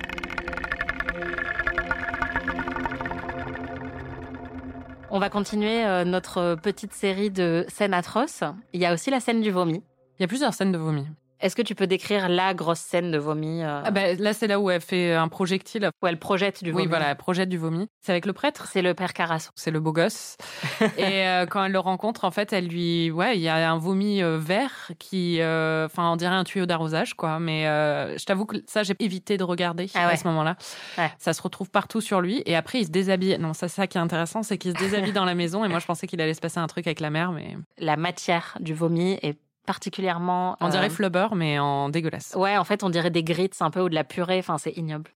On 5.17 5.21
va 5.21 5.31
continuer 5.31 5.87
euh, 5.87 6.05
notre 6.05 6.57
petite 6.57 6.93
série 6.93 7.31
de 7.31 7.65
scènes 7.69 7.95
atroces. 7.95 8.43
Il 8.73 8.81
y 8.81 8.85
a 8.85 8.93
aussi 8.93 9.11
la 9.11 9.21
scène 9.21 9.43
du 9.43 9.53
vomi. 9.53 9.81
Il 10.19 10.23
y 10.23 10.25
a 10.25 10.27
plusieurs 10.27 10.53
scènes 10.53 10.73
de 10.73 10.77
vomi. 10.77 11.07
Est-ce 11.45 11.57
que 11.57 11.61
tu 11.61 11.75
peux 11.75 11.87
décrire 11.87 12.31
la 12.31 12.55
grosse 12.55 12.79
scène 12.79 13.11
de 13.11 13.19
vomi 13.19 13.63
euh, 13.63 13.83
Ah 13.85 13.91
bah, 13.91 14.15
là, 14.15 14.33
c'est 14.33 14.47
là 14.47 14.59
où 14.59 14.71
elle 14.71 14.81
fait 14.81 15.13
un 15.13 15.29
projectile. 15.29 15.91
où 16.03 16.07
elle 16.07 16.19
projette 16.19 16.65
du 16.65 16.73
vomi 16.73 16.85
Oui, 16.85 16.89
voilà, 16.89 17.11
elle 17.11 17.17
projette 17.19 17.51
du 17.51 17.59
vomi. 17.59 17.87
C'est 18.01 18.13
avec 18.13 18.25
le 18.25 18.33
prêtre. 18.33 18.67
C'est 18.73 18.81
le 18.81 18.95
père 18.95 19.13
Carasso. 19.13 19.51
C'est 19.55 19.71
le 19.71 19.79
beau 19.79 19.93
gosse. 19.93 20.39
et 20.97 21.29
euh, 21.29 21.45
quand 21.45 21.63
elle 21.63 21.73
le 21.73 21.79
rencontre, 21.81 22.25
en 22.25 22.31
fait, 22.31 22.55
elle 22.55 22.69
lui, 22.69 23.11
ouais, 23.11 23.37
il 23.37 23.43
y 23.43 23.51
a 23.51 23.71
un 23.71 23.77
vomi 23.77 24.23
euh, 24.23 24.39
vert 24.39 24.91
qui, 24.99 25.35
enfin, 25.35 26.13
on 26.13 26.17
dirait 26.17 26.35
un 26.35 26.45
tuyau 26.45 26.65
d'arrosage, 26.65 27.13
quoi. 27.13 27.39
Mais 27.39 27.65
je 27.65 28.25
t'avoue 28.25 28.47
que 28.47 28.57
ça, 28.67 28.83
j'ai 28.83 28.95
évité 29.01 29.37
de 29.37 29.45
regarder 29.45 29.91
Ah 29.95 30.07
ouais. 30.07 30.15
à 30.15 30.17
ce 30.17 30.27
moment-là. 30.29 30.57
Ouais. 30.97 31.13
Ça 31.19 31.35
se 31.35 31.43
retrouve 31.43 31.69
partout 31.69 32.01
sur 32.01 32.23
lui. 32.23 32.43
Et 32.47 32.57
après, 32.57 32.79
il 32.81 32.87
se 32.87 32.91
déshabille. 32.91 33.37
Non, 33.39 33.53
ça, 33.53 33.69
c'est 33.69 33.83
ça 33.83 33.87
qui 33.87 33.99
est 33.99 34.01
intéressant, 34.01 34.43
c'est 34.43 34.57
qu'il 34.57 34.73
se 34.73 34.83
déshabille 34.83 35.13
dans 35.13 35.27
la 35.27 35.35
maison. 35.35 35.63
Et 35.63 35.69
moi, 35.69 35.79
je 35.79 35.85
pensais 35.85 36.07
qu'il 36.07 36.23
allait 36.23 36.33
se 36.33 36.41
passer 36.41 36.59
un 36.59 36.67
truc 36.69 36.87
avec 36.87 37.01
la 37.01 37.11
mère, 37.11 37.33
mais 37.33 37.59
La 37.77 37.99
matière 37.99 38.57
du 38.61 38.73
vomi 38.73 39.19
est 39.21 39.37
particulièrement. 39.67 40.57
on 40.61 40.69
dirait 40.69 40.87
euh, 40.87 40.91
flubber, 40.91 41.29
mais 41.35 41.59
en 41.59 41.89
dégueulasse. 41.89 42.35
Ouais, 42.37 42.57
en 42.57 42.65
fait, 42.65 42.83
on 42.83 42.91
dirait 42.91 43.11
des 43.11 43.25
grits 43.25 43.51
un 43.61 43.71
peu 43.71 43.81
ou 43.81 43.89
de 43.89 43.95
la 43.95 44.05
purée. 44.05 44.39
Enfin, 44.39 44.59
c'est 44.59 44.73
ignoble. 44.77 45.11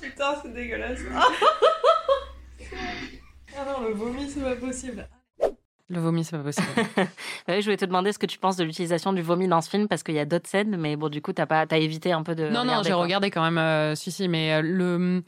Putain, 0.00 0.36
c'est 0.42 0.52
dégueulasse. 0.52 1.00
ah 3.58 3.64
non, 3.66 3.88
le 3.88 3.94
vomi, 3.94 4.28
c'est 4.28 4.42
pas 4.42 4.56
possible. 4.56 5.08
Le 5.88 6.00
vomi, 6.00 6.24
c'est 6.24 6.36
pas 6.36 6.42
possible. 6.42 6.66
Je 7.48 7.62
voulais 7.62 7.76
te 7.76 7.84
demander 7.84 8.12
ce 8.12 8.18
que 8.18 8.26
tu 8.26 8.38
penses 8.38 8.56
de 8.56 8.64
l'utilisation 8.64 9.12
du 9.12 9.20
vomi 9.22 9.46
dans 9.48 9.60
ce 9.60 9.68
film 9.68 9.88
parce 9.88 10.02
qu'il 10.02 10.14
y 10.14 10.18
a 10.18 10.24
d'autres 10.24 10.48
scènes, 10.48 10.76
mais 10.78 10.96
bon, 10.96 11.08
du 11.08 11.20
coup, 11.20 11.32
t'as 11.32 11.46
pas, 11.46 11.66
t'as 11.66 11.78
évité 11.78 12.12
un 12.12 12.22
peu 12.22 12.34
de. 12.34 12.48
non, 12.48 12.64
non, 12.64 12.82
j'ai 12.82 12.92
regardé 12.92 13.30
quand 13.30 13.42
même. 13.42 13.58
euh, 13.58 13.94
si, 13.94 14.10
si, 14.10 14.28
mais 14.28 14.54
euh, 14.54 14.62
le. 14.62 15.22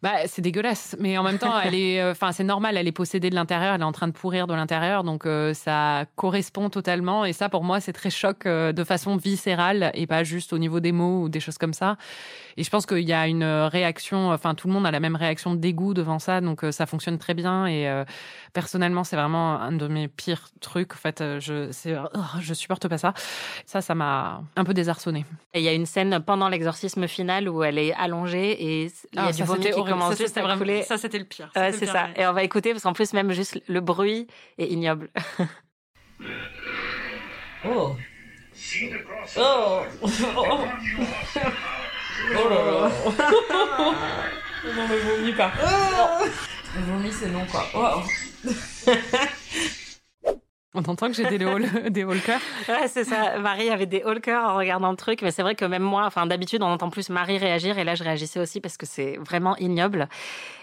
Bah, 0.00 0.28
c'est 0.28 0.42
dégueulasse, 0.42 0.94
mais 1.00 1.18
en 1.18 1.24
même 1.24 1.38
temps, 1.38 1.58
elle 1.58 1.74
est, 1.74 2.00
euh, 2.00 2.12
enfin, 2.12 2.30
c'est 2.30 2.44
normal, 2.44 2.76
elle 2.76 2.86
est 2.86 2.92
possédée 2.92 3.30
de 3.30 3.34
l'intérieur, 3.34 3.74
elle 3.74 3.80
est 3.80 3.84
en 3.84 3.90
train 3.90 4.06
de 4.06 4.12
pourrir 4.12 4.46
de 4.46 4.54
l'intérieur, 4.54 5.02
donc 5.02 5.26
euh, 5.26 5.52
ça 5.54 6.04
correspond 6.14 6.70
totalement. 6.70 7.24
Et 7.24 7.32
ça, 7.32 7.48
pour 7.48 7.64
moi, 7.64 7.80
c'est 7.80 7.92
très 7.92 8.10
choc 8.10 8.46
euh, 8.46 8.72
de 8.72 8.84
façon 8.84 9.16
viscérale 9.16 9.90
et 9.94 10.06
pas 10.06 10.22
juste 10.22 10.52
au 10.52 10.58
niveau 10.58 10.78
des 10.78 10.92
mots 10.92 11.22
ou 11.22 11.28
des 11.28 11.40
choses 11.40 11.58
comme 11.58 11.72
ça. 11.72 11.96
Et 12.60 12.64
je 12.64 12.70
pense 12.70 12.86
qu'il 12.86 12.98
y 13.08 13.12
a 13.12 13.28
une 13.28 13.44
réaction, 13.44 14.32
enfin, 14.32 14.56
tout 14.56 14.66
le 14.66 14.72
monde 14.74 14.84
a 14.84 14.90
la 14.90 14.98
même 14.98 15.14
réaction 15.14 15.54
de 15.54 15.60
dégoût 15.60 15.94
devant 15.94 16.18
ça, 16.18 16.40
donc 16.40 16.64
euh, 16.64 16.72
ça 16.72 16.86
fonctionne 16.86 17.16
très 17.16 17.32
bien. 17.32 17.66
Et 17.66 17.88
euh, 17.88 18.04
personnellement, 18.52 19.04
c'est 19.04 19.14
vraiment 19.14 19.60
un 19.60 19.70
de 19.70 19.86
mes 19.86 20.08
pires 20.08 20.48
trucs. 20.60 20.92
En 20.92 20.96
fait, 20.96 21.20
euh, 21.20 21.38
je, 21.38 21.70
c'est, 21.70 21.96
oh, 21.96 22.20
je 22.40 22.52
supporte 22.54 22.88
pas 22.88 22.98
ça. 22.98 23.14
Ça, 23.64 23.80
ça 23.80 23.94
m'a 23.94 24.42
un 24.56 24.64
peu 24.64 24.74
désarçonné. 24.74 25.24
Et 25.54 25.60
il 25.60 25.62
y 25.64 25.68
a 25.68 25.72
une 25.72 25.86
scène 25.86 26.18
pendant 26.26 26.48
l'exorcisme 26.48 27.06
final 27.06 27.48
où 27.48 27.62
elle 27.62 27.78
est 27.78 27.94
allongée 27.94 28.50
et 28.60 28.84
il 28.86 28.90
y 29.14 29.18
a 29.20 29.26
Ah, 29.28 29.32
du 29.32 29.44
vomi 29.44 29.60
qui 29.66 29.72
horrible. 29.74 29.90
commence 29.90 30.10
Ça, 30.14 30.16
juste 30.16 30.28
c'était 30.30 30.40
à 30.40 30.42
vraiment- 30.42 30.58
couler. 30.58 30.82
Ça, 30.82 30.98
c'était 30.98 31.18
le 31.20 31.24
pire. 31.26 31.52
Ouais, 31.54 31.70
C'était 31.72 31.86
c'est 31.86 31.92
le 31.92 31.92
ça. 31.92 32.08
Et 32.16 32.26
on 32.26 32.32
va 32.32 32.42
écouter 32.42 32.72
parce 32.72 32.82
qu'en 32.82 32.92
plus, 32.92 33.12
même 33.12 33.30
juste 33.30 33.62
le 33.68 33.80
bruit 33.80 34.26
est 34.58 34.66
ignoble. 34.66 35.10
Oh. 37.64 37.96
Oh. 39.36 39.80
Oh. 40.36 40.58
Oh 42.30 42.48
là 42.48 42.56
là. 42.56 42.90
non, 44.76 44.88
mais 44.88 44.98
vomis 44.98 45.32
pas. 45.32 45.52
Le 46.76 46.82
vomi, 46.92 47.12
c'est 47.12 47.28
non, 47.28 47.44
quoi. 47.46 47.64
Oh. 47.74 48.50
On 50.74 50.84
entend 50.84 51.08
que 51.08 51.14
j'ai 51.14 51.24
des, 51.24 51.38
des 51.90 52.04
hall-cœurs. 52.04 52.40
Ouais, 52.68 52.88
c'est 52.88 53.04
ça. 53.04 53.38
Marie 53.38 53.70
avait 53.70 53.86
des 53.86 54.04
cœur 54.22 54.50
en 54.50 54.56
regardant 54.56 54.90
le 54.90 54.96
truc, 54.96 55.22
mais 55.22 55.30
c'est 55.30 55.40
vrai 55.40 55.54
que 55.54 55.64
même 55.64 55.82
moi, 55.82 56.04
enfin 56.04 56.26
d'habitude, 56.26 56.62
on 56.62 56.66
entend 56.66 56.90
plus 56.90 57.08
Marie 57.08 57.38
réagir, 57.38 57.78
et 57.78 57.84
là, 57.84 57.94
je 57.94 58.04
réagissais 58.04 58.38
aussi 58.38 58.60
parce 58.60 58.76
que 58.76 58.84
c'est 58.84 59.16
vraiment 59.16 59.56
ignoble. 59.56 60.08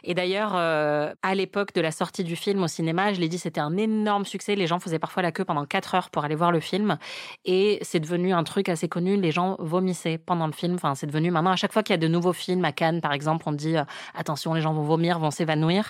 Et 0.03 0.13
d'ailleurs, 0.13 0.53
euh, 0.53 1.11
à 1.23 1.33
l'époque 1.33 1.73
de 1.73 1.81
la 1.81 1.89
sortie 1.89 2.23
du 2.23 2.35
film 2.35 2.61
au 2.61 2.67
cinéma, 2.67 3.13
je 3.13 3.19
l'ai 3.19 3.27
dit, 3.27 3.39
c'était 3.39 3.59
un 3.61 3.75
énorme 3.77 4.25
succès. 4.25 4.55
Les 4.55 4.67
gens 4.67 4.79
faisaient 4.79 4.99
parfois 4.99 5.23
la 5.23 5.31
queue 5.31 5.43
pendant 5.43 5.65
quatre 5.65 5.95
heures 5.95 6.11
pour 6.11 6.23
aller 6.23 6.35
voir 6.35 6.51
le 6.51 6.59
film, 6.59 6.99
et 7.43 7.79
c'est 7.81 7.99
devenu 7.99 8.31
un 8.31 8.43
truc 8.43 8.69
assez 8.69 8.87
connu. 8.87 9.17
Les 9.17 9.31
gens 9.31 9.55
vomissaient 9.57 10.19
pendant 10.19 10.45
le 10.45 10.53
film. 10.53 10.75
Enfin, 10.75 10.93
c'est 10.93 11.07
devenu 11.07 11.31
maintenant 11.31 11.51
à 11.51 11.55
chaque 11.55 11.73
fois 11.73 11.81
qu'il 11.81 11.93
y 11.93 11.97
a 11.97 11.97
de 11.97 12.07
nouveaux 12.07 12.33
films 12.33 12.63
à 12.63 12.71
Cannes, 12.71 13.01
par 13.01 13.11
exemple, 13.11 13.45
on 13.47 13.53
dit 13.53 13.75
euh, 13.75 13.83
attention, 14.13 14.53
les 14.53 14.61
gens 14.61 14.73
vont 14.73 14.83
vomir, 14.83 15.17
vont 15.17 15.31
s'évanouir. 15.31 15.89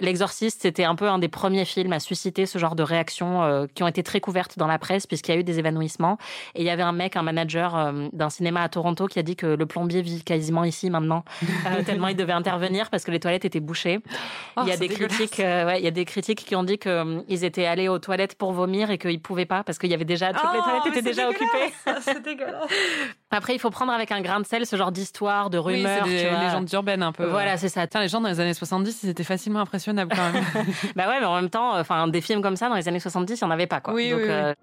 L'Exorciste, 0.00 0.62
c'était 0.62 0.84
un 0.84 0.94
peu 0.94 1.08
un 1.08 1.18
des 1.18 1.28
premiers 1.28 1.64
films 1.64 1.92
à 1.92 2.00
susciter 2.00 2.46
ce 2.46 2.58
genre 2.58 2.76
de 2.76 2.82
réactions 2.82 3.42
euh, 3.42 3.66
qui 3.74 3.82
ont 3.82 3.88
été 3.88 4.02
très 4.02 4.20
couvertes 4.20 4.58
dans 4.58 4.66
la 4.66 4.78
presse 4.78 5.06
puisqu'il 5.06 5.34
y 5.34 5.36
a 5.36 5.40
eu 5.40 5.44
des 5.44 5.58
évanouissements. 5.58 6.18
Et 6.54 6.60
il 6.60 6.64
y 6.64 6.70
avait 6.70 6.82
un 6.82 6.92
mec, 6.92 7.16
un 7.16 7.22
manager 7.22 7.76
euh, 7.76 8.08
d'un 8.12 8.30
cinéma 8.30 8.62
à 8.62 8.68
Toronto 8.68 9.06
qui 9.06 9.18
a 9.18 9.22
dit 9.22 9.36
que 9.36 9.46
le 9.46 9.66
plombier 9.66 10.02
vit 10.02 10.22
quasiment 10.22 10.64
ici 10.64 10.90
maintenant, 10.90 11.24
euh, 11.42 11.82
tellement 11.84 12.08
il 12.08 12.16
devait 12.16 12.32
intervenir 12.32 12.90
parce 12.90 13.04
que 13.04 13.10
les 13.10 13.20
toilettes 13.20 13.44
étaient 13.44 13.60
bouchées. 13.60 14.00
Oh, 14.56 14.60
il 14.64 14.68
y 14.68 14.72
a 14.72 14.76
des 14.76 14.88
critiques, 14.88 15.40
euh, 15.40 15.66
ouais, 15.66 15.80
il 15.80 15.84
y 15.84 15.88
a 15.88 15.92
des 15.92 16.04
critiques 16.04 16.44
qui 16.44 16.54
ont 16.54 16.62
dit 16.62 16.78
qu'ils 16.78 17.44
étaient 17.44 17.66
allés 17.66 17.88
aux 17.88 17.98
toilettes 17.98 18.36
pour 18.36 18.52
vomir 18.52 18.90
et 18.90 18.98
qu'ils 18.98 19.20
pouvaient 19.20 19.46
pas 19.46 19.64
parce 19.64 19.78
qu'il 19.78 19.90
y 19.90 19.94
avait 19.94 20.04
déjà 20.04 20.32
toutes 20.32 20.52
les 20.52 20.60
Oh, 20.60 20.62
toilettes 20.62 20.86
étaient 20.86 21.02
déjà 21.02 21.28
occupées. 21.28 21.72
C'est 22.02 22.22
dégueulasse. 22.22 22.70
Après, 23.30 23.54
il 23.54 23.58
faut 23.58 23.68
prendre 23.70 23.92
avec 23.92 24.10
un 24.10 24.22
grain 24.22 24.40
de 24.40 24.46
sel 24.46 24.64
ce 24.64 24.74
genre 24.76 24.90
d'histoire, 24.90 25.50
de 25.50 25.58
Oui, 25.58 25.74
rumeurs. 25.76 26.04
c'est 26.06 26.10
des 26.10 26.22
tu 26.22 26.28
vois. 26.30 26.40
légendes 26.44 26.72
urbaines 26.72 27.02
un 27.02 27.12
peu. 27.12 27.26
Voilà, 27.26 27.58
c'est 27.58 27.68
ça. 27.68 27.82
Putain, 27.82 28.00
les 28.00 28.08
gens 28.08 28.22
dans 28.22 28.28
les 28.30 28.40
années 28.40 28.54
70, 28.54 29.02
ils 29.02 29.10
étaient 29.10 29.22
facilement 29.24 29.60
impressionnables 29.60 30.14
quand 30.16 30.32
même. 30.32 30.44
Bah 30.96 31.08
ouais, 31.08 31.20
mais 31.20 31.26
en 31.26 31.34
même 31.36 31.50
temps, 31.50 31.78
enfin, 31.78 32.08
des 32.08 32.22
films 32.22 32.40
comme 32.40 32.56
ça 32.56 32.70
dans 32.70 32.74
les 32.74 32.88
années 32.88 33.00
70, 33.00 33.38
il 33.38 33.44
n'y 33.44 33.48
en 33.48 33.50
avait 33.52 33.66
pas, 33.66 33.80
quoi. 33.80 33.92
Oui, 33.92 34.08
Donc, 34.10 34.20
oui, 34.20 34.24
oui. 34.24 34.30
euh, 34.32 34.54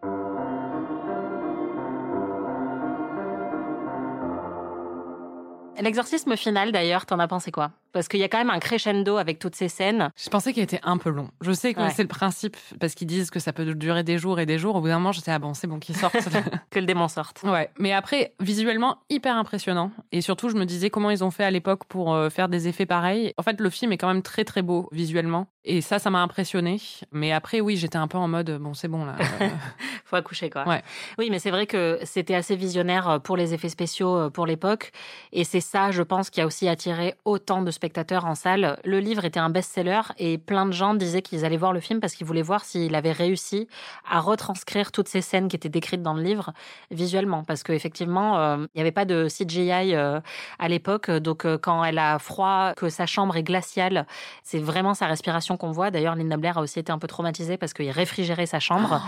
L'exorcisme 5.81 6.35
final, 6.37 6.71
d'ailleurs, 6.71 7.05
t'en 7.05 7.19
as 7.19 7.27
pensé 7.27 7.51
quoi? 7.51 7.71
Parce 7.95 8.09
qu'il 8.09 8.19
y 8.19 8.23
a 8.25 8.27
quand 8.27 8.39
même 8.39 8.49
un 8.49 8.59
crescendo 8.59 9.15
avec 9.15 9.39
toutes 9.39 9.55
ces 9.55 9.69
scènes. 9.69 10.11
Je 10.21 10.29
pensais 10.29 10.51
qu'il 10.51 10.61
était 10.61 10.81
un 10.83 10.97
peu 10.97 11.09
long. 11.09 11.29
Je 11.39 11.53
sais 11.53 11.73
que 11.73 11.79
Ouais. 11.79 11.91
c'est 11.91 12.01
le 12.01 12.09
principe, 12.09 12.57
parce 12.77 12.93
qu'ils 12.93 13.07
disent 13.07 13.29
que 13.31 13.39
ça 13.39 13.53
peut 13.53 13.73
durer 13.73 14.03
des 14.03 14.17
jours 14.17 14.37
et 14.41 14.45
des 14.45 14.57
jours. 14.59 14.75
Au 14.75 14.81
bout 14.81 14.87
d'un 14.89 14.95
moment, 14.99 15.13
j'étais, 15.13 15.31
ah 15.31 15.39
bon, 15.39 15.53
c'est 15.53 15.65
bon 15.67 15.79
qu'ils 15.79 15.95
sortent. 15.95 16.13
Que 16.71 16.79
le 16.81 16.85
démon 16.87 17.07
sorte. 17.07 17.41
ouais. 17.43 17.69
Mais 17.79 17.93
après, 17.93 18.33
visuellement, 18.41 18.97
hyper 19.09 19.37
impressionnant. 19.37 19.91
Et 20.11 20.19
surtout, 20.19 20.49
je 20.49 20.55
me 20.57 20.65
disais 20.65 20.89
comment 20.89 21.09
ils 21.09 21.23
ont 21.23 21.31
fait 21.31 21.45
à 21.45 21.51
l'époque 21.51 21.85
pour 21.85 22.13
euh, 22.13 22.29
faire 22.29 22.49
des 22.49 22.67
effets 22.67 22.85
pareils. 22.85 23.31
En 23.37 23.43
fait, 23.43 23.61
le 23.61 23.69
film 23.69 23.93
est 23.93 23.97
quand 23.97 24.09
même 24.09 24.23
très, 24.23 24.43
très 24.43 24.61
beau 24.61 24.89
visuellement. 24.91 25.47
Et 25.63 25.79
ça, 25.81 25.97
ça 25.97 26.09
m'a 26.09 26.21
impressionné. 26.21 26.81
Mais 27.13 27.31
après, 27.31 27.61
oui, 27.61 27.77
j'étais 27.77 27.97
un 27.97 28.07
peu 28.09 28.17
en 28.17 28.27
mode, 28.27 28.51
bon, 28.59 28.73
c'est 28.73 28.89
bon 28.89 29.05
là. 29.05 29.15
Faut 30.05 30.17
accoucher, 30.17 30.49
quoi. 30.49 30.67
Ouais. 30.67 30.83
Oui, 31.17 31.29
mais 31.31 31.39
c'est 31.39 31.49
vrai 31.49 31.65
que 31.65 31.97
c'était 32.03 32.35
assez 32.35 32.55
visionnaire 32.57 33.09
euh, 33.09 33.19
pour 33.19 33.37
les 33.37 33.53
effets 33.53 33.69
spéciaux 33.69 34.15
euh, 34.17 34.29
pour 34.29 34.45
l'époque. 34.45 34.91
Et 35.31 35.43
c'est 35.45 35.61
ça, 35.61 35.91
je 35.91 36.03
pense, 36.03 36.29
qui 36.29 36.41
a 36.41 36.45
aussi 36.45 36.67
attiré 36.67 37.15
autant 37.23 37.61
de 37.61 37.71
spectateurs 37.71 37.84
en 38.23 38.35
salle. 38.35 38.79
Le 38.83 38.99
livre 38.99 39.25
était 39.25 39.39
un 39.39 39.49
best-seller 39.49 40.01
et 40.17 40.37
plein 40.37 40.65
de 40.65 40.71
gens 40.71 40.93
disaient 40.93 41.21
qu'ils 41.21 41.45
allaient 41.45 41.57
voir 41.57 41.73
le 41.73 41.79
film 41.79 41.99
parce 41.99 42.13
qu'ils 42.13 42.25
voulaient 42.25 42.41
voir 42.41 42.63
s'il 42.63 42.95
avait 42.95 43.11
réussi 43.11 43.67
à 44.09 44.19
retranscrire 44.19 44.91
toutes 44.91 45.07
ces 45.07 45.21
scènes 45.21 45.47
qui 45.47 45.55
étaient 45.55 45.69
décrites 45.69 46.01
dans 46.01 46.13
le 46.13 46.21
livre 46.21 46.53
visuellement. 46.91 47.43
Parce 47.43 47.63
qu'effectivement, 47.63 48.37
euh, 48.37 48.57
il 48.73 48.77
n'y 48.77 48.81
avait 48.81 48.91
pas 48.91 49.05
de 49.05 49.27
CGI 49.27 49.95
euh, 49.95 50.19
à 50.59 50.67
l'époque. 50.67 51.09
Donc, 51.11 51.45
euh, 51.45 51.57
quand 51.57 51.83
elle 51.83 51.97
a 51.97 52.19
froid, 52.19 52.73
que 52.75 52.89
sa 52.89 53.05
chambre 53.05 53.35
est 53.37 53.43
glaciale, 53.43 54.05
c'est 54.43 54.59
vraiment 54.59 54.93
sa 54.93 55.07
respiration 55.07 55.57
qu'on 55.57 55.71
voit. 55.71 55.91
D'ailleurs, 55.91 56.15
Linda 56.15 56.37
Blair 56.37 56.57
a 56.57 56.61
aussi 56.61 56.79
été 56.79 56.91
un 56.91 56.99
peu 56.99 57.07
traumatisée 57.07 57.57
parce 57.57 57.73
qu'il 57.73 57.91
réfrigérait 57.91 58.45
sa 58.45 58.59
chambre 58.59 59.01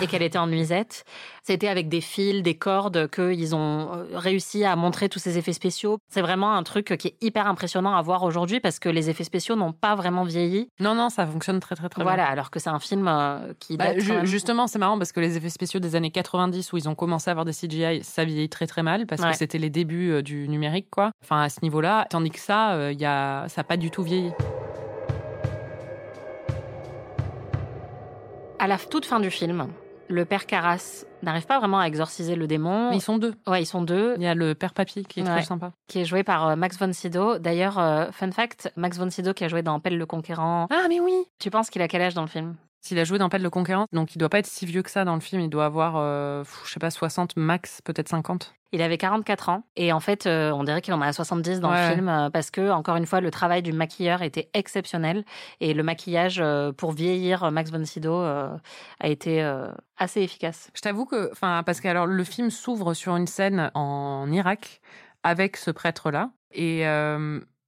et 0.00 0.06
qu'elle 0.06 0.22
était 0.22 0.38
en 0.38 0.46
nuisette. 0.46 1.04
C'était 1.42 1.68
avec 1.68 1.88
des 1.88 2.00
fils, 2.00 2.42
des 2.42 2.56
cordes 2.56 3.08
qu'ils 3.10 3.54
ont 3.54 3.90
réussi 4.12 4.64
à 4.64 4.76
montrer 4.76 5.08
tous 5.08 5.18
ces 5.18 5.38
effets 5.38 5.52
spéciaux. 5.52 5.98
C'est 6.08 6.22
vraiment 6.22 6.54
un 6.54 6.62
truc 6.62 6.96
qui 6.98 7.08
est 7.08 7.16
hyper 7.20 7.46
impressionnant 7.46 7.94
à 7.94 8.02
voir 8.02 8.21
aujourd'hui 8.24 8.60
parce 8.60 8.78
que 8.78 8.88
les 8.88 9.10
effets 9.10 9.24
spéciaux 9.24 9.56
n'ont 9.56 9.72
pas 9.72 9.94
vraiment 9.94 10.24
vieilli. 10.24 10.68
non, 10.80 10.94
non, 10.94 11.08
ça 11.08 11.26
fonctionne 11.26 11.60
très, 11.60 11.74
très, 11.74 11.88
très 11.88 12.02
voilà, 12.02 12.24
bien. 12.24 12.32
alors 12.32 12.50
que 12.50 12.58
c'est 12.60 12.70
un 12.70 12.78
film 12.78 13.08
euh, 13.08 13.52
qui 13.58 13.76
Bah, 13.76 13.98
ju- 13.98 14.12
même- 14.12 14.24
justement, 14.26 14.66
c'est 14.66 14.78
marrant 14.78 14.98
parce 14.98 15.12
que 15.12 15.20
les 15.20 15.36
effets 15.36 15.48
spéciaux 15.50 15.80
des 15.80 15.96
années 15.96 16.10
90 16.10 16.72
où 16.72 16.76
ils 16.76 16.88
ont 16.88 16.94
commencé 16.94 17.28
à 17.28 17.32
avoir 17.32 17.44
des 17.44 17.52
CGI, 17.52 18.02
ça 18.04 18.24
vieillit 18.24 18.48
très 18.48 18.66
très 18.66 18.82
mal 18.82 19.06
parce 19.06 19.22
Ouais. 19.22 19.30
que 19.30 19.36
c'était 19.36 19.58
les 19.58 19.70
débuts 19.70 20.10
euh, 20.12 20.22
du 20.22 20.48
numérique, 20.48 20.88
quoi. 20.90 21.10
Enfin, 21.22 21.42
à 21.42 21.48
ce 21.48 21.60
niveau-là, 21.62 22.06
tandis 22.10 22.30
que 22.30 22.38
ça, 22.40 22.72
euh, 22.72 22.92
y 22.92 23.04
a, 23.04 23.46
ça 23.48 23.60
n'a 23.60 23.64
pas 23.64 23.76
du 23.76 23.90
tout 23.90 24.02
vieilli. 24.02 24.32
À 28.58 28.66
la 28.68 28.78
toute 28.78 29.04
fin 29.06 29.18
du 29.20 29.30
film, 29.30 29.66
le 30.08 30.24
père 30.24 30.46
Carras 30.46 31.04
n'arrive 31.22 31.46
pas 31.46 31.58
vraiment 31.58 31.80
à 31.80 31.86
exorciser 31.86 32.34
le 32.36 32.46
démon. 32.46 32.90
Mais 32.90 32.96
ils 32.96 33.00
sont 33.02 33.18
deux. 33.18 33.34
Ouais, 33.46 33.62
ils 33.62 33.66
sont 33.66 33.82
deux, 33.82 34.14
Il 34.16 34.22
y 34.22 34.26
a 34.26 34.34
le 34.34 34.54
père 34.54 34.74
papy 34.74 35.04
qui 35.04 35.20
est 35.20 35.22
Ouais. 35.22 35.36
trop 35.38 35.46
sympa. 35.46 35.72
qui 35.88 36.00
est 36.00 36.04
joué 36.04 36.22
par 36.24 36.48
euh, 36.48 36.56
Max 36.56 36.78
von 36.78 36.92
Sydow. 36.92 37.38
D'ailleurs, 37.38 37.78
euh, 37.78 38.10
fun 38.12 38.30
fact, 38.32 38.72
Max 38.76 38.98
von 38.98 39.10
Sydow 39.10 39.32
qui 39.34 39.44
a 39.44 39.48
joué 39.48 39.62
dans 39.62 39.78
Pelle 39.80 39.98
le 39.98 40.06
Conquérant. 40.06 40.66
Ah, 40.70 40.86
mais 40.88 41.00
oui 41.00 41.14
Tu 41.38 41.50
penses 41.50 41.70
qu'il 41.70 41.82
a 41.82 41.88
quel 41.88 42.02
âge 42.02 42.14
dans 42.14 42.22
le 42.22 42.28
film? 42.28 42.54
S'il 42.82 42.98
a 42.98 43.04
joué 43.04 43.16
dans 43.18 43.28
Pelle 43.28 43.42
le 43.42 43.50
Conquérant, 43.50 43.86
donc 43.92 44.14
il 44.14 44.18
doit 44.18 44.28
pas 44.28 44.40
être 44.40 44.46
si 44.46 44.66
vieux 44.66 44.82
que 44.82 44.90
ça 44.90 45.04
dans 45.04 45.14
le 45.14 45.20
film, 45.20 45.40
il 45.40 45.48
doit 45.48 45.64
avoir, 45.66 45.94
euh, 45.96 46.42
je 46.66 46.70
sais 46.72 46.80
pas, 46.80 46.90
60 46.90 47.36
max, 47.36 47.80
peut-être 47.82 48.08
50. 48.08 48.54
Il 48.72 48.82
avait 48.82 48.98
44 48.98 49.50
ans 49.50 49.64
et 49.76 49.92
en 49.92 50.00
fait, 50.00 50.26
euh, 50.26 50.50
on 50.50 50.64
dirait 50.64 50.80
qu'il 50.80 50.92
en 50.94 51.00
a 51.00 51.12
70 51.12 51.60
dans 51.60 51.70
Ouais. 51.70 51.88
le 51.90 51.94
film 51.94 52.08
euh, 52.08 52.30
parce 52.30 52.50
que 52.50 52.70
encore 52.70 52.96
une 52.96 53.06
fois, 53.06 53.20
le 53.20 53.30
travail 53.30 53.62
du 53.62 53.72
maquilleur 53.72 54.22
était 54.22 54.48
exceptionnel 54.54 55.24
et 55.60 55.74
le 55.74 55.82
maquillage 55.82 56.40
euh, 56.40 56.72
pour 56.72 56.92
vieillir 56.92 57.50
Max 57.52 57.70
von 57.70 57.84
Sydow 57.84 58.16
a 58.20 58.58
été 59.04 59.42
assez 59.98 60.22
efficace. 60.22 60.70
Je 60.74 60.80
t'avoue 60.80 61.04
que, 61.04 61.30
enfin, 61.32 61.62
parce 61.64 61.80
que 61.80 61.88
alors 61.88 62.06
le 62.06 62.24
film 62.24 62.50
s'ouvre 62.50 62.94
sur 62.94 63.14
une 63.14 63.26
scène 63.26 63.70
en 63.74 64.30
Irak 64.32 64.80
avec 65.22 65.56
ce 65.56 65.70
prêtre-là. 65.70 66.30
Et 66.54 66.82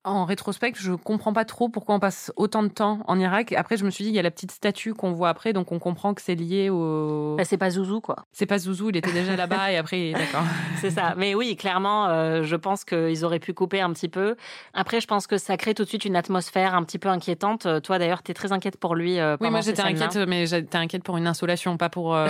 en 0.04 0.24
rétrospect, 0.24 0.72
je 0.76 0.92
comprends 0.92 1.32
pas 1.32 1.44
trop 1.44 1.68
pourquoi 1.68 1.94
on 1.94 2.00
passe 2.00 2.32
autant 2.36 2.62
de 2.62 2.68
temps 2.68 3.00
en 3.08 3.18
Irak. 3.18 3.52
Après, 3.52 3.76
je 3.76 3.84
me 3.84 3.90
suis 3.90 4.04
dit, 4.04 4.10
il 4.10 4.16
y 4.16 4.18
a 4.18 4.22
la 4.22 4.30
petite 4.30 4.50
statue 4.52 4.94
qu'on 4.94 5.12
voit 5.12 5.30
après, 5.30 5.52
donc 5.52 5.72
on 5.72 5.78
comprend 5.78 6.14
que 6.14 6.20
c'est 6.22 6.34
lié 6.34 6.68
au. 6.70 7.34
Bah, 7.36 7.44
c'est 7.44 7.56
pas 7.56 7.70
Zouzou, 7.70 8.00
quoi. 8.00 8.16
C'est 8.32 8.46
pas 8.46 8.58
Zouzou, 8.58 8.90
il 8.90 8.96
était 8.96 9.12
déjà 9.12 9.34
là-bas 9.36 9.72
et 9.72 9.76
après, 9.76 10.12
d'accord. 10.12 10.44
C'est 10.80 10.90
ça. 10.90 11.14
Mais 11.16 11.34
oui, 11.34 11.56
clairement, 11.56 12.06
euh, 12.08 12.42
je 12.42 12.56
pense 12.56 12.84
qu'ils 12.84 13.24
auraient 13.24 13.38
pu 13.38 13.54
couper 13.54 13.80
un 13.80 13.92
petit 13.92 14.08
peu. 14.08 14.36
Après, 14.74 15.00
je 15.00 15.06
pense 15.06 15.26
que 15.26 15.38
ça 15.38 15.56
crée 15.56 15.74
tout 15.74 15.84
de 15.84 15.88
suite 15.88 16.04
une 16.04 16.16
atmosphère 16.16 16.74
un 16.74 16.82
petit 16.84 16.98
peu 16.98 17.08
inquiétante. 17.08 17.66
Euh, 17.66 17.80
Toi, 17.80 17.98
d'ailleurs, 17.98 18.22
tu 18.22 18.30
es 18.30 18.34
très 18.34 18.52
inquiète 18.52 18.76
pour 18.76 18.94
lui. 18.94 19.18
euh, 19.18 19.36
Oui, 19.40 19.50
moi 19.50 19.60
j'étais 19.62 19.82
inquiète, 19.82 20.16
mais 20.28 20.46
j'étais 20.46 20.76
inquiète 20.78 21.02
pour 21.02 21.16
une 21.16 21.26
insolation, 21.26 21.76
pas 21.76 21.88
pour, 21.88 22.14
euh, 22.14 22.26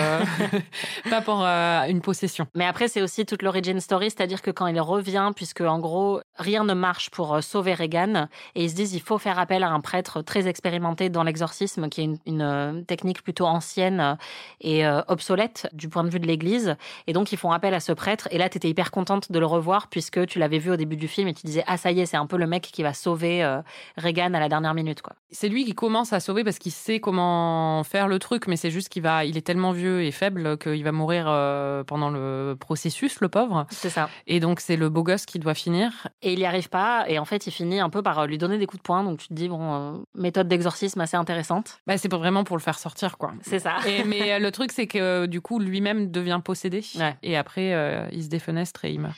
pas 1.09 1.21
pour 1.21 1.41
une 1.43 2.01
possession. 2.01 2.47
Mais 2.55 2.65
après, 2.65 2.87
c'est 2.87 3.01
aussi 3.01 3.25
toute 3.25 3.41
l'origin 3.41 3.79
story, 3.79 4.05
c'est-à-dire 4.09 4.41
que 4.41 4.51
quand 4.51 4.67
il 4.67 4.79
revient, 4.79 5.31
puisque 5.35 5.61
en 5.61 5.79
gros, 5.79 6.21
rien 6.37 6.63
ne 6.63 6.73
marche 6.73 7.09
pour 7.09 7.33
euh, 7.33 7.41
sauver 7.41 7.73
Reagan, 7.73 8.27
et 8.55 8.63
ils 8.63 8.69
se 8.69 8.75
disent 8.75 8.93
il 8.93 9.01
faut 9.01 9.17
faire 9.17 9.39
appel 9.39 9.63
à 9.63 9.69
un 9.69 9.81
prêtre 9.81 10.21
très 10.21 10.47
expérimenté 10.47 11.09
dans 11.09 11.23
l'exorcisme, 11.23 11.89
qui 11.89 12.01
est 12.01 12.03
une, 12.05 12.17
une, 12.25 12.41
euh, 12.41 12.81
technique 12.81 13.23
plutôt 13.23 13.45
ancienne 13.45 13.99
euh, 13.99 14.15
et 14.61 14.85
obsolète 15.07 15.69
du 15.73 15.89
point 15.89 16.03
de 16.03 16.09
vue 16.09 16.19
de 16.19 16.27
l'Église. 16.27 16.75
Et 17.07 17.13
donc, 17.13 17.31
ils 17.31 17.37
font 17.37 17.51
appel 17.51 17.73
à 17.73 17.79
ce 17.79 17.91
prêtre. 17.91 18.27
Et 18.31 18.37
là, 18.37 18.49
tu 18.49 18.57
étais 18.57 18.69
hyper 18.69 18.91
contente 18.91 19.31
de 19.31 19.39
le 19.39 19.45
revoir, 19.45 19.87
puisque 19.87 20.25
tu 20.27 20.39
l'avais 20.39 20.59
vu 20.59 20.71
au 20.71 20.75
début 20.75 20.95
du 20.95 21.07
film, 21.07 21.27
et 21.27 21.33
tu 21.33 21.45
disais 21.45 21.63
ah 21.67 21.77
ça 21.77 21.91
y 21.91 21.99
est, 21.99 22.05
c'est 22.05 22.17
un 22.17 22.25
peu 22.25 22.37
le 22.37 22.47
mec 22.47 22.63
qui 22.63 22.83
va 22.83 22.93
sauver 22.93 23.43
Reagan 23.97 24.33
à 24.33 24.39
la 24.39 24.49
dernière 24.49 24.73
minute, 24.73 25.01
quoi. 25.01 25.15
C'est 25.31 25.49
lui 25.49 25.65
qui 25.65 25.73
commence 25.73 26.13
à 26.13 26.19
sauver 26.19 26.43
parce 26.43 26.59
qu'il 26.59 26.71
sait 26.71 26.99
comment 26.99 27.83
faire 27.83 28.07
le 28.07 28.19
truc, 28.19 28.47
mais 28.47 28.55
c'est 28.55 28.71
juste 28.71 28.89
qu'il 28.89 29.03
va, 29.03 29.25
il 29.25 29.37
est 29.37 29.41
tellement 29.41 29.71
vieux 29.71 30.03
et 30.03 30.11
faible 30.11 30.57
qu'il 30.57 30.83
va 30.83 30.91
mourir 30.91 31.25
pendant 31.87 32.09
le 32.09 32.55
processus, 32.59 33.19
le 33.19 33.29
pauvre. 33.29 33.65
C'est 33.69 33.89
ça. 33.89 34.09
Et 34.27 34.39
donc 34.39 34.59
c'est 34.59 34.77
le 34.77 34.89
beau 34.89 35.03
gosse 35.03 35.25
qui 35.25 35.39
doit 35.39 35.53
finir. 35.53 36.07
Et 36.27 36.33
il 36.33 36.39
n'y 36.39 36.45
arrive 36.47 36.69
pas, 36.69 37.05
et 37.07 37.19
en 37.19 37.25
fait, 37.25 37.45
il 37.45 37.51
finit 37.51 37.79
un 37.79 37.91
peu 37.91 38.01
par 38.01 38.17
euh, 38.17 38.25
lui 38.25 38.39
donner 38.39 38.57
des 38.57 38.65
coups 38.65 38.79
de 38.81 38.83
poing. 38.83 39.03
Donc, 39.03 39.19
tu 39.19 39.27
te 39.27 39.33
dis 39.35 39.47
bon, 39.47 39.59
euh, 39.61 39.91
méthode 40.15 40.47
d'exorcisme 40.47 40.99
assez 40.99 41.15
intéressante. 41.15 41.77
Bah, 41.85 41.99
c'est 41.99 42.09
pour- 42.09 42.17
vraiment 42.17 42.43
pour 42.43 42.57
le 42.57 42.63
faire 42.63 42.79
sortir, 42.79 43.19
quoi. 43.19 43.31
C'est 43.43 43.59
ça. 43.59 43.75
Et, 43.87 44.03
mais 44.03 44.31
euh, 44.33 44.39
le 44.39 44.49
truc, 44.51 44.71
c'est 44.71 44.87
que 44.87 45.27
du 45.27 45.39
coup, 45.39 45.59
lui-même 45.59 46.09
devient 46.09 46.41
possédé. 46.43 46.83
Ouais. 46.97 47.15
Et 47.21 47.37
après, 47.37 47.73
euh, 47.75 48.07
il 48.11 48.23
se 48.23 48.29
défenestre 48.29 48.85
et 48.85 48.91
il 48.93 49.01
meurt. 49.01 49.13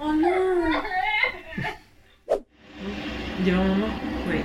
Oh 0.00 0.12
non 0.12 0.80
Il 3.40 3.48
est 3.48 3.50
vraiment 3.50 3.74
mort 3.74 3.88
Oui. 4.28 4.36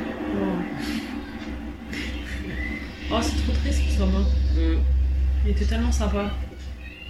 Oh, 3.12 3.20
c'est 3.22 3.44
trop 3.44 3.54
triste 3.62 3.82
qu'il 3.84 3.92
soit 3.92 4.08
mort. 4.08 4.26
Il 5.46 5.52
était 5.52 5.66
tellement 5.66 5.92
sympa. 5.92 6.32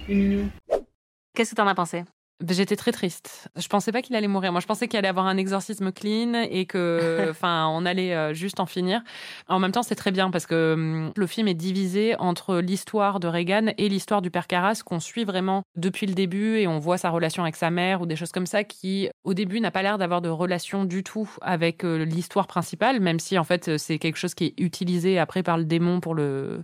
Qu'est-ce 0.06 1.50
que 1.50 1.56
t'en 1.56 1.66
as 1.66 1.74
pensé? 1.74 2.04
J'étais 2.46 2.76
très 2.76 2.92
triste. 2.92 3.48
Je 3.56 3.66
pensais 3.66 3.92
pas 3.92 4.02
qu'il 4.02 4.14
allait 4.14 4.28
mourir. 4.28 4.52
Moi, 4.52 4.60
je 4.60 4.66
pensais 4.66 4.88
qu'il 4.88 4.98
allait 4.98 5.08
avoir 5.08 5.26
un 5.26 5.38
exorcisme 5.38 5.90
clean 5.90 6.34
et 6.50 6.66
que, 6.66 7.26
enfin, 7.30 7.66
on 7.70 7.86
allait 7.86 8.14
euh, 8.14 8.34
juste 8.34 8.60
en 8.60 8.66
finir. 8.66 9.00
En 9.48 9.58
même 9.58 9.72
temps, 9.72 9.82
c'est 9.82 9.94
très 9.94 10.10
bien 10.10 10.30
parce 10.30 10.44
que 10.44 10.74
hum, 10.74 11.12
le 11.16 11.26
film 11.26 11.48
est 11.48 11.54
divisé 11.54 12.14
entre 12.18 12.58
l'histoire 12.58 13.20
de 13.20 13.28
Reagan 13.28 13.72
et 13.78 13.88
l'histoire 13.88 14.20
du 14.20 14.30
père 14.30 14.46
Carras 14.46 14.82
qu'on 14.84 15.00
suit 15.00 15.24
vraiment 15.24 15.62
depuis 15.76 16.06
le 16.06 16.12
début 16.12 16.58
et 16.58 16.66
on 16.66 16.78
voit 16.78 16.98
sa 16.98 17.08
relation 17.08 17.42
avec 17.42 17.56
sa 17.56 17.70
mère 17.70 18.02
ou 18.02 18.06
des 18.06 18.16
choses 18.16 18.32
comme 18.32 18.46
ça 18.46 18.64
qui, 18.64 19.08
au 19.24 19.32
début, 19.32 19.58
n'a 19.60 19.70
pas 19.70 19.80
l'air 19.82 19.96
d'avoir 19.96 20.20
de 20.20 20.28
relation 20.28 20.84
du 20.84 21.02
tout 21.02 21.30
avec 21.40 21.84
euh, 21.84 22.04
l'histoire 22.04 22.46
principale, 22.46 23.00
même 23.00 23.18
si 23.18 23.38
en 23.38 23.44
fait 23.44 23.78
c'est 23.78 23.98
quelque 23.98 24.18
chose 24.18 24.34
qui 24.34 24.44
est 24.44 24.54
utilisé 24.58 25.18
après 25.18 25.42
par 25.42 25.56
le 25.56 25.64
démon 25.64 26.00
pour 26.00 26.14
le 26.14 26.62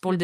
pour 0.00 0.10
le. 0.10 0.18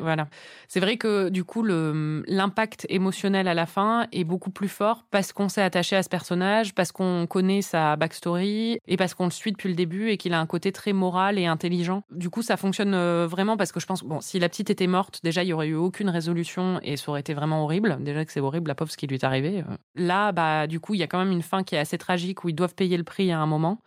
Voilà. 0.00 0.28
C'est 0.68 0.78
vrai 0.80 0.96
que 0.96 1.28
du 1.28 1.42
coup, 1.42 1.62
le- 1.62 2.22
l'impact 2.28 2.86
émotionnel 2.88 3.48
à 3.48 3.54
la 3.54 3.66
fin 3.66 4.06
est 4.12 4.27
beaucoup 4.28 4.50
plus 4.50 4.68
fort 4.68 5.04
parce 5.10 5.32
qu'on 5.32 5.48
s'est 5.48 5.62
attaché 5.62 5.96
à 5.96 6.04
ce 6.04 6.08
personnage, 6.08 6.74
parce 6.74 6.92
qu'on 6.92 7.26
connaît 7.26 7.62
sa 7.62 7.96
backstory 7.96 8.78
et 8.86 8.96
parce 8.96 9.14
qu'on 9.14 9.24
le 9.24 9.30
suit 9.30 9.50
depuis 9.50 9.68
le 9.68 9.74
début 9.74 10.10
et 10.10 10.16
qu'il 10.16 10.34
a 10.34 10.38
un 10.40 10.46
côté 10.46 10.70
très 10.70 10.92
moral 10.92 11.38
et 11.38 11.46
intelligent. 11.46 12.02
Du 12.12 12.30
coup, 12.30 12.42
ça 12.42 12.56
fonctionne 12.56 12.94
euh, 12.94 13.26
vraiment 13.26 13.56
parce 13.56 13.72
que 13.72 13.80
je 13.80 13.86
pense, 13.86 14.04
bon, 14.04 14.20
si 14.20 14.38
la 14.38 14.48
petite 14.48 14.70
était 14.70 14.86
morte, 14.86 15.20
déjà, 15.24 15.42
il 15.42 15.48
y 15.48 15.52
aurait 15.52 15.68
eu 15.68 15.74
aucune 15.74 16.10
résolution 16.10 16.78
et 16.82 16.96
ça 16.96 17.10
aurait 17.10 17.20
été 17.20 17.34
vraiment 17.34 17.64
horrible. 17.64 17.96
Déjà 18.00 18.24
que 18.24 18.30
c'est 18.30 18.40
horrible, 18.40 18.68
la 18.68 18.74
pauvre, 18.74 18.90
ce 18.92 18.96
qui 18.96 19.06
lui 19.06 19.16
est 19.16 19.24
arrivé. 19.24 19.64
Euh, 19.68 19.76
Là, 19.96 20.30
bah, 20.32 20.66
du 20.66 20.78
coup, 20.78 20.94
il 20.94 21.00
y 21.00 21.02
a 21.02 21.06
quand 21.06 21.18
même 21.18 21.32
une 21.32 21.42
fin 21.42 21.64
qui 21.64 21.74
est 21.74 21.78
assez 21.78 21.98
tragique 21.98 22.44
où 22.44 22.48
ils 22.48 22.54
doivent 22.54 22.74
payer 22.74 22.96
le 22.96 23.04
prix 23.04 23.32
à 23.32 23.40
un 23.40 23.46
moment. 23.46 23.80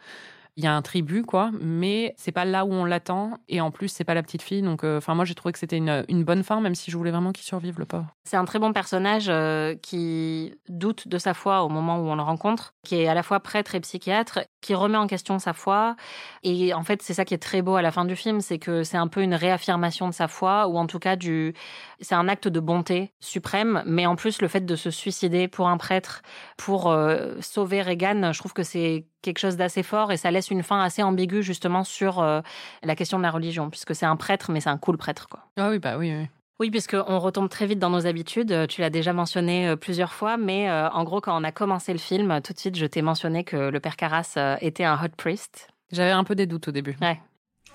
Il 0.58 0.66
y 0.66 0.68
a 0.68 0.76
un 0.76 0.82
tribut, 0.82 1.24
quoi, 1.24 1.50
mais 1.62 2.14
c'est 2.18 2.34
pas 2.34 2.44
là 2.44 2.66
où 2.66 2.74
on 2.74 2.84
l'attend. 2.84 3.38
Et 3.48 3.62
en 3.62 3.72
plus, 3.72 3.88
c'est 3.88 4.04
pas 4.04 4.14
la 4.14 4.22
petite 4.22 4.42
fille. 4.42 4.62
Donc, 4.62 4.84
euh, 4.84 4.98
enfin, 4.98 5.16
moi, 5.16 5.24
j'ai 5.24 5.34
trouvé 5.34 5.54
que 5.54 5.60
c'était 5.60 5.78
une, 5.78 6.04
une 6.10 6.26
bonne 6.26 6.44
fin, 6.44 6.60
même 6.60 6.76
si 6.76 6.92
je 6.92 6.98
voulais 6.98 7.12
vraiment 7.12 7.32
qu'il 7.32 7.46
survive, 7.46 7.80
le 7.80 7.86
pauvre. 7.86 8.08
C'est 8.24 8.38
un 8.38 8.46
très 8.46 8.60
bon 8.60 8.72
personnage 8.72 9.28
euh, 9.30 9.76
qui 9.82 10.54
doute 10.70 11.08
de 11.08 11.18
sa 11.18 11.34
foi 11.34 11.64
au 11.64 11.70
moment 11.70 11.98
où 11.98 12.08
on 12.08 12.16
le 12.16 12.22
rencontre, 12.22 12.76
qui 12.84 12.96
est 12.96 13.08
à 13.08 13.16
la 13.16 13.24
fois 13.24 13.40
prêtre 13.40 13.74
et 13.74 13.80
psychiatre, 13.80 14.42
qui 14.62 14.76
remet 14.76 14.98
en 14.98 15.08
question 15.08 15.40
sa 15.40 15.54
foi. 15.54 15.96
Et 16.44 16.72
en 16.74 16.84
fait, 16.84 17.02
c'est 17.02 17.16
ça 17.16 17.26
qui 17.26 17.34
est 17.34 17.40
très 17.40 17.64
beau 17.64 17.76
à 17.76 17.82
la 17.82 17.92
fin 17.92 18.06
du 18.06 18.16
film, 18.16 18.40
c'est 18.40 18.60
que 18.60 18.84
c'est 18.84 18.98
un 18.98 19.08
peu 19.08 19.24
une 19.24 19.34
réaffirmation 19.34 20.08
de 20.08 20.14
sa 20.14 20.28
foi, 20.28 20.68
ou 20.68 20.78
en 20.78 20.86
tout 20.86 21.00
cas 21.00 21.16
du, 21.16 21.56
c'est 22.00 22.14
un 22.14 22.28
acte 22.28 22.48
de 22.48 22.60
bonté 22.60 23.12
suprême. 23.20 23.82
Mais 23.88 24.06
en 24.06 24.16
plus, 24.16 24.42
le 24.42 24.48
fait 24.48 24.66
de 24.66 24.76
se 24.76 24.92
suicider 24.92 25.48
pour 25.48 25.68
un 25.68 25.78
prêtre, 25.78 26.22
pour 26.58 26.92
euh, 26.92 27.36
sauver 27.42 27.82
Reagan, 27.82 28.34
je 28.34 28.40
trouve 28.40 28.54
que 28.54 28.64
c'est 28.64 29.08
quelque 29.24 29.40
chose 29.40 29.58
d'assez 29.58 29.84
fort 29.84 30.12
et 30.12 30.18
ça 30.18 30.30
laisse 30.30 30.52
une 30.52 30.64
fin 30.64 30.82
assez 30.82 31.02
ambiguë 31.02 31.42
justement 31.42 31.84
sur 31.84 32.20
euh, 32.20 32.42
la 32.84 32.96
question 32.96 33.18
de 33.18 33.24
la 33.24 33.32
religion, 33.32 33.72
puisque 33.72 33.96
c'est 33.96 34.06
un 34.06 34.16
prêtre, 34.16 34.52
mais 34.52 34.62
c'est 34.62 34.70
un 34.70 34.78
cool 34.78 34.98
prêtre, 34.98 35.28
quoi. 35.28 35.48
Ah 35.58 35.70
oui, 35.70 35.80
bah 35.80 35.98
oui, 35.98 36.14
oui. 36.16 36.28
Oui, 36.62 36.70
puisqu'on 36.70 37.18
retombe 37.18 37.50
très 37.50 37.66
vite 37.66 37.80
dans 37.80 37.90
nos 37.90 38.06
habitudes. 38.06 38.52
Euh, 38.52 38.68
Tu 38.68 38.82
l'as 38.82 38.92
déjà 38.92 39.14
mentionné 39.14 39.68
euh, 39.70 39.76
plusieurs 39.76 40.14
fois, 40.14 40.38
mais 40.38 40.70
euh, 40.70 40.92
en 40.92 41.04
gros, 41.04 41.20
quand 41.20 41.36
on 41.36 41.44
a 41.44 41.52
commencé 41.52 41.92
le 41.92 41.98
film, 41.98 42.40
tout 42.44 42.54
de 42.54 42.60
suite, 42.60 42.78
je 42.78 42.86
t'ai 42.86 43.02
mentionné 43.02 43.44
que 43.44 43.56
le 43.56 43.80
père 43.80 43.96
Carras 43.96 44.38
était 44.62 44.84
un 44.84 44.94
hot 45.04 45.10
priest. 45.18 45.70
J'avais 45.92 46.12
un 46.12 46.24
peu 46.24 46.36
des 46.36 46.46
doutes 46.46 46.68
au 46.68 46.72
début. 46.72 46.96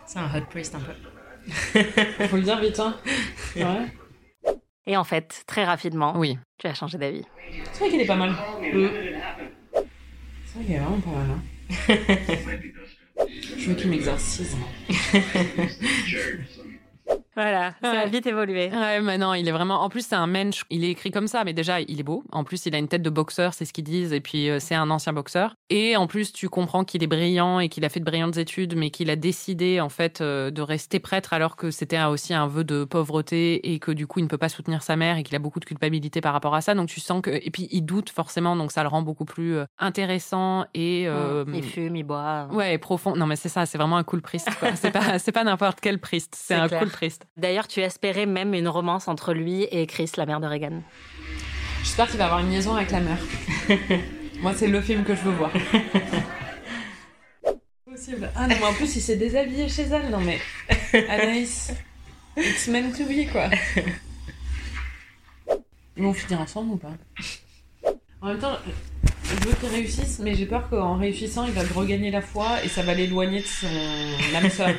C'est 0.06 0.20
un 0.20 0.26
hot 0.32 0.44
priest 0.48 0.76
un 0.76 0.78
peu. 0.78 0.92
Faut 2.28 2.36
le 2.36 2.42
dire 2.42 2.60
vite, 2.60 2.78
hein. 2.78 2.94
Ouais. 3.56 4.54
Et 4.86 4.96
en 4.96 5.02
fait, 5.02 5.42
très 5.48 5.64
rapidement, 5.64 6.16
Oui. 6.16 6.38
tu 6.56 6.68
as 6.68 6.74
changé 6.74 6.96
d'avis. 6.96 7.24
C'est 7.72 7.80
vrai 7.80 7.90
qu'il 7.90 8.00
est 8.00 8.06
pas 8.06 8.14
mal. 8.14 8.36
C'est 8.62 8.70
vrai 8.70 10.64
qu'il 10.64 10.74
est 10.76 10.78
vraiment 10.78 11.00
pas 11.00 11.10
mal, 11.10 11.26
hein. 11.32 11.42
Je 13.58 13.68
veux 13.68 13.74
qu'il 13.74 13.90
m'exorcise. 13.90 14.56
Voilà, 17.34 17.74
ça 17.82 17.90
a 18.00 18.06
vite 18.06 18.26
évolué. 18.26 18.70
Ouais, 18.72 19.00
mais 19.02 19.18
non, 19.18 19.34
il 19.34 19.46
est 19.46 19.52
vraiment. 19.52 19.82
En 19.82 19.90
plus, 19.90 20.06
c'est 20.06 20.14
un 20.14 20.26
mensch. 20.26 20.62
Il 20.70 20.84
est 20.84 20.90
écrit 20.90 21.10
comme 21.10 21.26
ça, 21.28 21.44
mais 21.44 21.52
déjà, 21.52 21.82
il 21.82 22.00
est 22.00 22.02
beau. 22.02 22.24
En 22.32 22.44
plus, 22.44 22.64
il 22.64 22.74
a 22.74 22.78
une 22.78 22.88
tête 22.88 23.02
de 23.02 23.10
boxeur, 23.10 23.52
c'est 23.52 23.66
ce 23.66 23.74
qu'ils 23.74 23.84
disent. 23.84 24.14
Et 24.14 24.22
puis, 24.22 24.48
euh, 24.48 24.58
c'est 24.58 24.74
un 24.74 24.88
ancien 24.88 25.12
boxeur. 25.12 25.54
Et 25.68 25.96
en 25.98 26.06
plus, 26.06 26.32
tu 26.32 26.48
comprends 26.48 26.82
qu'il 26.84 27.02
est 27.02 27.06
brillant 27.06 27.60
et 27.60 27.68
qu'il 27.68 27.84
a 27.84 27.90
fait 27.90 28.00
de 28.00 28.06
brillantes 28.06 28.38
études, 28.38 28.74
mais 28.74 28.88
qu'il 28.88 29.10
a 29.10 29.16
décidé, 29.16 29.82
en 29.82 29.90
fait, 29.90 30.22
euh, 30.22 30.50
de 30.50 30.62
rester 30.62 30.98
prêtre 30.98 31.34
alors 31.34 31.56
que 31.56 31.70
c'était 31.70 32.02
aussi 32.04 32.32
un 32.32 32.46
vœu 32.46 32.64
de 32.64 32.84
pauvreté 32.84 33.70
et 33.74 33.78
que 33.80 33.90
du 33.92 34.06
coup, 34.06 34.20
il 34.20 34.22
ne 34.22 34.28
peut 34.28 34.38
pas 34.38 34.48
soutenir 34.48 34.82
sa 34.82 34.96
mère 34.96 35.18
et 35.18 35.22
qu'il 35.22 35.36
a 35.36 35.38
beaucoup 35.38 35.60
de 35.60 35.66
culpabilité 35.66 36.22
par 36.22 36.32
rapport 36.32 36.54
à 36.54 36.62
ça. 36.62 36.74
Donc, 36.74 36.88
tu 36.88 37.00
sens 37.00 37.20
que. 37.20 37.28
Et 37.30 37.50
puis, 37.50 37.68
il 37.70 37.82
doute 37.82 38.08
forcément, 38.08 38.56
donc 38.56 38.72
ça 38.72 38.80
le 38.82 38.88
rend 38.88 39.02
beaucoup 39.02 39.26
plus 39.26 39.56
euh, 39.56 39.64
intéressant 39.78 40.64
et. 40.72 41.04
euh, 41.06 41.44
Il 41.52 41.62
fume, 41.64 41.96
il 41.96 42.02
boit. 42.04 42.48
Ouais, 42.50 42.78
profond. 42.78 43.14
Non, 43.14 43.26
mais 43.26 43.36
c'est 43.36 43.50
ça, 43.50 43.66
c'est 43.66 43.76
vraiment 43.76 43.98
un 43.98 44.04
cool 44.04 44.22
priest. 44.22 44.48
quoi. 44.58 44.74
C'est 44.74 44.90
pas, 44.90 45.18
c'est 45.18 45.32
pas 45.32 45.44
n'importe 45.44 45.80
quel 45.82 45.98
priest, 45.98 46.34
c'est 46.34 46.54
C'est 46.54 46.60
un 46.60 46.68
clair. 46.68 46.80
cool 46.80 46.90
priest. 46.96 47.26
D'ailleurs, 47.36 47.68
tu 47.68 47.80
espérais 47.80 48.24
même 48.24 48.54
une 48.54 48.68
romance 48.68 49.06
entre 49.06 49.34
lui 49.34 49.64
et 49.64 49.86
Chris, 49.86 50.10
la 50.16 50.24
mère 50.24 50.40
de 50.40 50.46
Reagan. 50.46 50.80
J'espère 51.82 52.08
qu'il 52.08 52.16
va 52.18 52.24
avoir 52.24 52.40
une 52.40 52.50
liaison 52.50 52.74
avec 52.74 52.90
la 52.90 53.00
mère. 53.00 53.18
Moi, 54.40 54.54
c'est 54.56 54.66
le 54.66 54.80
film 54.80 55.04
que 55.04 55.14
je 55.14 55.20
veux 55.20 55.32
voir. 55.32 55.52
Possible. 57.84 58.30
Ah 58.34 58.46
non, 58.46 58.56
mais 58.58 58.66
en 58.66 58.72
plus, 58.72 58.96
il 58.96 59.02
s'est 59.02 59.16
déshabillé 59.16 59.68
chez 59.68 59.82
elle. 59.82 60.10
Non, 60.10 60.20
mais 60.20 60.40
Anaïs, 61.08 61.72
it's 62.36 62.66
meant 62.68 62.92
to 62.92 63.04
be, 63.04 63.30
quoi. 63.30 63.50
Ils 65.96 66.02
vont 66.02 66.14
finir 66.14 66.40
ensemble 66.40 66.72
ou 66.72 66.76
pas? 66.76 66.94
En 68.22 68.28
même 68.28 68.38
temps, 68.38 68.56
je 69.22 69.34
veux 69.46 69.54
qu'il 69.54 69.68
réussisse, 69.68 70.18
mais 70.20 70.34
j'ai 70.34 70.46
peur 70.46 70.68
qu'en 70.70 70.96
réussissant, 70.96 71.44
il 71.44 71.52
va 71.52 71.62
regagner 71.74 72.10
la 72.10 72.22
foi 72.22 72.64
et 72.64 72.68
ça 72.68 72.82
va 72.82 72.94
l'éloigner 72.94 73.40
de 73.40 73.46
son 73.46 73.66
âme 74.34 74.50
sœur. 74.50 74.74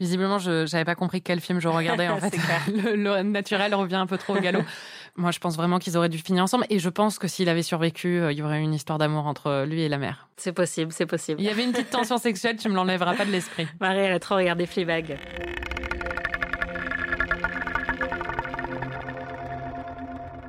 Visiblement, 0.00 0.38
je 0.38 0.66
j'avais 0.66 0.84
pas 0.84 0.96
compris 0.96 1.22
quel 1.22 1.40
film 1.40 1.60
je 1.60 1.68
regardais 1.68 2.08
en 2.08 2.18
fait. 2.20 2.36
Le, 2.72 2.96
le 2.96 3.22
naturel 3.22 3.74
revient 3.74 3.94
un 3.96 4.06
peu 4.06 4.18
trop 4.18 4.36
au 4.36 4.40
galop. 4.40 4.62
Moi, 5.16 5.30
je 5.30 5.38
pense 5.38 5.56
vraiment 5.56 5.78
qu'ils 5.78 5.96
auraient 5.96 6.08
dû 6.08 6.18
finir 6.18 6.42
ensemble 6.42 6.66
et 6.68 6.80
je 6.80 6.88
pense 6.88 7.20
que 7.20 7.28
s'il 7.28 7.48
avait 7.48 7.62
survécu, 7.62 8.18
euh, 8.18 8.32
il 8.32 8.38
y 8.38 8.42
aurait 8.42 8.58
eu 8.58 8.62
une 8.62 8.74
histoire 8.74 8.98
d'amour 8.98 9.26
entre 9.28 9.64
lui 9.64 9.82
et 9.82 9.88
la 9.88 9.98
mère. 9.98 10.28
C'est 10.36 10.52
possible, 10.52 10.90
c'est 10.92 11.06
possible. 11.06 11.40
Il 11.40 11.44
y 11.46 11.48
avait 11.48 11.62
une 11.62 11.70
petite 11.70 11.90
tension 11.90 12.18
sexuelle, 12.18 12.56
tu 12.56 12.68
me 12.68 12.74
l'enlèveras 12.74 13.14
pas 13.14 13.24
de 13.24 13.30
l'esprit. 13.30 13.68
Marie, 13.80 13.98
elle 14.00 14.12
a 14.12 14.18
trop 14.18 14.34
regardé 14.34 14.66
Fleabag. 14.66 15.16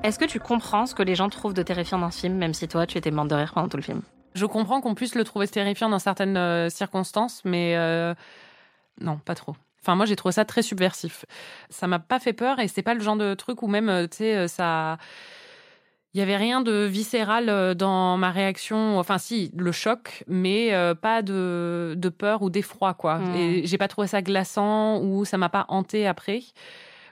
Est-ce 0.01 0.19
que 0.19 0.25
tu 0.25 0.39
comprends 0.39 0.85
ce 0.85 0.93
que 0.95 1.03
les 1.03 1.15
gens 1.15 1.29
trouvent 1.29 1.53
de 1.53 1.63
terrifiant 1.63 1.97
dans 1.97 2.11
ce 2.11 2.21
film, 2.21 2.35
même 2.35 2.53
si 2.53 2.67
toi, 2.67 2.85
tu 2.85 2.97
étais 2.97 3.11
morte 3.11 3.27
de 3.29 3.35
rire 3.35 3.51
pendant 3.53 3.67
tout 3.69 3.77
le 3.77 3.83
film? 3.83 4.01
Je 4.35 4.45
comprends 4.45 4.81
qu'on 4.81 4.93
puisse 4.95 5.15
le 5.15 5.23
trouver 5.23 5.47
terrifiant 5.47 5.89
dans 5.89 5.99
certaines 5.99 6.37
euh, 6.37 6.69
circonstances, 6.69 7.41
mais 7.45 7.75
euh, 7.75 8.13
non, 9.01 9.17
pas 9.17 9.35
trop. 9.35 9.55
Enfin, 9.81 9.95
moi, 9.95 10.05
j'ai 10.05 10.15
trouvé 10.15 10.31
ça 10.31 10.45
très 10.45 10.63
subversif. 10.63 11.25
Ça 11.69 11.85
m'a 11.85 11.99
pas 11.99 12.19
fait 12.19 12.33
peur 12.33 12.59
et 12.59 12.67
c'est 12.67 12.81
pas 12.81 12.95
le 12.95 13.01
genre 13.01 13.17
de 13.17 13.35
truc 13.35 13.61
où 13.61 13.67
même, 13.67 13.89
euh, 13.89 14.07
tu 14.07 14.17
sais, 14.17 14.35
euh, 14.35 14.47
ça. 14.47 14.97
Il 16.13 16.19
y 16.19 16.21
avait 16.21 16.37
rien 16.37 16.61
de 16.61 16.85
viscéral 16.85 17.49
euh, 17.49 17.73
dans 17.73 18.17
ma 18.17 18.31
réaction. 18.31 18.97
Enfin, 18.97 19.17
si, 19.17 19.51
le 19.55 19.71
choc, 19.71 20.23
mais 20.27 20.71
pas 21.01 21.21
de, 21.21 21.93
de 21.97 22.09
peur 22.09 22.41
ou 22.41 22.49
d'effroi, 22.49 22.93
quoi. 22.93 23.19
Mm. 23.19 23.35
Et 23.35 23.67
j'ai 23.67 23.77
pas 23.77 23.87
trouvé 23.87 24.07
ça 24.07 24.21
glaçant 24.21 25.01
ou 25.01 25.25
ça 25.25 25.37
m'a 25.37 25.49
pas 25.49 25.65
hanté 25.67 26.07
après. 26.07 26.41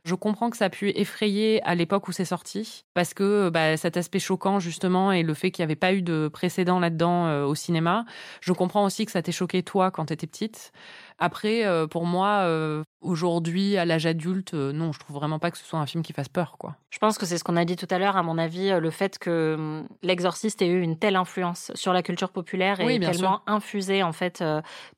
Je 0.05 0.15
comprends 0.15 0.49
que 0.49 0.57
ça 0.57 0.65
a 0.65 0.69
pu 0.69 0.89
effrayer 0.89 1.63
à 1.63 1.75
l'époque 1.75 2.09
où 2.09 2.11
c'est 2.11 2.25
sorti, 2.25 2.83
parce 2.93 3.13
que 3.13 3.49
bah, 3.49 3.77
cet 3.77 3.95
aspect 3.95 4.19
choquant, 4.19 4.59
justement, 4.59 5.13
et 5.13 5.23
le 5.23 5.33
fait 5.33 5.49
qu'il 5.49 5.61
n'y 5.63 5.67
avait 5.67 5.77
pas 5.77 5.93
eu 5.93 6.01
de 6.01 6.27
précédent 6.27 6.79
là-dedans 6.79 7.27
euh, 7.27 7.45
au 7.45 7.55
cinéma. 7.55 8.03
Je 8.41 8.51
comprends 8.51 8.83
aussi 8.83 9.05
que 9.05 9.13
ça 9.13 9.21
t'ait 9.21 9.31
choqué, 9.31 9.63
toi, 9.63 9.91
quand 9.91 10.05
t'étais 10.07 10.27
petite. 10.27 10.73
Après, 11.19 11.65
euh, 11.65 11.87
pour 11.87 12.05
moi, 12.05 12.43
euh, 12.43 12.83
aujourd'hui, 13.01 13.77
à 13.77 13.85
l'âge 13.85 14.05
adulte, 14.05 14.53
euh, 14.53 14.71
non, 14.71 14.91
je 14.91 14.99
trouve 14.99 15.15
vraiment 15.15 15.39
pas 15.39 15.51
que 15.51 15.57
ce 15.57 15.63
soit 15.63 15.79
un 15.79 15.85
film 15.85 16.03
qui 16.03 16.13
fasse 16.13 16.29
peur, 16.29 16.55
quoi. 16.57 16.75
Je 16.89 16.99
pense 16.99 17.17
que 17.17 17.25
c'est 17.25 17.37
ce 17.37 17.43
qu'on 17.43 17.55
a 17.55 17.65
dit 17.65 17.75
tout 17.75 17.87
à 17.89 17.97
l'heure, 17.97 18.17
à 18.17 18.23
mon 18.23 18.37
avis, 18.37 18.71
le 18.79 18.89
fait 18.91 19.17
que 19.17 19.55
hum, 19.57 19.87
l'exorciste 20.01 20.61
ait 20.61 20.67
eu 20.67 20.81
une 20.81 20.97
telle 20.97 21.15
influence 21.15 21.71
sur 21.75 21.93
la 21.93 22.03
culture 22.03 22.29
populaire 22.29 22.79
et 22.79 22.85
Oui, 22.85 22.99
tellement 22.99 23.41
infusé 23.47 24.03
en 24.03 24.11
fait 24.11 24.43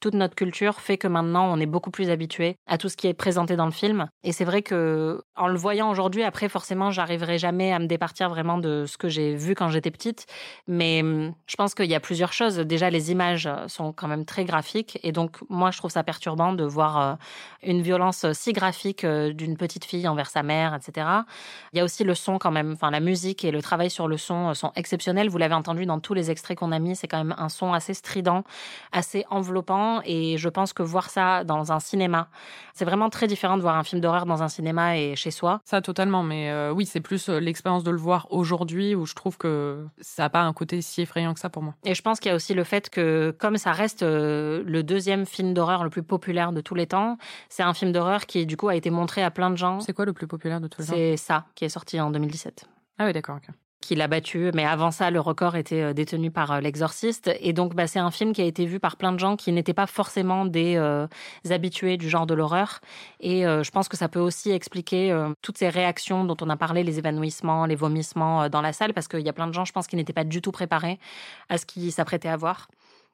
toute 0.01 0.13
notre 0.13 0.36
culture 0.36 0.82
fait 0.82 0.97
que 0.97 1.07
maintenant 1.07 1.51
on 1.51 1.59
est 1.59 1.66
beaucoup 1.66 1.91
plus 1.91 2.09
habitué 2.09 2.57
à 2.68 2.78
tout 2.78 2.89
ce 2.89 2.97
qui 2.97 3.07
est 3.07 3.13
présenté 3.13 3.55
dans 3.55 3.66
le 3.66 3.72
film. 3.72 4.07
Et 4.24 4.34
c'est 4.34 4.43
vrai 4.43 4.61
que 4.61 5.22
en 5.36 5.47
le 5.47 5.57
voyant 5.57 5.89
aujourd'hui, 5.89 6.24
après 6.24 6.49
forcément, 6.49 6.91
j'arriverai 6.91 7.38
jamais 7.38 7.72
à 7.72 7.80
me 7.80 7.88
départir 7.88 8.30
vraiment 8.30 8.57
de 8.57 8.86
ce 8.86 8.97
que 8.97 9.07
j'ai 9.07 9.36
vu 9.36 9.55
quand 9.55 9.70
j'étais 9.70 9.91
petite. 9.91 10.26
Mais 10.68 11.01
hum, 11.01 11.34
je 11.47 11.55
pense 11.55 11.76
qu'il 11.76 11.89
y 11.89 11.95
a 11.95 11.99
plusieurs 11.99 12.34
choses. 12.34 12.57
Déjà, 12.57 12.89
les 12.89 13.11
images 13.11 13.49
sont 13.68 13.93
quand 13.93 14.07
même 14.07 14.26
très 14.26 14.45
graphiques 14.45 14.99
et 15.03 15.11
donc 15.11 15.38
moi 15.49 15.72
je 15.72 15.78
trouve 15.78 15.91
ça 15.91 16.03
perturbant 16.06 16.53
de 16.53 16.64
voir 16.64 16.97
euh, 16.97 17.16
une 17.64 17.82
violence 17.82 18.26
si 18.32 18.53
graphique 18.53 19.03
euh, 19.03 19.34
d'une 19.34 19.58
petite 19.58 19.84
fille 19.84 20.08
envers 20.08 20.30
sa 20.30 20.43
mère, 20.43 20.74
etc. 20.74 21.08
Il 21.74 21.78
y 21.78 21.82
a 21.82 21.84
aussi 21.84 22.06
le 22.06 22.16
son 22.16 22.38
quand 22.38 22.51
même, 22.51 22.72
enfin 22.72 22.91
la 22.91 23.01
musique 23.01 23.43
et 23.43 23.51
le 23.51 23.62
travail 23.62 23.89
sur 23.89 24.08
le 24.08 24.18
son 24.18 24.49
euh, 24.49 24.53
sont 24.53 24.72
exceptionnels. 24.78 25.28
Vous 25.30 25.38
l'avez 25.38 25.56
entendu 25.56 25.86
dans 25.86 25.99
tous 25.99 26.14
les 26.14 26.32
extraits 26.32 26.58
qu'on 26.58 26.72
a 26.72 26.80
mis, 26.80 26.95
c'est 26.95 27.08
quand 27.08 27.18
même 27.18 27.36
un 27.38 27.49
son 27.49 27.74
assez 27.74 27.93
strident, 27.93 28.43
assez 28.93 29.26
enveloppant 29.30 29.99
et 30.06 30.38
je 30.38 30.47
pense 30.47 30.72
que 30.72 30.84
voir 30.84 31.10
ça 31.10 31.43
dans 31.43 31.74
un 31.74 31.82
cinéma, 31.82 32.30
c'est 32.74 32.86
vraiment 32.86 33.10
très 33.10 33.28
différent 33.28 33.58
de 33.58 33.62
voir 33.62 33.78
un 33.78 33.84
film 33.84 34.01
d'horreur 34.01 34.26
dans 34.26 34.43
un 34.43 34.49
cinéma 34.49 34.97
et 34.97 35.16
chez 35.16 35.32
soi. 35.32 35.62
Ça, 35.66 35.82
totalement. 35.82 36.24
Mais 36.24 36.51
euh, 36.51 36.72
oui, 36.72 36.86
c'est 36.86 36.99
plus 36.99 37.30
euh, 37.30 37.39
l'expérience 37.39 37.84
de 37.84 37.91
le 37.91 37.97
voir 37.97 38.28
aujourd'hui 38.32 38.95
où 38.95 39.06
je 39.06 39.14
trouve 39.14 39.38
que 39.38 39.86
ça 40.01 40.24
n'a 40.24 40.30
pas 40.30 40.41
un 40.41 40.53
côté 40.53 40.82
si 40.82 41.01
effrayant 41.01 41.34
que 41.34 41.39
ça 41.39 41.49
pour 41.49 41.64
moi. 41.64 41.74
Et 41.86 41.95
je 41.95 42.01
pense 42.01 42.20
qu'il 42.20 42.30
y 42.30 42.34
a 42.34 42.36
aussi 42.36 42.53
le 42.53 42.64
fait 42.64 42.89
que, 42.89 43.36
comme 43.39 43.58
ça 43.58 43.72
reste 43.72 44.03
euh, 44.03 44.64
le 44.66 44.84
deuxième 44.84 45.26
film 45.26 45.53
d'horreur 45.53 45.84
le 45.84 45.89
plus 45.89 45.94
populaire 46.03 46.51
de 46.51 46.61
tous 46.61 46.75
les 46.75 46.87
temps, 46.87 47.17
c'est 47.49 47.63
un 47.63 47.73
film 47.73 47.91
d'horreur 47.91 48.25
qui, 48.25 48.45
du 48.45 48.57
coup, 48.57 48.67
a 48.67 48.75
été 48.75 48.89
montré 48.89 49.23
à 49.23 49.31
plein 49.31 49.49
de 49.49 49.55
gens. 49.55 49.79
C'est 49.79 49.93
quoi 49.93 50.05
le 50.05 50.13
plus 50.13 50.27
populaire 50.27 50.61
de 50.61 50.67
tous 50.67 50.81
les 50.81 50.87
gens 50.87 50.93
C'est 50.93 51.17
ça, 51.17 51.45
qui 51.55 51.65
est 51.65 51.69
sorti 51.69 51.99
en 51.99 52.11
2017 52.11 52.65
Ah 52.99 53.05
oui, 53.05 53.13
d'accord. 53.13 53.37
ok. 53.37 53.53
qui 53.81 53.93
l'a 53.93 54.07
battu. 54.07 54.49
Mais 54.55 54.65
avant 54.65 54.89
ça, 54.89 55.11
le 55.11 55.19
record 55.19 55.55
était 55.55 55.81
euh, 55.83 55.93
détenu 55.93 56.31
par 56.31 56.51
euh, 56.53 56.59
l'exorciste. 56.59 57.29
Et 57.39 57.53
donc, 57.53 57.75
bah, 57.75 57.85
c'est 57.85 57.99
un 57.99 58.09
film 58.09 58.33
qui 58.33 58.41
a 58.41 58.45
été 58.45 58.65
vu 58.65 58.79
par 58.79 58.95
plein 58.95 59.11
de 59.11 59.19
gens 59.19 59.35
qui 59.35 59.51
n'étaient 59.51 59.75
pas 59.75 59.85
forcément 59.85 60.45
des 60.45 60.75
euh, 60.75 61.05
habitués 61.51 61.95
du 61.97 62.09
genre 62.09 62.25
de 62.25 62.33
l'horreur. 62.33 62.79
Et 63.19 63.45
euh, 63.45 63.61
je 63.61 63.69
pense 63.69 63.87
que 63.87 63.95
ça 63.95 64.09
peut 64.09 64.19
aussi 64.19 64.49
expliquer 64.49 65.11
euh, 65.11 65.29
toutes 65.43 65.59
ces 65.59 65.69
réactions 65.69 66.23
dont 66.23 66.37
on 66.41 66.49
a 66.49 66.57
parlé, 66.57 66.83
les 66.83 66.97
évanouissements, 66.97 67.67
les 67.67 67.75
vomissements 67.75 68.49
dans 68.49 68.61
la 68.61 68.73
salle, 68.73 68.95
parce 68.95 69.07
qu'il 69.07 69.21
y 69.21 69.29
a 69.29 69.33
plein 69.33 69.45
de 69.45 69.53
gens, 69.53 69.65
je 69.65 69.71
pense, 69.71 69.85
qui 69.85 69.95
n'étaient 69.97 70.13
pas 70.13 70.23
du 70.23 70.41
tout 70.41 70.51
préparés 70.51 70.97
à 71.49 71.59
ce 71.59 71.67
qu'ils 71.67 71.91
s'apprêtaient 71.91 72.29
à 72.29 72.37
voir. 72.37 72.67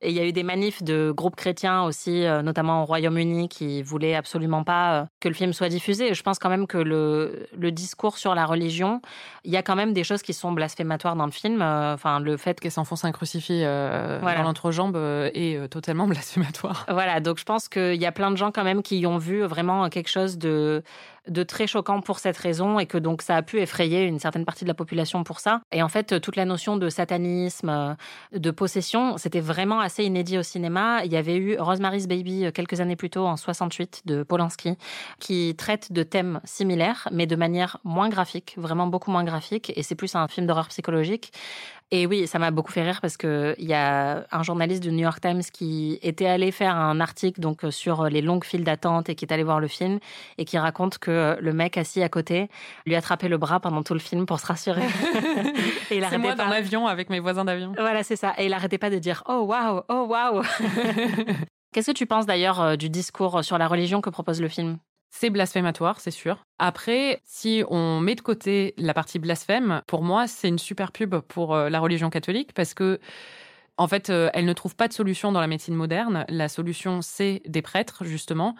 Et 0.04 0.10
il 0.10 0.16
y 0.16 0.20
a 0.20 0.26
eu 0.26 0.32
des 0.32 0.44
manifs 0.44 0.82
de 0.82 1.12
groupes 1.16 1.36
chrétiens 1.36 1.84
aussi, 1.84 2.26
euh, 2.26 2.42
notamment 2.42 2.82
au 2.82 2.86
Royaume-Uni, 2.86 3.50
qui 3.50 3.84
voulaient 3.84 4.16
absolument 4.16 4.64
pas 4.64 4.94
euh, 5.02 5.06
que 5.20 5.28
le 5.28 5.36
film 5.36 5.54
soit 5.54 5.70
diffusé. 5.70 6.10
Et 6.10 6.14
je 6.16 6.24
pense 6.24 6.40
quand 6.40 6.50
même 6.50 6.66
que 6.66 6.78
le, 6.80 7.48
le 7.58 7.72
discours 7.72 8.18
sur 8.18 8.34
la 8.34 8.46
religion, 8.46 9.02
il 9.44 9.52
y 9.52 9.58
a 9.58 9.62
quand 9.64 9.76
même 9.76 9.94
des 9.94 10.04
choses 10.04 10.24
qui 10.24 10.34
sont 10.34 10.52
blasphématoires 10.52 11.16
dans 11.16 11.26
le 11.26 11.32
film. 11.32 11.62
Euh, 11.62 11.94
Enfin, 11.94 12.20
le 12.20 12.38
fait 12.38 12.56
que 12.56 12.62
Qu'elle 12.62 12.72
s'enfonce 12.72 13.06
un 13.06 13.12
crucifix 13.12 13.64
euh, 13.64 14.20
Voilà. 14.22 14.38
dans 14.40 14.44
l'entrejambe 14.44 14.96
est 14.96 15.68
totalement 15.70 16.08
blasphématoire. 16.08 16.86
Voilà, 16.90 17.20
donc 17.20 17.38
je 17.40 17.44
pense 17.44 17.68
qu'il 17.70 17.96
y 18.02 18.06
a 18.06 18.12
plein 18.12 18.32
de 18.32 18.38
gens 18.38 18.52
quand 18.52 18.64
même 18.64 18.82
qui 18.84 19.00
y 19.00 19.08
ont 19.08 19.18
vu 19.18 19.42
vraiment 19.44 19.90
quelque 19.90 20.10
chose 20.10 20.38
de, 20.38 20.84
de 21.28 21.44
très 21.44 21.68
choquant 21.68 22.02
pour 22.02 22.20
cette 22.20 22.38
raison 22.38 22.80
et 22.80 22.86
que 22.86 22.98
donc 22.98 23.22
ça 23.22 23.36
a 23.36 23.42
pu 23.42 23.60
effrayer 23.60 24.06
une 24.06 24.20
certaine 24.20 24.46
partie 24.46 24.64
de 24.64 24.68
la 24.68 24.74
population 24.74 25.24
pour 25.24 25.40
ça. 25.40 25.62
Et 25.72 25.84
en 25.84 25.90
fait, 25.90 26.20
toute 26.20 26.36
la 26.36 26.46
notion 26.46 26.78
de 26.78 26.90
satanisme, 26.90 27.70
euh, 27.70 27.94
de 28.34 28.52
possession, 28.52 29.18
c'était 29.18 29.40
vraiment 29.40 29.80
assez 29.80 30.04
inédit 30.04 30.38
au 30.38 30.44
cinéma. 30.44 31.06
Il 31.06 31.12
y 31.12 31.18
avait 31.18 31.38
eu 31.38 31.58
Rosemary's 31.60 32.08
Baby 32.08 32.46
euh, 32.46 32.52
quelques 32.52 32.82
années 32.82 32.96
plus 32.96 33.10
tôt, 33.10 33.26
en 33.26 33.38
68, 33.38 34.04
de 34.06 34.24
Polanski, 34.24 34.78
qui 35.20 35.56
traite 35.56 35.92
de 35.92 36.04
thèmes 36.04 36.40
similaires, 36.44 37.08
mais 37.12 37.28
de 37.28 37.36
manière 37.36 37.78
moins 37.84 38.10
graphique, 38.10 38.56
vraiment 38.58 38.88
beaucoup 38.88 39.12
moins 39.12 39.24
graphique. 39.24 39.72
Et 39.76 39.84
c'est 39.84 39.96
plus 39.96 40.16
un 40.16 40.28
film 40.28 40.48
d'horreur 40.48 40.70
psychologique. 40.70 41.32
Et 41.94 42.06
oui, 42.06 42.26
ça 42.26 42.40
m'a 42.40 42.52
beaucoup 42.52 42.72
fait 42.72 42.84
rire 42.84 43.02
parce 43.02 43.18
que 43.18 43.54
il 43.58 43.66
y 43.66 43.74
a 43.74 44.26
un 44.32 44.44
journaliste 44.44 44.82
du 44.82 44.92
New 44.92 45.04
York 45.04 45.20
Times 45.20 45.42
qui 45.52 46.00
était 46.02 46.26
allé 46.26 46.52
faire 46.52 46.78
un 46.78 47.02
article 47.02 47.42
donc 47.42 47.66
euh, 47.66 47.72
sur 47.72 48.06
les 48.06 48.22
longues 48.22 48.46
files 48.46 48.64
d'attente 48.64 49.10
et 49.10 49.16
qui 49.16 49.26
est 49.26 49.34
allé 49.34 49.44
voir 49.44 49.60
le 49.60 49.68
film 49.68 50.00
et 50.38 50.46
qui 50.46 50.58
raconte 50.58 51.00
que 51.00 51.38
le 51.42 51.54
mec 51.54 51.78
assis 51.78 52.02
à 52.02 52.08
côté 52.08 52.50
lui 52.86 52.96
a 52.96 53.00
attrapé 53.00 53.28
le 53.28 53.38
bras 53.38 53.60
pendant 53.60 53.84
tout 53.84 53.94
le 53.94 54.00
film 54.00 54.26
pour 54.26 54.40
se 54.40 54.46
rassurer. 54.48 54.84
et 55.92 55.98
il 55.98 56.04
arrêtait 56.06 56.18
moi 56.18 56.36
pas. 56.36 56.46
dans 56.46 56.50
l'avion 56.50 56.88
avec 56.88 57.10
mes 57.10 57.20
voisins 57.20 57.44
d'avion. 57.44 57.74
Voilà, 57.78 58.04
c'est 58.04 58.16
ça. 58.16 58.34
Et 58.38 58.46
il 58.46 58.54
arrêtait 58.54 58.78
pas 58.78 58.90
de 58.90 58.98
dire 58.98 59.24
oh 59.28 59.42
waouh, 59.42 59.82
oh 59.90 60.06
waouh. 60.08 60.44
Qu'est-ce 61.74 61.92
que 61.92 61.98
tu 61.98 62.06
penses 62.06 62.26
d'ailleurs 62.26 62.62
euh, 62.62 62.76
du 62.78 62.90
discours 62.90 63.44
sur 63.44 63.58
la 63.58 63.68
religion 63.68 64.00
que 64.00 64.10
propose 64.10 64.42
le 64.42 64.48
film? 64.48 64.78
C'est 65.14 65.30
blasphématoire, 65.30 66.00
c'est 66.00 66.10
sûr. 66.10 66.46
Après, 66.58 67.22
si 67.26 67.64
on 67.70 68.00
met 68.00 68.16
de 68.16 68.22
côté 68.22 68.74
la 68.78 68.94
partie 68.94 69.20
blasphème, 69.20 69.82
pour 69.86 70.04
moi, 70.04 70.26
c'est 70.26 70.48
une 70.48 70.58
super 70.58 70.94
pub 70.94 71.18
pour 71.20 71.54
euh, 71.54 71.70
la 71.70 71.82
religion 71.82 72.10
catholique 72.10 72.54
parce 72.54 72.74
que, 72.74 72.98
en 73.76 73.90
fait, 73.90 74.10
euh, 74.10 74.30
elle 74.34 74.46
ne 74.46 74.54
trouve 74.54 74.76
pas 74.76 74.88
de 74.88 74.94
solution 74.94 75.34
dans 75.34 75.42
la 75.42 75.48
médecine 75.48 75.76
moderne. 75.76 76.26
La 76.30 76.48
solution, 76.48 77.02
c'est 77.02 77.42
des 77.46 77.62
prêtres, 77.62 78.06
justement. 78.06 78.56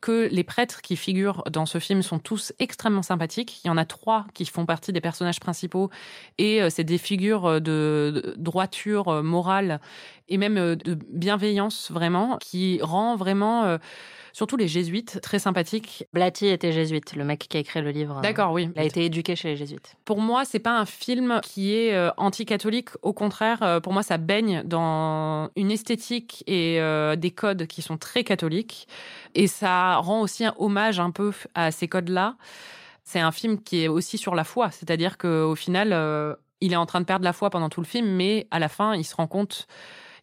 Que 0.00 0.28
les 0.30 0.44
prêtres 0.44 0.80
qui 0.80 0.94
figurent 0.96 1.42
dans 1.50 1.66
ce 1.66 1.80
film 1.80 2.02
sont 2.02 2.20
tous 2.20 2.52
extrêmement 2.60 3.02
sympathiques. 3.02 3.64
Il 3.64 3.66
y 3.66 3.70
en 3.70 3.76
a 3.76 3.84
trois 3.84 4.26
qui 4.32 4.44
font 4.44 4.64
partie 4.64 4.92
des 4.92 5.00
personnages 5.00 5.40
principaux 5.40 5.90
et 6.38 6.62
euh, 6.62 6.70
c'est 6.70 6.84
des 6.84 6.98
figures 6.98 7.60
de, 7.60 8.34
droiture 8.36 9.24
morale 9.24 9.80
et 10.28 10.38
même 10.38 10.56
euh, 10.58 10.76
de 10.76 10.94
bienveillance, 11.10 11.90
vraiment, 11.90 12.38
qui 12.38 12.80
rend 12.82 13.16
vraiment. 13.16 13.64
euh, 13.64 13.78
Surtout 14.32 14.58
les 14.58 14.68
jésuites, 14.68 15.18
très 15.22 15.38
sympathiques. 15.38 16.04
Blatty 16.12 16.48
était 16.48 16.70
jésuite, 16.70 17.16
le 17.16 17.24
mec 17.24 17.46
qui 17.48 17.56
a 17.56 17.60
écrit 17.60 17.80
le 17.80 17.88
livre. 17.88 18.20
D'accord, 18.20 18.52
oui. 18.52 18.68
Il 18.76 18.78
a 18.78 18.84
été 18.84 19.02
éduqué 19.06 19.34
chez 19.34 19.48
les 19.48 19.56
jésuites. 19.56 19.96
Pour 20.04 20.20
moi, 20.20 20.44
c'est 20.44 20.58
pas 20.58 20.78
un 20.78 20.84
film 20.84 21.40
qui 21.42 21.74
est 21.74 21.94
euh, 21.94 22.10
anti-catholique. 22.18 22.90
Au 23.00 23.14
contraire, 23.14 23.80
pour 23.82 23.94
moi, 23.94 24.02
ça 24.02 24.18
baigne 24.18 24.62
dans 24.66 25.48
une 25.56 25.70
esthétique 25.70 26.44
et 26.46 26.78
des 27.16 27.30
codes 27.30 27.66
qui 27.66 27.80
sont 27.80 27.96
très 27.96 28.24
catholiques. 28.24 28.88
Et 29.34 29.46
ça 29.46 29.96
rend 29.96 30.20
aussi 30.20 30.44
un 30.44 30.54
hommage 30.58 31.00
un 31.00 31.12
peu 31.12 31.32
à 31.54 31.70
ces 31.70 31.88
codes-là. 31.88 32.36
C'est 33.04 33.20
un 33.20 33.32
film 33.32 33.62
qui 33.62 33.84
est 33.84 33.88
aussi 33.88 34.18
sur 34.18 34.34
la 34.34 34.44
foi, 34.44 34.70
c'est-à-dire 34.70 35.16
qu'au 35.16 35.54
final, 35.54 35.94
il 36.60 36.74
est 36.74 36.76
en 36.76 36.84
train 36.86 37.00
de 37.00 37.06
perdre 37.06 37.24
la 37.24 37.32
foi 37.32 37.48
pendant 37.48 37.70
tout 37.70 37.80
le 37.80 37.86
film, 37.86 38.06
mais 38.08 38.46
à 38.50 38.58
la 38.58 38.68
fin, 38.68 38.94
il 38.94 39.04
se 39.04 39.14
rend 39.16 39.26
compte, 39.26 39.66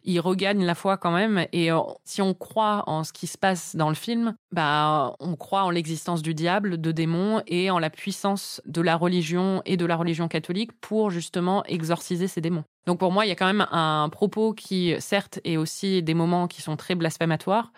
il 0.04 0.20
regagne 0.20 0.64
la 0.64 0.74
foi 0.74 0.96
quand 0.96 1.10
même. 1.10 1.46
Et 1.52 1.72
euh, 1.72 1.80
si 2.04 2.22
on 2.22 2.34
croit 2.34 2.84
en 2.86 3.04
ce 3.04 3.12
qui 3.12 3.26
se 3.26 3.38
passe 3.38 3.74
dans 3.76 3.88
le 3.88 3.94
film, 3.94 4.34
bah, 4.52 5.14
on 5.20 5.36
croit 5.36 5.64
en 5.64 5.70
l'existence 5.70 6.22
du 6.22 6.34
diable, 6.34 6.80
de 6.80 6.92
démons 6.92 7.42
et 7.46 7.70
en 7.70 7.78
la 7.78 7.90
puissance 7.90 8.62
de 8.66 8.80
la 8.80 8.96
religion 8.96 9.62
et 9.64 9.76
de 9.76 9.86
la 9.86 9.96
religion 9.96 10.28
catholique 10.28 10.72
pour 10.80 11.10
justement 11.10 11.64
exorciser 11.64 12.28
ces 12.28 12.40
démons. 12.40 12.64
Donc 12.86 12.98
pour 12.98 13.12
moi, 13.12 13.24
il 13.24 13.28
y 13.28 13.32
a 13.32 13.36
quand 13.36 13.46
même 13.46 13.66
un 13.70 14.08
propos 14.10 14.52
qui, 14.52 14.94
certes, 14.98 15.40
est 15.44 15.56
aussi 15.56 16.02
des 16.02 16.14
moments 16.14 16.46
qui 16.48 16.60
sont 16.60 16.76
très 16.76 16.94
blasphématoires, 16.94 17.72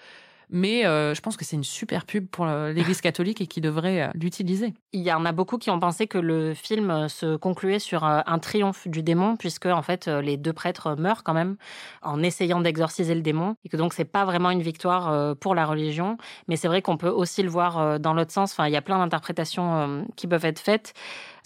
mais 0.48 0.86
euh, 0.86 1.14
je 1.14 1.20
pense 1.20 1.36
que 1.36 1.44
c'est 1.44 1.56
une 1.56 1.64
super 1.64 2.04
pub 2.04 2.26
pour 2.28 2.46
euh, 2.46 2.72
l'Église 2.72 3.00
catholique 3.00 3.40
et 3.40 3.46
qui 3.46 3.60
devrait 3.60 4.02
euh, 4.02 4.08
l'utiliser. 4.14 4.74
Il 4.92 5.02
y 5.02 5.12
en 5.12 5.24
a 5.24 5.32
beaucoup 5.32 5.58
qui 5.58 5.70
ont 5.70 5.80
pensé 5.80 6.06
que 6.06 6.18
le 6.18 6.54
film 6.54 7.08
se 7.08 7.36
concluait 7.36 7.78
sur 7.78 8.04
un 8.04 8.38
triomphe 8.38 8.88
du 8.88 9.02
démon, 9.02 9.36
puisque 9.36 9.66
en 9.66 9.82
fait 9.82 10.06
les 10.06 10.36
deux 10.36 10.52
prêtres 10.52 10.96
meurent 10.96 11.22
quand 11.22 11.34
même 11.34 11.56
en 12.02 12.22
essayant 12.22 12.60
d'exorciser 12.60 13.14
le 13.14 13.20
démon, 13.20 13.56
et 13.64 13.68
que 13.68 13.76
donc 13.76 13.92
c'est 13.92 14.04
pas 14.04 14.24
vraiment 14.24 14.50
une 14.50 14.62
victoire 14.62 15.36
pour 15.36 15.54
la 15.54 15.66
religion. 15.66 16.16
Mais 16.48 16.56
c'est 16.56 16.68
vrai 16.68 16.80
qu'on 16.80 16.96
peut 16.96 17.08
aussi 17.10 17.42
le 17.42 17.50
voir 17.50 18.00
dans 18.00 18.14
l'autre 18.14 18.32
sens. 18.32 18.52
Enfin, 18.52 18.66
il 18.68 18.72
y 18.72 18.76
a 18.76 18.82
plein 18.82 18.98
d'interprétations 18.98 20.06
qui 20.16 20.26
peuvent 20.26 20.46
être 20.46 20.60
faites. 20.60 20.94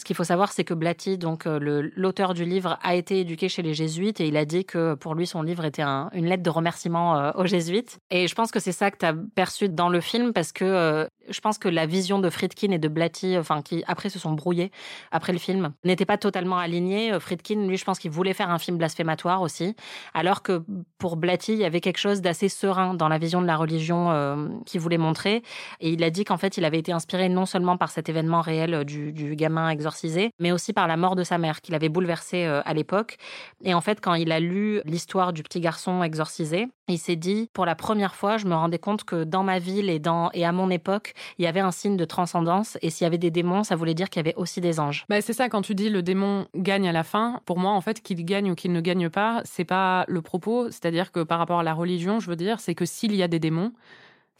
Ce 0.00 0.04
qu'il 0.06 0.16
faut 0.16 0.24
savoir, 0.24 0.50
c'est 0.50 0.64
que 0.64 0.72
Blatty, 0.72 1.18
donc 1.18 1.46
euh, 1.46 1.90
l'auteur 1.94 2.32
du 2.32 2.46
livre, 2.46 2.78
a 2.82 2.94
été 2.94 3.20
éduqué 3.20 3.50
chez 3.50 3.60
les 3.60 3.74
jésuites 3.74 4.18
et 4.18 4.28
il 4.28 4.36
a 4.38 4.46
dit 4.46 4.64
que 4.64 4.94
pour 4.94 5.14
lui, 5.14 5.26
son 5.26 5.42
livre 5.42 5.66
était 5.66 5.82
un- 5.82 6.08
une 6.14 6.24
lettre 6.24 6.42
de 6.42 6.48
remerciement 6.48 7.18
euh, 7.18 7.32
aux 7.34 7.44
jésuites. 7.44 7.98
Et 8.10 8.26
je 8.26 8.34
pense 8.34 8.50
que 8.50 8.60
c'est 8.60 8.72
ça 8.72 8.90
que 8.90 8.96
tu 8.96 9.04
as 9.04 9.12
perçu 9.34 9.68
dans 9.68 9.90
le 9.90 10.00
film 10.00 10.32
parce 10.32 10.52
que 10.52 10.64
euh, 10.64 11.06
je 11.30 11.40
pense 11.40 11.58
que 11.58 11.68
la 11.68 11.86
vision 11.86 12.18
de 12.18 12.28
Friedkin 12.30 12.70
et 12.72 12.78
de 12.78 12.88
Blatty, 12.88 13.38
enfin 13.38 13.62
qui 13.62 13.82
après 13.86 14.08
se 14.08 14.18
sont 14.18 14.32
brouillés 14.32 14.70
après 15.10 15.32
le 15.32 15.38
film, 15.38 15.72
n'était 15.84 16.04
pas 16.04 16.18
totalement 16.18 16.58
alignée. 16.58 17.12
Euh, 17.12 17.20
Friedkin, 17.20 17.66
lui, 17.66 17.76
je 17.76 17.84
pense 17.84 17.98
qu'il 17.98 18.10
voulait 18.10 18.34
faire 18.34 18.50
un 18.50 18.58
film 18.58 18.76
blasphématoire 18.76 19.42
aussi, 19.42 19.74
alors 20.14 20.42
que 20.42 20.62
pour 20.98 21.16
Blatty, 21.16 21.52
il 21.52 21.58
y 21.58 21.64
avait 21.64 21.80
quelque 21.80 21.98
chose 21.98 22.20
d'assez 22.20 22.48
serein 22.48 22.94
dans 22.94 23.08
la 23.08 23.18
vision 23.18 23.40
de 23.40 23.46
la 23.46 23.56
religion 23.56 24.10
euh, 24.10 24.48
qu'il 24.66 24.80
voulait 24.80 24.98
montrer. 24.98 25.42
Et 25.80 25.90
il 25.90 26.02
a 26.04 26.10
dit 26.10 26.24
qu'en 26.24 26.36
fait, 26.36 26.56
il 26.56 26.64
avait 26.64 26.78
été 26.78 26.92
inspiré 26.92 27.28
non 27.28 27.46
seulement 27.46 27.76
par 27.76 27.90
cet 27.90 28.08
événement 28.08 28.40
réel 28.40 28.74
euh, 28.74 28.84
du, 28.84 29.36
gamin 29.36 29.70
exorcisé, 29.70 30.32
mais 30.40 30.52
aussi 30.52 30.72
par 30.72 30.88
la 30.88 30.96
mort 30.96 31.14
de 31.14 31.22
sa 31.24 31.38
mère, 31.38 31.60
qu'il 31.60 31.74
avait 31.74 31.88
bouleversé 31.88 32.44
à 32.44 32.74
l'époque. 32.74 33.16
Et 33.62 33.74
en 33.74 33.80
fait, 33.80 34.00
quand 34.00 34.14
il 34.14 34.32
a 34.32 34.40
lu 34.40 34.80
l'histoire 34.84 35.32
du 35.32 35.42
petit 35.42 35.60
garçon 35.60 36.02
exorcisé, 36.02 36.66
il 36.88 36.98
s'est 36.98 37.16
dit, 37.16 37.48
pour 37.52 37.64
la 37.64 37.74
première 37.74 38.14
fois, 38.14 38.36
je 38.36 38.46
me 38.46 38.54
rendais 38.54 38.78
compte 38.78 39.04
que 39.04 39.24
dans 39.24 39.44
ma 39.44 39.58
ville 39.58 39.88
et, 39.88 39.98
dans, 39.98 40.30
et 40.32 40.44
à 40.44 40.52
mon 40.52 40.70
époque, 40.70 41.14
il 41.38 41.44
y 41.44 41.48
avait 41.48 41.60
un 41.60 41.70
signe 41.70 41.96
de 41.96 42.04
transcendance. 42.04 42.78
Et 42.82 42.90
s'il 42.90 43.04
y 43.04 43.06
avait 43.06 43.18
des 43.18 43.30
démons, 43.30 43.64
ça 43.64 43.76
voulait 43.76 43.94
dire 43.94 44.10
qu'il 44.10 44.20
y 44.20 44.26
avait 44.26 44.36
aussi 44.36 44.60
des 44.60 44.80
anges. 44.80 45.04
Bah, 45.08 45.20
c'est 45.20 45.32
ça, 45.32 45.48
quand 45.48 45.62
tu 45.62 45.74
dis 45.74 45.90
le 45.90 46.02
démon 46.02 46.46
gagne 46.54 46.88
à 46.88 46.92
la 46.92 47.04
fin, 47.04 47.40
pour 47.46 47.58
moi, 47.58 47.72
en 47.72 47.80
fait, 47.80 48.00
qu'il 48.00 48.24
gagne 48.24 48.50
ou 48.50 48.54
qu'il 48.54 48.72
ne 48.72 48.80
gagne 48.80 49.08
pas, 49.08 49.42
c'est 49.44 49.64
pas 49.64 50.04
le 50.08 50.22
propos. 50.22 50.70
C'est-à-dire 50.70 51.12
que 51.12 51.22
par 51.22 51.38
rapport 51.38 51.60
à 51.60 51.62
la 51.62 51.74
religion, 51.74 52.20
je 52.20 52.28
veux 52.28 52.36
dire, 52.36 52.60
c'est 52.60 52.74
que 52.74 52.84
s'il 52.84 53.14
y 53.14 53.22
a 53.22 53.28
des 53.28 53.38
démons, 53.38 53.72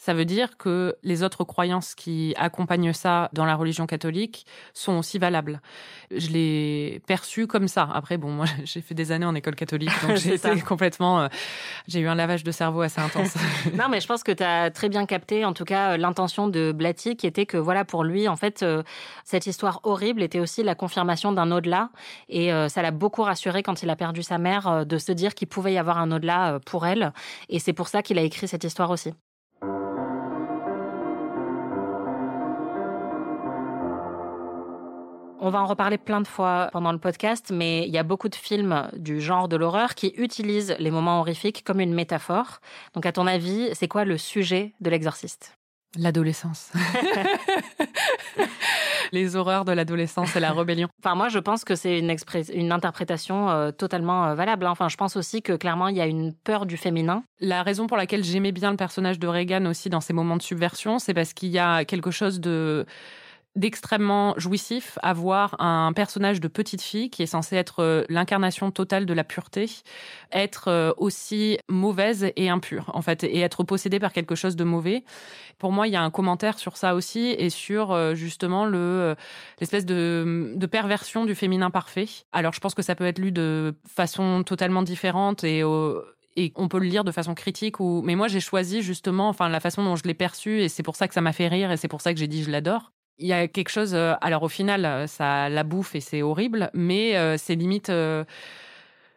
ça 0.00 0.14
veut 0.14 0.24
dire 0.24 0.56
que 0.56 0.96
les 1.02 1.22
autres 1.22 1.44
croyances 1.44 1.94
qui 1.94 2.32
accompagnent 2.38 2.94
ça 2.94 3.28
dans 3.34 3.44
la 3.44 3.54
religion 3.54 3.86
catholique 3.86 4.46
sont 4.72 4.94
aussi 4.94 5.18
valables. 5.18 5.60
Je 6.10 6.28
l'ai 6.30 7.02
perçu 7.06 7.46
comme 7.46 7.68
ça. 7.68 7.86
Après, 7.92 8.16
bon, 8.16 8.30
moi, 8.30 8.46
j'ai 8.64 8.80
fait 8.80 8.94
des 8.94 9.12
années 9.12 9.26
en 9.26 9.34
école 9.34 9.56
catholique, 9.56 9.90
donc 10.00 10.16
j'ai 10.16 10.36
été 10.36 10.58
complètement. 10.62 11.20
euh, 11.20 11.28
j'ai 11.86 12.00
eu 12.00 12.08
un 12.08 12.14
lavage 12.14 12.44
de 12.44 12.50
cerveau 12.50 12.80
assez 12.80 12.98
intense. 12.98 13.34
Non, 13.74 13.90
mais 13.90 14.00
je 14.00 14.06
pense 14.06 14.22
que 14.22 14.32
tu 14.32 14.42
as 14.42 14.70
très 14.70 14.88
bien 14.88 15.04
capté, 15.04 15.44
en 15.44 15.52
tout 15.52 15.66
cas, 15.66 15.92
euh, 15.92 15.96
l'intention 15.98 16.48
de 16.48 16.72
Blatty, 16.72 17.16
qui 17.16 17.26
était 17.26 17.44
que, 17.44 17.58
voilà, 17.58 17.84
pour 17.84 18.02
lui, 18.02 18.26
en 18.26 18.36
fait, 18.36 18.62
euh, 18.62 18.82
cette 19.24 19.46
histoire 19.46 19.80
horrible 19.82 20.22
était 20.22 20.40
aussi 20.40 20.62
la 20.62 20.74
confirmation 20.74 21.30
d'un 21.30 21.52
au-delà. 21.52 21.90
Et 22.30 22.54
euh, 22.54 22.68
ça 22.70 22.80
l'a 22.80 22.90
beaucoup 22.90 23.22
rassuré 23.22 23.62
quand 23.62 23.82
il 23.82 23.90
a 23.90 23.96
perdu 23.96 24.22
sa 24.22 24.38
mère, 24.38 24.86
de 24.86 24.96
se 24.96 25.12
dire 25.12 25.34
qu'il 25.34 25.48
pouvait 25.48 25.74
y 25.74 25.78
avoir 25.78 25.98
un 25.98 26.10
au-delà 26.10 26.58
pour 26.64 26.86
elle. 26.86 27.12
Et 27.50 27.58
c'est 27.58 27.74
pour 27.74 27.88
ça 27.88 28.02
qu'il 28.02 28.18
a 28.18 28.22
écrit 28.22 28.48
cette 28.48 28.64
histoire 28.64 28.88
aussi. 28.88 29.12
On 35.42 35.48
va 35.48 35.62
en 35.62 35.66
reparler 35.66 35.96
plein 35.96 36.20
de 36.20 36.26
fois 36.26 36.68
pendant 36.70 36.92
le 36.92 36.98
podcast, 36.98 37.50
mais 37.50 37.88
il 37.88 37.90
y 37.90 37.96
a 37.96 38.02
beaucoup 38.02 38.28
de 38.28 38.34
films 38.34 38.90
du 38.94 39.22
genre 39.22 39.48
de 39.48 39.56
l'horreur 39.56 39.94
qui 39.94 40.12
utilisent 40.18 40.76
les 40.78 40.90
moments 40.90 41.20
horrifiques 41.20 41.64
comme 41.64 41.80
une 41.80 41.94
métaphore. 41.94 42.60
Donc, 42.92 43.06
à 43.06 43.12
ton 43.12 43.26
avis, 43.26 43.70
c'est 43.72 43.88
quoi 43.88 44.04
le 44.04 44.18
sujet 44.18 44.74
de 44.82 44.90
l'exorciste? 44.90 45.56
L'adolescence. 45.96 46.70
les 49.12 49.34
horreurs 49.34 49.64
de 49.64 49.72
l'adolescence 49.72 50.36
et 50.36 50.40
la 50.40 50.52
rébellion. 50.52 50.88
Enfin, 51.02 51.14
moi, 51.14 51.30
je 51.30 51.38
pense 51.38 51.64
que 51.64 51.74
c'est 51.74 51.98
une, 51.98 52.70
interprétation 52.70 53.48
euh, 53.48 53.72
totalement 53.72 54.26
euh, 54.26 54.34
valable. 54.34 54.66
hein. 54.66 54.72
Enfin, 54.72 54.90
je 54.90 54.98
pense 54.98 55.16
aussi 55.16 55.40
que 55.40 55.54
clairement, 55.54 55.88
il 55.88 55.96
y 55.96 56.02
a 56.02 56.06
une 56.06 56.34
peur 56.34 56.66
du 56.66 56.76
féminin. 56.76 57.24
La 57.40 57.62
raison 57.62 57.86
pour 57.86 57.96
laquelle 57.96 58.24
j'aimais 58.24 58.52
bien 58.52 58.72
le 58.72 58.76
personnage 58.76 59.18
de 59.18 59.26
Reagan 59.26 59.64
aussi 59.64 59.88
dans 59.88 60.02
ces 60.02 60.12
moments 60.12 60.36
de 60.36 60.42
subversion, 60.42 60.98
c'est 60.98 61.14
parce 61.14 61.32
qu'il 61.32 61.48
y 61.48 61.58
a 61.58 61.86
quelque 61.86 62.10
chose 62.10 62.40
de 62.40 62.84
d'extrêmement 63.56 64.34
jouissif 64.36 64.98
à 65.02 65.12
voir 65.12 65.56
un 65.60 65.92
personnage 65.92 66.40
de 66.40 66.48
petite 66.48 66.82
fille 66.82 67.10
qui 67.10 67.22
est 67.22 67.26
censé 67.26 67.56
être 67.56 67.80
euh, 67.80 68.04
l'incarnation 68.08 68.70
totale 68.70 69.06
de 69.06 69.12
la 69.12 69.24
pureté, 69.24 69.68
être 70.32 70.68
euh, 70.68 70.92
aussi 70.96 71.58
mauvaise 71.68 72.30
et 72.36 72.48
impure 72.48 72.90
en 72.94 73.02
fait 73.02 73.24
et 73.24 73.40
être 73.40 73.64
possédée 73.64 73.98
par 73.98 74.12
quelque 74.12 74.34
chose 74.34 74.56
de 74.56 74.64
mauvais. 74.64 75.04
Pour 75.58 75.72
moi, 75.72 75.86
il 75.86 75.92
y 75.92 75.96
a 75.96 76.02
un 76.02 76.10
commentaire 76.10 76.58
sur 76.58 76.76
ça 76.76 76.94
aussi 76.94 77.34
et 77.38 77.50
sur 77.50 77.92
euh, 77.92 78.14
justement 78.14 78.64
le 78.64 79.14
l'espèce 79.60 79.84
de, 79.84 80.54
de 80.56 80.66
perversion 80.66 81.24
du 81.24 81.34
féminin 81.34 81.70
parfait. 81.70 82.06
Alors, 82.32 82.52
je 82.52 82.60
pense 82.60 82.74
que 82.74 82.82
ça 82.82 82.94
peut 82.94 83.06
être 83.06 83.18
lu 83.18 83.30
de 83.32 83.74
façon 83.86 84.42
totalement 84.42 84.82
différente 84.82 85.44
et 85.44 85.62
euh, 85.62 86.00
et 86.36 86.52
on 86.56 86.68
peut 86.68 86.78
le 86.78 86.86
lire 86.86 87.04
de 87.04 87.12
façon 87.12 87.34
critique 87.34 87.80
ou 87.80 88.02
mais 88.04 88.14
moi 88.14 88.28
j'ai 88.28 88.40
choisi 88.40 88.82
justement 88.82 89.28
enfin 89.28 89.48
la 89.48 89.60
façon 89.60 89.82
dont 89.82 89.96
je 89.96 90.04
l'ai 90.04 90.14
perçu 90.14 90.62
et 90.62 90.68
c'est 90.68 90.84
pour 90.84 90.94
ça 90.94 91.08
que 91.08 91.14
ça 91.14 91.20
m'a 91.20 91.32
fait 91.32 91.48
rire 91.48 91.72
et 91.72 91.76
c'est 91.76 91.88
pour 91.88 92.00
ça 92.00 92.12
que 92.14 92.20
j'ai 92.20 92.28
dit 92.28 92.44
je 92.44 92.50
l'adore. 92.50 92.92
Il 93.20 93.26
y 93.26 93.34
a 93.34 93.48
quelque 93.48 93.68
chose 93.68 93.94
euh, 93.94 94.14
alors 94.22 94.42
au 94.42 94.48
final 94.48 94.86
euh, 94.86 95.06
ça 95.06 95.50
la 95.50 95.62
bouffe 95.62 95.94
et 95.94 96.00
c'est 96.00 96.22
horrible 96.22 96.70
mais 96.72 97.18
euh, 97.18 97.36
c'est 97.36 97.54
limite 97.54 97.92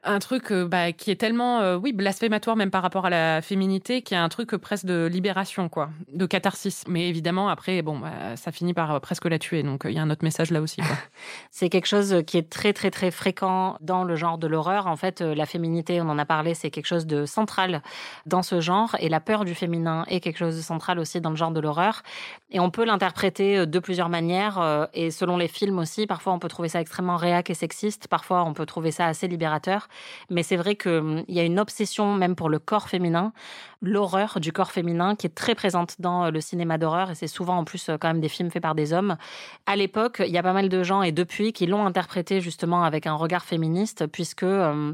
un 0.03 0.19
truc 0.19 0.51
euh, 0.51 0.67
bah, 0.67 0.91
qui 0.91 1.11
est 1.11 1.15
tellement 1.15 1.61
euh, 1.61 1.77
oui 1.77 1.93
blasphématoire 1.93 2.55
même 2.55 2.71
par 2.71 2.81
rapport 2.81 3.05
à 3.05 3.09
la 3.09 3.41
féminité 3.41 4.01
qui 4.01 4.13
est 4.13 4.17
un 4.17 4.29
truc 4.29 4.53
euh, 4.53 4.57
presque 4.57 4.85
de 4.85 5.05
libération 5.11 5.69
quoi 5.69 5.89
de 6.11 6.25
catharsis 6.25 6.83
mais 6.87 7.07
évidemment 7.07 7.49
après 7.49 7.81
bon 7.81 7.99
bah, 7.99 8.35
ça 8.35 8.51
finit 8.51 8.73
par 8.73 8.99
presque 9.01 9.25
la 9.25 9.39
tuer 9.39 9.63
donc 9.63 9.83
il 9.85 9.91
y 9.91 9.99
a 9.99 10.01
un 10.01 10.09
autre 10.09 10.23
message 10.23 10.51
là 10.51 10.61
aussi. 10.61 10.81
C'est 11.51 11.69
quelque 11.69 11.85
chose 11.85 12.23
qui 12.25 12.37
est 12.37 12.49
très, 12.49 12.73
très, 12.73 12.91
très 12.91 13.11
fréquent 13.11 13.77
dans 13.81 14.03
le 14.03 14.15
genre 14.15 14.37
de 14.37 14.47
l'horreur. 14.47 14.87
En 14.87 14.95
fait, 14.95 15.21
la 15.21 15.45
féminité, 15.45 16.01
on 16.01 16.09
en 16.09 16.17
a 16.17 16.25
parlé, 16.25 16.53
c'est 16.53 16.71
quelque 16.71 16.87
chose 16.87 17.05
de 17.05 17.25
central 17.25 17.81
dans 18.25 18.41
ce 18.41 18.59
genre. 18.59 18.95
Et 18.99 19.09
la 19.09 19.19
peur 19.19 19.45
du 19.45 19.53
féminin 19.53 20.05
est 20.07 20.19
quelque 20.19 20.37
chose 20.37 20.55
de 20.55 20.61
central 20.61 20.99
aussi 20.99 21.21
dans 21.21 21.29
le 21.29 21.35
genre 21.35 21.51
de 21.51 21.59
l'horreur. 21.59 22.01
Et 22.49 22.59
on 22.59 22.69
peut 22.69 22.85
l'interpréter 22.85 23.65
de 23.65 23.79
plusieurs 23.79 24.09
manières. 24.09 24.89
Et 24.93 25.11
selon 25.11 25.37
les 25.37 25.47
films 25.47 25.79
aussi, 25.79 26.07
parfois 26.07 26.33
on 26.33 26.39
peut 26.39 26.47
trouver 26.47 26.69
ça 26.69 26.81
extrêmement 26.81 27.17
réac 27.17 27.49
et 27.49 27.53
sexiste. 27.53 28.07
Parfois 28.07 28.43
on 28.43 28.53
peut 28.53 28.65
trouver 28.65 28.91
ça 28.91 29.05
assez 29.05 29.27
libérateur. 29.27 29.87
Mais 30.29 30.43
c'est 30.43 30.55
vrai 30.55 30.75
qu'il 30.75 31.25
y 31.27 31.39
a 31.39 31.43
une 31.43 31.59
obsession 31.59 32.13
même 32.13 32.35
pour 32.35 32.49
le 32.49 32.59
corps 32.59 32.89
féminin, 32.89 33.33
l'horreur 33.81 34.39
du 34.39 34.51
corps 34.51 34.71
féminin 34.71 35.15
qui 35.15 35.27
est 35.27 35.35
très 35.35 35.55
présente 35.55 35.95
dans 35.99 36.25
euh, 36.25 36.31
le 36.31 36.41
cinéma 36.41 36.77
d'horreur. 36.77 37.11
Et 37.11 37.15
c'est 37.15 37.27
souvent 37.27 37.57
en 37.57 37.63
plus 37.63 37.89
euh, 37.89 37.97
quand 37.99 38.07
même 38.07 38.21
des 38.21 38.29
films 38.29 38.49
faits 38.49 38.61
par 38.61 38.75
des 38.75 38.93
hommes. 38.93 39.17
À 39.65 39.75
l'époque, 39.75 40.21
il 40.25 40.31
y 40.31 40.37
a 40.37 40.43
pas 40.43 40.53
mal 40.53 40.69
de 40.69 40.83
gens 40.83 41.01
et 41.03 41.11
depuis 41.11 41.53
qui 41.53 41.65
l'ont 41.65 41.85
interprété 41.85 42.41
justement 42.41 42.83
avec 42.83 43.07
un 43.07 43.15
regard 43.15 43.43
féministe, 43.43 44.07
puisque 44.07 44.43
euh, 44.43 44.93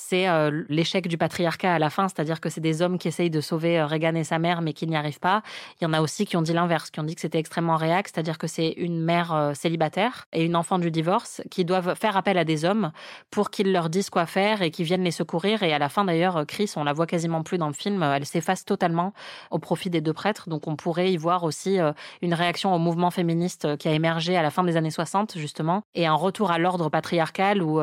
c'est 0.00 0.28
euh, 0.28 0.62
l'échec 0.68 1.08
du 1.08 1.18
patriarcat 1.18 1.74
à 1.74 1.78
la 1.80 1.90
fin, 1.90 2.06
c'est-à-dire 2.06 2.40
que 2.40 2.48
c'est 2.48 2.60
des 2.60 2.82
hommes 2.82 2.98
qui 2.98 3.08
essayent 3.08 3.30
de 3.30 3.40
sauver 3.40 3.80
euh, 3.80 3.86
Reagan 3.86 4.14
et 4.14 4.22
sa 4.22 4.38
mère, 4.38 4.62
mais 4.62 4.72
qui 4.72 4.86
n'y 4.86 4.94
arrivent 4.94 5.18
pas. 5.18 5.42
Il 5.80 5.84
y 5.84 5.86
en 5.88 5.92
a 5.92 6.00
aussi 6.00 6.24
qui 6.24 6.36
ont 6.36 6.42
dit 6.42 6.52
l'inverse, 6.52 6.90
qui 6.90 7.00
ont 7.00 7.02
dit 7.02 7.16
que 7.16 7.20
c'était 7.20 7.40
extrêmement 7.40 7.74
réac, 7.74 8.06
c'est-à-dire 8.06 8.38
que 8.38 8.46
c'est 8.46 8.70
une 8.76 9.02
mère 9.02 9.34
euh, 9.34 9.54
célibataire 9.54 10.28
et 10.32 10.44
une 10.44 10.54
enfant 10.54 10.78
du 10.78 10.92
divorce 10.92 11.42
qui 11.50 11.64
doivent 11.64 11.96
faire 11.96 12.16
appel 12.16 12.38
à 12.38 12.44
des 12.44 12.64
hommes 12.64 12.92
pour 13.32 13.50
qu'ils 13.50 13.72
leur 13.72 13.90
disent 13.90 14.08
quoi 14.08 14.26
faire 14.26 14.62
et 14.62 14.70
qui 14.70 14.84
viennent 14.84 15.02
les 15.02 15.10
secourir. 15.10 15.64
Et 15.64 15.72
à 15.72 15.80
la 15.80 15.88
fin, 15.88 16.04
d'ailleurs, 16.04 16.46
Chris, 16.46 16.72
on 16.76 16.84
la 16.84 16.92
voit 16.92 17.08
quasiment 17.08 17.42
plus 17.42 17.58
dans 17.58 17.66
le 17.66 17.72
film, 17.72 18.04
elle 18.04 18.24
s'efface 18.24 18.64
totalement 18.64 19.12
au 19.50 19.58
profit 19.58 19.90
des 19.90 20.00
deux 20.00 20.12
prêtres. 20.12 20.48
Donc 20.48 20.68
on 20.68 20.76
pourrait 20.76 21.12
y 21.12 21.16
voir 21.16 21.42
aussi 21.42 21.78
une 22.22 22.34
réaction 22.34 22.72
au 22.72 22.78
mouvement 22.78 23.10
féministe 23.10 23.76
qui 23.78 23.88
a 23.88 23.92
émergé 23.92 24.36
à 24.36 24.42
la 24.42 24.50
fin 24.50 24.62
des 24.62 24.76
années 24.76 24.92
60, 24.92 25.36
justement, 25.36 25.82
et 25.96 26.06
un 26.06 26.14
retour 26.14 26.52
à 26.52 26.58
l'ordre 26.58 26.88
patriarcal 26.88 27.62
où 27.62 27.80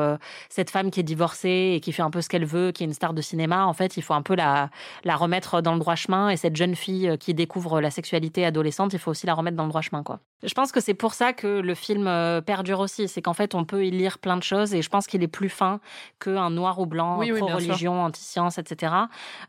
cette 0.48 0.70
femme 0.70 0.90
qui 0.90 1.00
est 1.00 1.02
divorcée 1.02 1.74
et 1.74 1.80
qui 1.80 1.92
fait 1.92 2.05
un 2.06 2.10
peu 2.10 2.22
ce 2.22 2.28
qu'elle 2.28 2.44
veut, 2.44 2.72
qui 2.72 2.82
est 2.82 2.86
une 2.86 2.94
star 2.94 3.12
de 3.12 3.20
cinéma, 3.20 3.66
en 3.66 3.72
fait, 3.72 3.96
il 3.96 4.02
faut 4.02 4.14
un 4.14 4.22
peu 4.22 4.34
la, 4.34 4.70
la 5.04 5.16
remettre 5.16 5.60
dans 5.60 5.74
le 5.74 5.78
droit 5.78 5.94
chemin. 5.94 6.30
Et 6.30 6.36
cette 6.36 6.56
jeune 6.56 6.74
fille 6.74 7.08
euh, 7.08 7.16
qui 7.16 7.34
découvre 7.34 7.80
la 7.80 7.90
sexualité 7.90 8.44
adolescente, 8.46 8.92
il 8.92 8.98
faut 8.98 9.10
aussi 9.10 9.26
la 9.26 9.34
remettre 9.34 9.56
dans 9.56 9.64
le 9.64 9.68
droit 9.68 9.82
chemin, 9.82 10.02
quoi. 10.02 10.20
Je 10.42 10.52
pense 10.52 10.70
que 10.70 10.80
c'est 10.80 10.94
pour 10.94 11.14
ça 11.14 11.32
que 11.32 11.46
le 11.46 11.74
film 11.74 12.06
euh, 12.06 12.40
perdure 12.40 12.80
aussi. 12.80 13.08
C'est 13.08 13.22
qu'en 13.22 13.32
fait, 13.32 13.54
on 13.54 13.64
peut 13.64 13.86
y 13.86 13.90
lire 13.90 14.18
plein 14.18 14.36
de 14.36 14.42
choses 14.42 14.74
et 14.74 14.82
je 14.82 14.88
pense 14.88 15.06
qu'il 15.06 15.22
est 15.22 15.28
plus 15.28 15.48
fin 15.48 15.80
qu'un 16.20 16.50
noir 16.50 16.78
ou 16.78 16.86
blanc, 16.86 17.18
Oui, 17.18 17.32
pro-religion, 17.32 18.04
anti-science, 18.04 18.58
etc. 18.58 18.92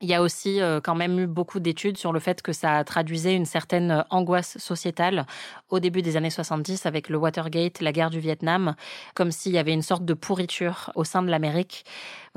Il 0.01 0.08
y 0.08 0.14
a 0.14 0.22
aussi 0.22 0.62
euh, 0.62 0.80
quand 0.82 0.95
même 0.95 1.20
eu 1.20 1.28
beaucoup 1.28 1.60
d'études 1.60 1.97
sur 1.97 2.14
le 2.14 2.20
fait 2.20 2.41
que 2.41 2.53
ça 2.53 2.84
traduisait 2.84 3.36
une 3.36 3.45
certaine 3.45 4.05
angoisse 4.10 4.58
sociétale 4.58 5.26
au 5.70 5.80
début 5.80 6.01
des 6.01 6.16
années 6.16 6.30
70 6.30 6.86
avec 6.86 7.10
le 7.10 7.18
Watergate, 7.18 7.82
la 7.82 7.91
guerre 7.91 8.10
du 8.10 8.20
Vietnam, 8.20 8.76
comme 9.14 9.32
s'il 9.32 9.51
y 9.51 9.58
avait 9.58 9.74
une 9.74 9.82
sorte 9.82 10.05
de 10.05 10.14
pourriture 10.14 10.91
au 10.95 11.03
sein 11.03 11.22
de 11.22 11.30
l'Amérique. 11.30 11.86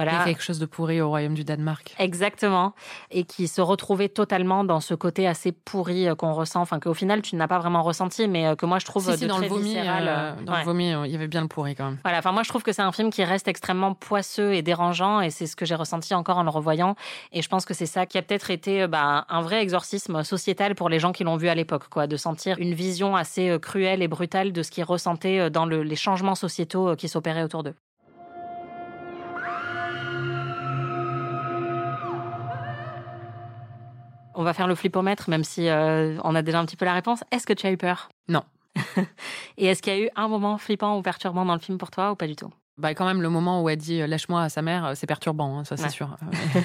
A 0.00 0.04
Voilà. 0.10 0.24
quelque 0.24 0.42
chose 0.42 0.58
de 0.58 0.66
pourri 0.66 1.00
au 1.00 1.08
royaume 1.08 1.34
du 1.34 1.44
Danemark. 1.44 1.94
Exactement. 1.98 2.74
Et 3.10 3.24
qui 3.24 3.48
se 3.48 3.60
retrouvait 3.60 4.08
totalement 4.08 4.64
dans 4.64 4.80
ce 4.80 4.94
côté 4.94 5.26
assez 5.26 5.52
pourri 5.52 6.08
euh, 6.08 6.14
qu'on 6.14 6.32
ressent, 6.32 6.60
enfin 6.60 6.78
qu'au 6.80 6.94
final 6.94 7.22
tu 7.22 7.36
n'as 7.36 7.48
pas 7.48 7.58
vraiment 7.58 7.82
ressenti, 7.82 8.28
mais 8.28 8.46
euh, 8.46 8.56
que 8.56 8.66
moi 8.66 8.78
je 8.78 8.86
trouve 8.86 9.04
Si, 9.04 9.10
de 9.12 9.16
si, 9.16 9.26
dans 9.26 9.36
très 9.36 9.48
le 9.48 9.54
vomi, 9.54 9.76
euh, 9.76 9.82
euh, 9.86 10.32
dans 10.44 10.52
ouais. 10.52 10.58
le 10.60 10.64
vomi, 10.64 10.92
euh, 10.92 11.06
il 11.06 11.12
y 11.12 11.14
avait 11.14 11.28
bien 11.28 11.40
le 11.42 11.48
pourri 11.48 11.74
quand 11.74 11.84
même. 11.86 11.98
Voilà, 12.04 12.18
enfin 12.18 12.32
moi 12.32 12.42
je 12.42 12.48
trouve 12.48 12.62
que 12.62 12.72
c'est 12.72 12.82
un 12.82 12.92
film 12.92 13.10
qui 13.10 13.24
reste 13.24 13.48
extrêmement 13.48 13.94
poisseux 13.94 14.52
et 14.54 14.62
dérangeant 14.62 15.20
et 15.20 15.30
c'est 15.30 15.46
ce 15.46 15.56
que 15.56 15.64
j'ai 15.64 15.74
ressenti 15.74 16.14
encore 16.14 16.38
en 16.38 16.42
le 16.42 16.50
revoyant 16.50 16.94
et 17.32 17.42
je 17.42 17.48
pense 17.48 17.64
que 17.64 17.74
c'est 17.74 17.86
ça 17.86 18.06
qui 18.06 18.18
a 18.18 18.22
peut-être 18.22 18.50
été 18.50 18.82
euh, 18.82 18.86
bah, 18.88 19.24
un 19.28 19.40
vrai 19.42 19.62
exorcisme 19.62 20.22
sociétal 20.24 20.74
pour 20.74 20.88
les 20.88 20.98
gens 20.98 21.12
qui 21.12 21.24
l'ont 21.24 21.36
vu 21.36 21.48
à 21.48 21.54
l'époque 21.54 21.88
quoi, 21.88 22.06
de 22.06 22.16
sentir 22.16 22.56
une 22.58 22.74
vision 22.74 23.16
assez 23.16 23.48
euh, 23.50 23.58
cruelle 23.58 24.02
et 24.02 24.08
brutale 24.08 24.52
de 24.52 24.62
ce 24.62 24.70
qu'ils 24.70 24.84
ressentaient 24.84 25.38
euh, 25.40 25.50
dans 25.50 25.66
le- 25.66 25.82
les 25.82 25.96
changements 25.96 26.34
sociétaux 26.34 26.90
euh, 26.90 26.94
qui 26.96 27.08
s'opéraient 27.08 27.42
autour 27.42 27.62
d'eux. 27.62 27.74
On 34.34 34.42
va 34.44 34.52
faire 34.52 34.66
le 34.68 34.74
flippomètre 34.74 35.28
même 35.28 35.44
si 35.44 35.68
euh, 35.68 36.16
on 36.24 36.34
a 36.34 36.42
déjà 36.42 36.60
un 36.60 36.64
petit 36.66 36.76
peu 36.76 36.84
la 36.84 36.94
réponse. 36.94 37.24
Est-ce 37.32 37.46
que 37.46 37.52
tu 37.52 37.66
as 37.66 37.72
eu 37.72 37.76
peur? 37.76 38.08
Non. 38.28 38.42
Et 39.58 39.66
est-ce 39.66 39.82
qu'il 39.82 39.92
y 39.92 39.96
a 39.96 40.00
eu 40.06 40.08
un 40.16 40.28
moment 40.28 40.56
flippant 40.58 40.96
ou 40.96 41.02
perturbant 41.02 41.44
dans 41.44 41.54
le 41.54 41.60
film 41.60 41.78
pour 41.78 41.90
toi 41.90 42.12
ou 42.12 42.14
pas 42.14 42.26
du 42.26 42.36
tout? 42.36 42.50
Bah, 42.78 42.94
quand 42.94 43.04
même, 43.04 43.20
le 43.20 43.28
moment 43.28 43.62
où 43.62 43.68
elle 43.68 43.76
dit 43.76 44.00
euh, 44.00 44.06
lâche-moi 44.06 44.42
à 44.42 44.48
sa 44.48 44.62
mère, 44.62 44.86
euh, 44.86 44.92
c'est 44.94 45.06
perturbant, 45.06 45.58
hein, 45.58 45.64
ça 45.64 45.76
c'est 45.76 45.82
Ouais. 45.84 45.88
sûr. 45.90 46.16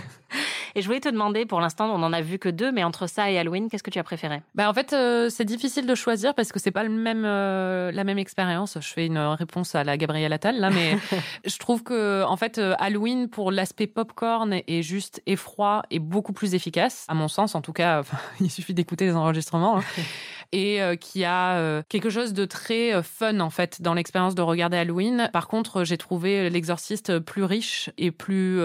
Et 0.77 0.81
je 0.81 0.87
voulais 0.87 0.99
te 0.99 1.07
demander, 1.07 1.45
pour 1.45 1.61
l'instant, 1.61 1.89
on 1.89 2.03
en 2.03 2.11
a 2.11 2.19
vu 2.21 2.37
que 2.37 2.49
deux, 2.49 2.71
mais 2.71 2.83
entre 2.83 3.07
ça 3.07 3.31
et 3.31 3.37
Halloween, 3.39 3.69
qu'est-ce 3.69 3.81
que 3.83 3.89
tu 3.89 3.99
as 3.99 4.03
préféré? 4.03 4.41
Bah 4.55 4.69
en 4.69 4.73
fait, 4.73 4.91
euh, 4.91 5.29
c'est 5.29 5.45
difficile 5.45 5.87
de 5.87 5.95
choisir 5.95 6.35
parce 6.35 6.51
que 6.51 6.59
c'est 6.59 6.71
pas 6.71 6.83
le 6.83 6.89
même 6.89 7.23
euh, 7.25 7.91
la 7.93 8.03
même 8.03 8.17
expérience. 8.17 8.77
Je 8.81 8.87
fais 8.87 9.05
une 9.05 9.17
réponse 9.17 9.73
à 9.73 9.85
la 9.85 9.95
Gabrielle 9.95 10.33
Attal 10.33 10.59
là, 10.59 10.69
mais 10.69 10.97
je 11.45 11.57
trouve 11.59 11.83
que 11.83 12.23
en 12.23 12.35
fait 12.35 12.57
euh, 12.57 12.75
Halloween 12.79 13.29
pour 13.29 13.51
l'aspect 13.51 13.87
popcorn 13.87 14.53
et 14.67 14.83
juste 14.83 15.21
effroi 15.25 15.83
est 15.91 15.99
beaucoup 15.99 16.33
plus 16.33 16.55
efficace, 16.55 17.05
à 17.07 17.13
mon 17.13 17.29
sens. 17.29 17.55
En 17.55 17.61
tout 17.61 17.73
cas, 17.73 17.99
enfin, 18.01 18.17
il 18.41 18.51
suffit 18.51 18.73
d'écouter 18.73 19.05
les 19.05 19.15
enregistrements. 19.15 19.77
hein. 19.77 19.83
Et 20.51 20.81
euh, 20.81 20.95
qui 20.95 21.23
a 21.23 21.57
euh, 21.57 21.81
quelque 21.89 22.09
chose 22.09 22.33
de 22.33 22.45
très 22.45 22.93
euh, 22.93 23.03
fun 23.03 23.39
en 23.39 23.49
fait 23.49 23.81
dans 23.81 23.93
l'expérience 23.93 24.35
de 24.35 24.41
regarder 24.41 24.77
Halloween. 24.77 25.29
Par 25.33 25.47
contre, 25.47 25.83
j'ai 25.83 25.97
trouvé 25.97 26.49
l'exorciste 26.49 27.19
plus 27.19 27.43
riche 27.43 27.89
et 27.97 28.11
plus 28.11 28.59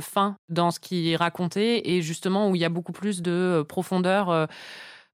fin 0.00 0.36
dans 0.48 0.70
ce 0.70 0.80
qu'il 0.80 1.14
racontait 1.16 1.82
et 1.84 2.02
justement 2.02 2.50
où 2.50 2.54
il 2.54 2.60
y 2.60 2.64
a 2.64 2.68
beaucoup 2.68 2.92
plus 2.92 3.22
de 3.22 3.64
profondeur. 3.68 4.48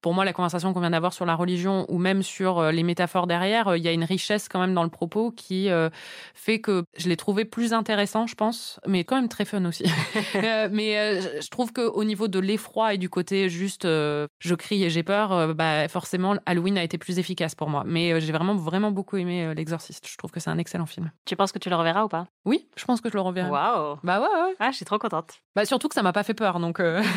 Pour 0.01 0.15
moi, 0.15 0.25
la 0.25 0.33
conversation 0.33 0.73
qu'on 0.73 0.81
vient 0.81 0.91
d'avoir 0.91 1.13
sur 1.13 1.27
la 1.27 1.35
religion 1.35 1.85
ou 1.89 1.99
même 1.99 2.23
sur 2.23 2.59
euh, 2.59 2.73
les 2.73 2.83
métaphores 2.83 3.27
derrière, 3.27 3.69
euh, 3.69 3.79
il 3.79 3.85
y 3.85 3.89
a 3.89 3.93
une 3.93 4.05
richesse 4.05 4.49
quand 4.49 4.61
même 4.61 4.75
dans 4.75 4.83
le 4.85 4.89
propos 4.91 5.31
qui 5.31 5.69
euh, 5.71 5.91
fait 6.35 6.61
que 6.61 6.85
je 6.97 7.09
l'ai 7.09 7.17
trouvé 7.17 7.45
plus 7.45 7.73
intéressant, 7.73 8.27
je 8.27 8.35
pense, 8.35 8.81
mais 8.87 9.05
quand 9.05 9.17
même 9.17 9.29
très 9.29 9.45
fun 9.45 9.65
aussi. 9.65 9.85
Mais 10.71 11.21
je- 11.21 11.49
trouve 11.51 11.73
qu'au 11.73 12.05
niveau 12.05 12.29
de 12.29 12.39
l'effroi 12.39 12.95
et 12.95 12.99
du 12.99 13.09
côté 13.09 13.49
juste 13.49 13.85
je 13.85 14.55
crie 14.55 14.85
et 14.85 14.91
j'ai 14.91 15.03
peur, 15.03 15.55
bah, 15.55 15.89
forcément 15.89 16.37
Halloween 16.47 16.79
a 16.79 16.83
été 16.85 16.97
plus 16.99 17.19
efficace 17.19 17.55
pour 17.55 17.69
moi. 17.69 17.83
Mais 17.87 18.21
j'ai 18.21 18.33
vraiment, 18.33 18.55
vraiment 18.55 18.91
beaucoup 18.93 19.17
aimé 19.17 19.53
L'Exorciste. 19.55 20.07
Je 20.09 20.17
trouve 20.17 20.31
que 20.31 20.41
c'est 20.41 20.51
un 20.51 20.59
excellent 20.59 20.87
film. 20.87 21.11
Tu 21.25 21.37
penses 21.37 21.53
que 21.53 21.59
tu 21.59 21.69
le 21.71 21.77
reverras 21.77 22.05
ou 22.05 22.09
pas? 22.09 22.27
Oui, 22.45 22.69
je 22.77 22.85
pense 22.85 23.01
que 23.01 23.09
je 23.11 23.15
le 23.15 23.21
reverrai. 23.21 23.51
Waouh 23.51 23.99
Bah 24.05 24.21
ouais, 24.21 24.27
ouais. 24.27 24.55
Ah, 24.61 24.71
je 24.71 24.77
suis 24.77 24.85
trop 24.85 24.99
contente. 24.99 25.35
Bah 25.57 25.65
surtout 25.65 25.89
que 25.89 25.95
ça 25.95 26.03
m'a 26.03 26.13
pas 26.13 26.23
fait 26.23 26.35
peur, 26.35 26.61
donc. 26.61 26.79
euh, 26.81 27.03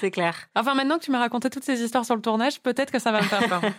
C'est 0.00 0.10
clair. 0.10 0.48
Enfin, 0.54 0.74
maintenant 0.74 0.98
que 0.98 1.04
tu 1.04 1.10
m'as 1.10 1.18
raconté 1.18 1.50
toutes 1.50 1.64
ces 1.64 1.82
histoires 1.82 2.04
sur 2.04 2.14
le 2.14 2.22
tournage, 2.22 2.60
peut-être 2.60 2.92
que 2.92 2.98
ça 2.98 3.12
va 3.12 3.20
me 3.20 3.26
faire 3.26 3.48
peur. 3.48 3.62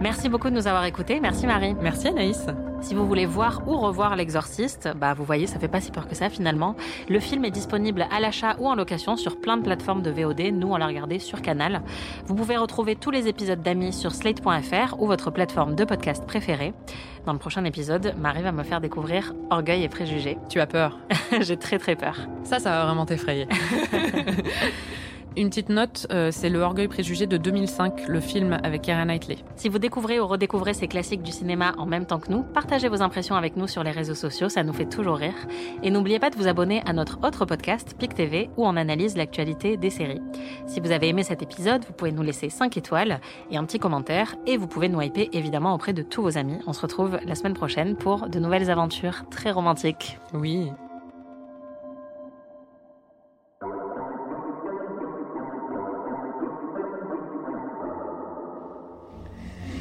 Merci 0.00 0.28
beaucoup 0.28 0.50
de 0.50 0.54
nous 0.54 0.66
avoir 0.66 0.84
écoutés. 0.84 1.20
Merci 1.20 1.46
Marie. 1.46 1.74
Merci 1.74 2.08
Anaïs. 2.08 2.46
Si 2.82 2.94
vous 2.96 3.06
voulez 3.06 3.26
voir 3.26 3.62
ou 3.68 3.76
revoir 3.76 4.16
L'Exorciste, 4.16 4.90
bah 4.96 5.14
vous 5.14 5.24
voyez, 5.24 5.46
ça 5.46 5.60
fait 5.60 5.68
pas 5.68 5.80
si 5.80 5.92
peur 5.92 6.08
que 6.08 6.16
ça 6.16 6.28
finalement. 6.28 6.74
Le 7.08 7.20
film 7.20 7.44
est 7.44 7.52
disponible 7.52 8.06
à 8.10 8.18
l'achat 8.18 8.56
ou 8.58 8.66
en 8.66 8.74
location 8.74 9.16
sur 9.16 9.40
plein 9.40 9.56
de 9.56 9.62
plateformes 9.62 10.02
de 10.02 10.10
VOD. 10.10 10.52
Nous, 10.52 10.66
on 10.66 10.76
l'a 10.76 10.88
regardé 10.88 11.20
sur 11.20 11.42
Canal. 11.42 11.82
Vous 12.26 12.34
pouvez 12.34 12.56
retrouver 12.56 12.96
tous 12.96 13.12
les 13.12 13.28
épisodes 13.28 13.62
d'Amis 13.62 13.92
sur 13.92 14.12
slate.fr 14.12 15.00
ou 15.00 15.06
votre 15.06 15.30
plateforme 15.30 15.76
de 15.76 15.84
podcast 15.84 16.26
préférée. 16.26 16.74
Dans 17.24 17.32
le 17.32 17.38
prochain 17.38 17.64
épisode, 17.64 18.14
Marie 18.18 18.42
va 18.42 18.50
me 18.50 18.64
faire 18.64 18.80
découvrir 18.80 19.32
Orgueil 19.50 19.84
et 19.84 19.88
Préjugés. 19.88 20.38
Tu 20.48 20.60
as 20.60 20.66
peur. 20.66 20.98
J'ai 21.40 21.56
très 21.56 21.78
très 21.78 21.94
peur. 21.94 22.16
Ça, 22.42 22.58
ça 22.58 22.70
va 22.70 22.84
vraiment 22.86 23.06
t'effrayer. 23.06 23.46
Une 25.34 25.48
petite 25.48 25.70
note, 25.70 26.06
euh, 26.12 26.30
c'est 26.30 26.50
Le 26.50 26.58
Orgueil 26.58 26.88
Préjugé 26.88 27.26
de 27.26 27.38
2005, 27.38 28.06
le 28.06 28.20
film 28.20 28.58
avec 28.62 28.82
Keira 28.82 29.06
Knightley. 29.06 29.38
Si 29.56 29.70
vous 29.70 29.78
découvrez 29.78 30.20
ou 30.20 30.26
redécouvrez 30.26 30.74
ces 30.74 30.88
classiques 30.88 31.22
du 31.22 31.32
cinéma 31.32 31.72
en 31.78 31.86
même 31.86 32.04
temps 32.04 32.18
que 32.18 32.30
nous, 32.30 32.42
partagez 32.42 32.88
vos 32.88 33.00
impressions 33.00 33.34
avec 33.34 33.56
nous 33.56 33.66
sur 33.66 33.82
les 33.82 33.92
réseaux 33.92 34.14
sociaux, 34.14 34.50
ça 34.50 34.62
nous 34.62 34.74
fait 34.74 34.84
toujours 34.84 35.16
rire. 35.16 35.34
Et 35.82 35.90
n'oubliez 35.90 36.18
pas 36.18 36.28
de 36.28 36.36
vous 36.36 36.48
abonner 36.48 36.82
à 36.84 36.92
notre 36.92 37.18
autre 37.26 37.46
podcast, 37.46 37.96
PIC 37.98 38.14
TV, 38.14 38.50
où 38.58 38.66
on 38.66 38.76
analyse 38.76 39.16
l'actualité 39.16 39.78
des 39.78 39.88
séries. 39.88 40.20
Si 40.66 40.80
vous 40.80 40.90
avez 40.90 41.08
aimé 41.08 41.22
cet 41.22 41.42
épisode, 41.42 41.82
vous 41.86 41.94
pouvez 41.94 42.12
nous 42.12 42.22
laisser 42.22 42.50
5 42.50 42.76
étoiles 42.76 43.18
et 43.50 43.56
un 43.56 43.64
petit 43.64 43.78
commentaire, 43.78 44.36
et 44.46 44.58
vous 44.58 44.66
pouvez 44.66 44.90
nous 44.90 45.00
hyper 45.00 45.28
évidemment 45.32 45.74
auprès 45.74 45.94
de 45.94 46.02
tous 46.02 46.20
vos 46.20 46.36
amis. 46.36 46.58
On 46.66 46.74
se 46.74 46.82
retrouve 46.82 47.18
la 47.24 47.34
semaine 47.34 47.54
prochaine 47.54 47.96
pour 47.96 48.28
de 48.28 48.38
nouvelles 48.38 48.70
aventures 48.70 49.24
très 49.30 49.50
romantiques. 49.50 50.18
Oui. 50.34 50.72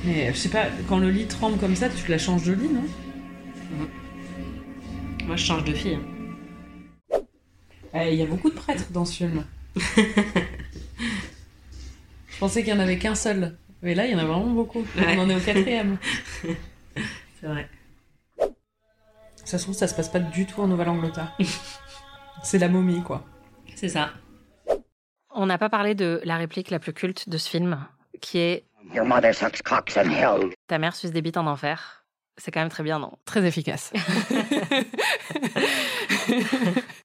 Mais 0.03 0.33
je 0.33 0.37
sais 0.37 0.49
pas, 0.49 0.65
quand 0.89 0.97
le 0.97 1.09
lit 1.09 1.27
tremble 1.27 1.57
comme 1.57 1.75
ça, 1.75 1.89
tu 1.89 2.09
la 2.09 2.17
changes 2.17 2.43
de 2.45 2.53
lit, 2.53 2.69
non? 2.69 2.83
Moi, 5.25 5.35
je 5.35 5.45
change 5.45 5.63
de 5.63 5.73
fille. 5.73 5.99
Eh, 7.93 8.13
Il 8.13 8.15
y 8.15 8.21
a 8.21 8.25
beaucoup 8.25 8.49
de 8.49 8.55
prêtres 8.55 8.91
dans 8.91 9.05
ce 9.05 9.17
film. 9.17 9.45
je 9.75 9.81
pensais 12.39 12.63
qu'il 12.63 12.73
y 12.73 12.75
en 12.75 12.79
avait 12.79 12.97
qu'un 12.97 13.15
seul. 13.15 13.57
Mais 13.81 13.95
là, 13.95 14.05
il 14.05 14.11
y 14.11 14.15
en 14.15 14.19
a 14.19 14.25
vraiment 14.25 14.47
beaucoup. 14.47 14.79
Ouais. 14.79 15.15
On 15.17 15.19
en 15.19 15.29
est 15.29 15.35
au 15.35 15.39
quatrième. 15.39 15.97
C'est 17.39 17.47
vrai. 17.47 17.69
Ça 19.45 19.57
se 19.57 19.63
trouve, 19.63 19.75
ça 19.75 19.87
se 19.87 19.95
passe 19.95 20.09
pas 20.09 20.19
du 20.19 20.45
tout 20.45 20.61
en 20.61 20.67
Nouvelle-Angleterre. 20.67 21.35
C'est 22.43 22.59
la 22.59 22.69
momie, 22.69 23.03
quoi. 23.03 23.25
C'est 23.75 23.89
ça. 23.89 24.13
On 25.29 25.45
n'a 25.45 25.57
pas 25.57 25.69
parlé 25.69 25.95
de 25.95 26.21
la 26.23 26.37
réplique 26.37 26.71
la 26.71 26.79
plus 26.79 26.93
culte 26.93 27.29
de 27.29 27.37
ce 27.37 27.49
film, 27.49 27.77
qui 28.19 28.37
est 28.37 28.65
Your 28.93 29.05
mother 29.05 29.33
sucks 29.33 29.61
cocks 29.61 29.97
in 29.97 30.09
hell. 30.09 30.51
Ta 30.67 30.77
mère 30.77 30.95
suce 30.95 31.11
des 31.11 31.21
bites 31.21 31.37
en 31.37 31.47
enfer. 31.47 32.05
C'est 32.37 32.51
quand 32.51 32.61
même 32.61 32.69
très 32.69 32.83
bien, 32.83 32.99
non? 32.99 33.11
Très 33.25 33.45
efficace. 33.45 33.91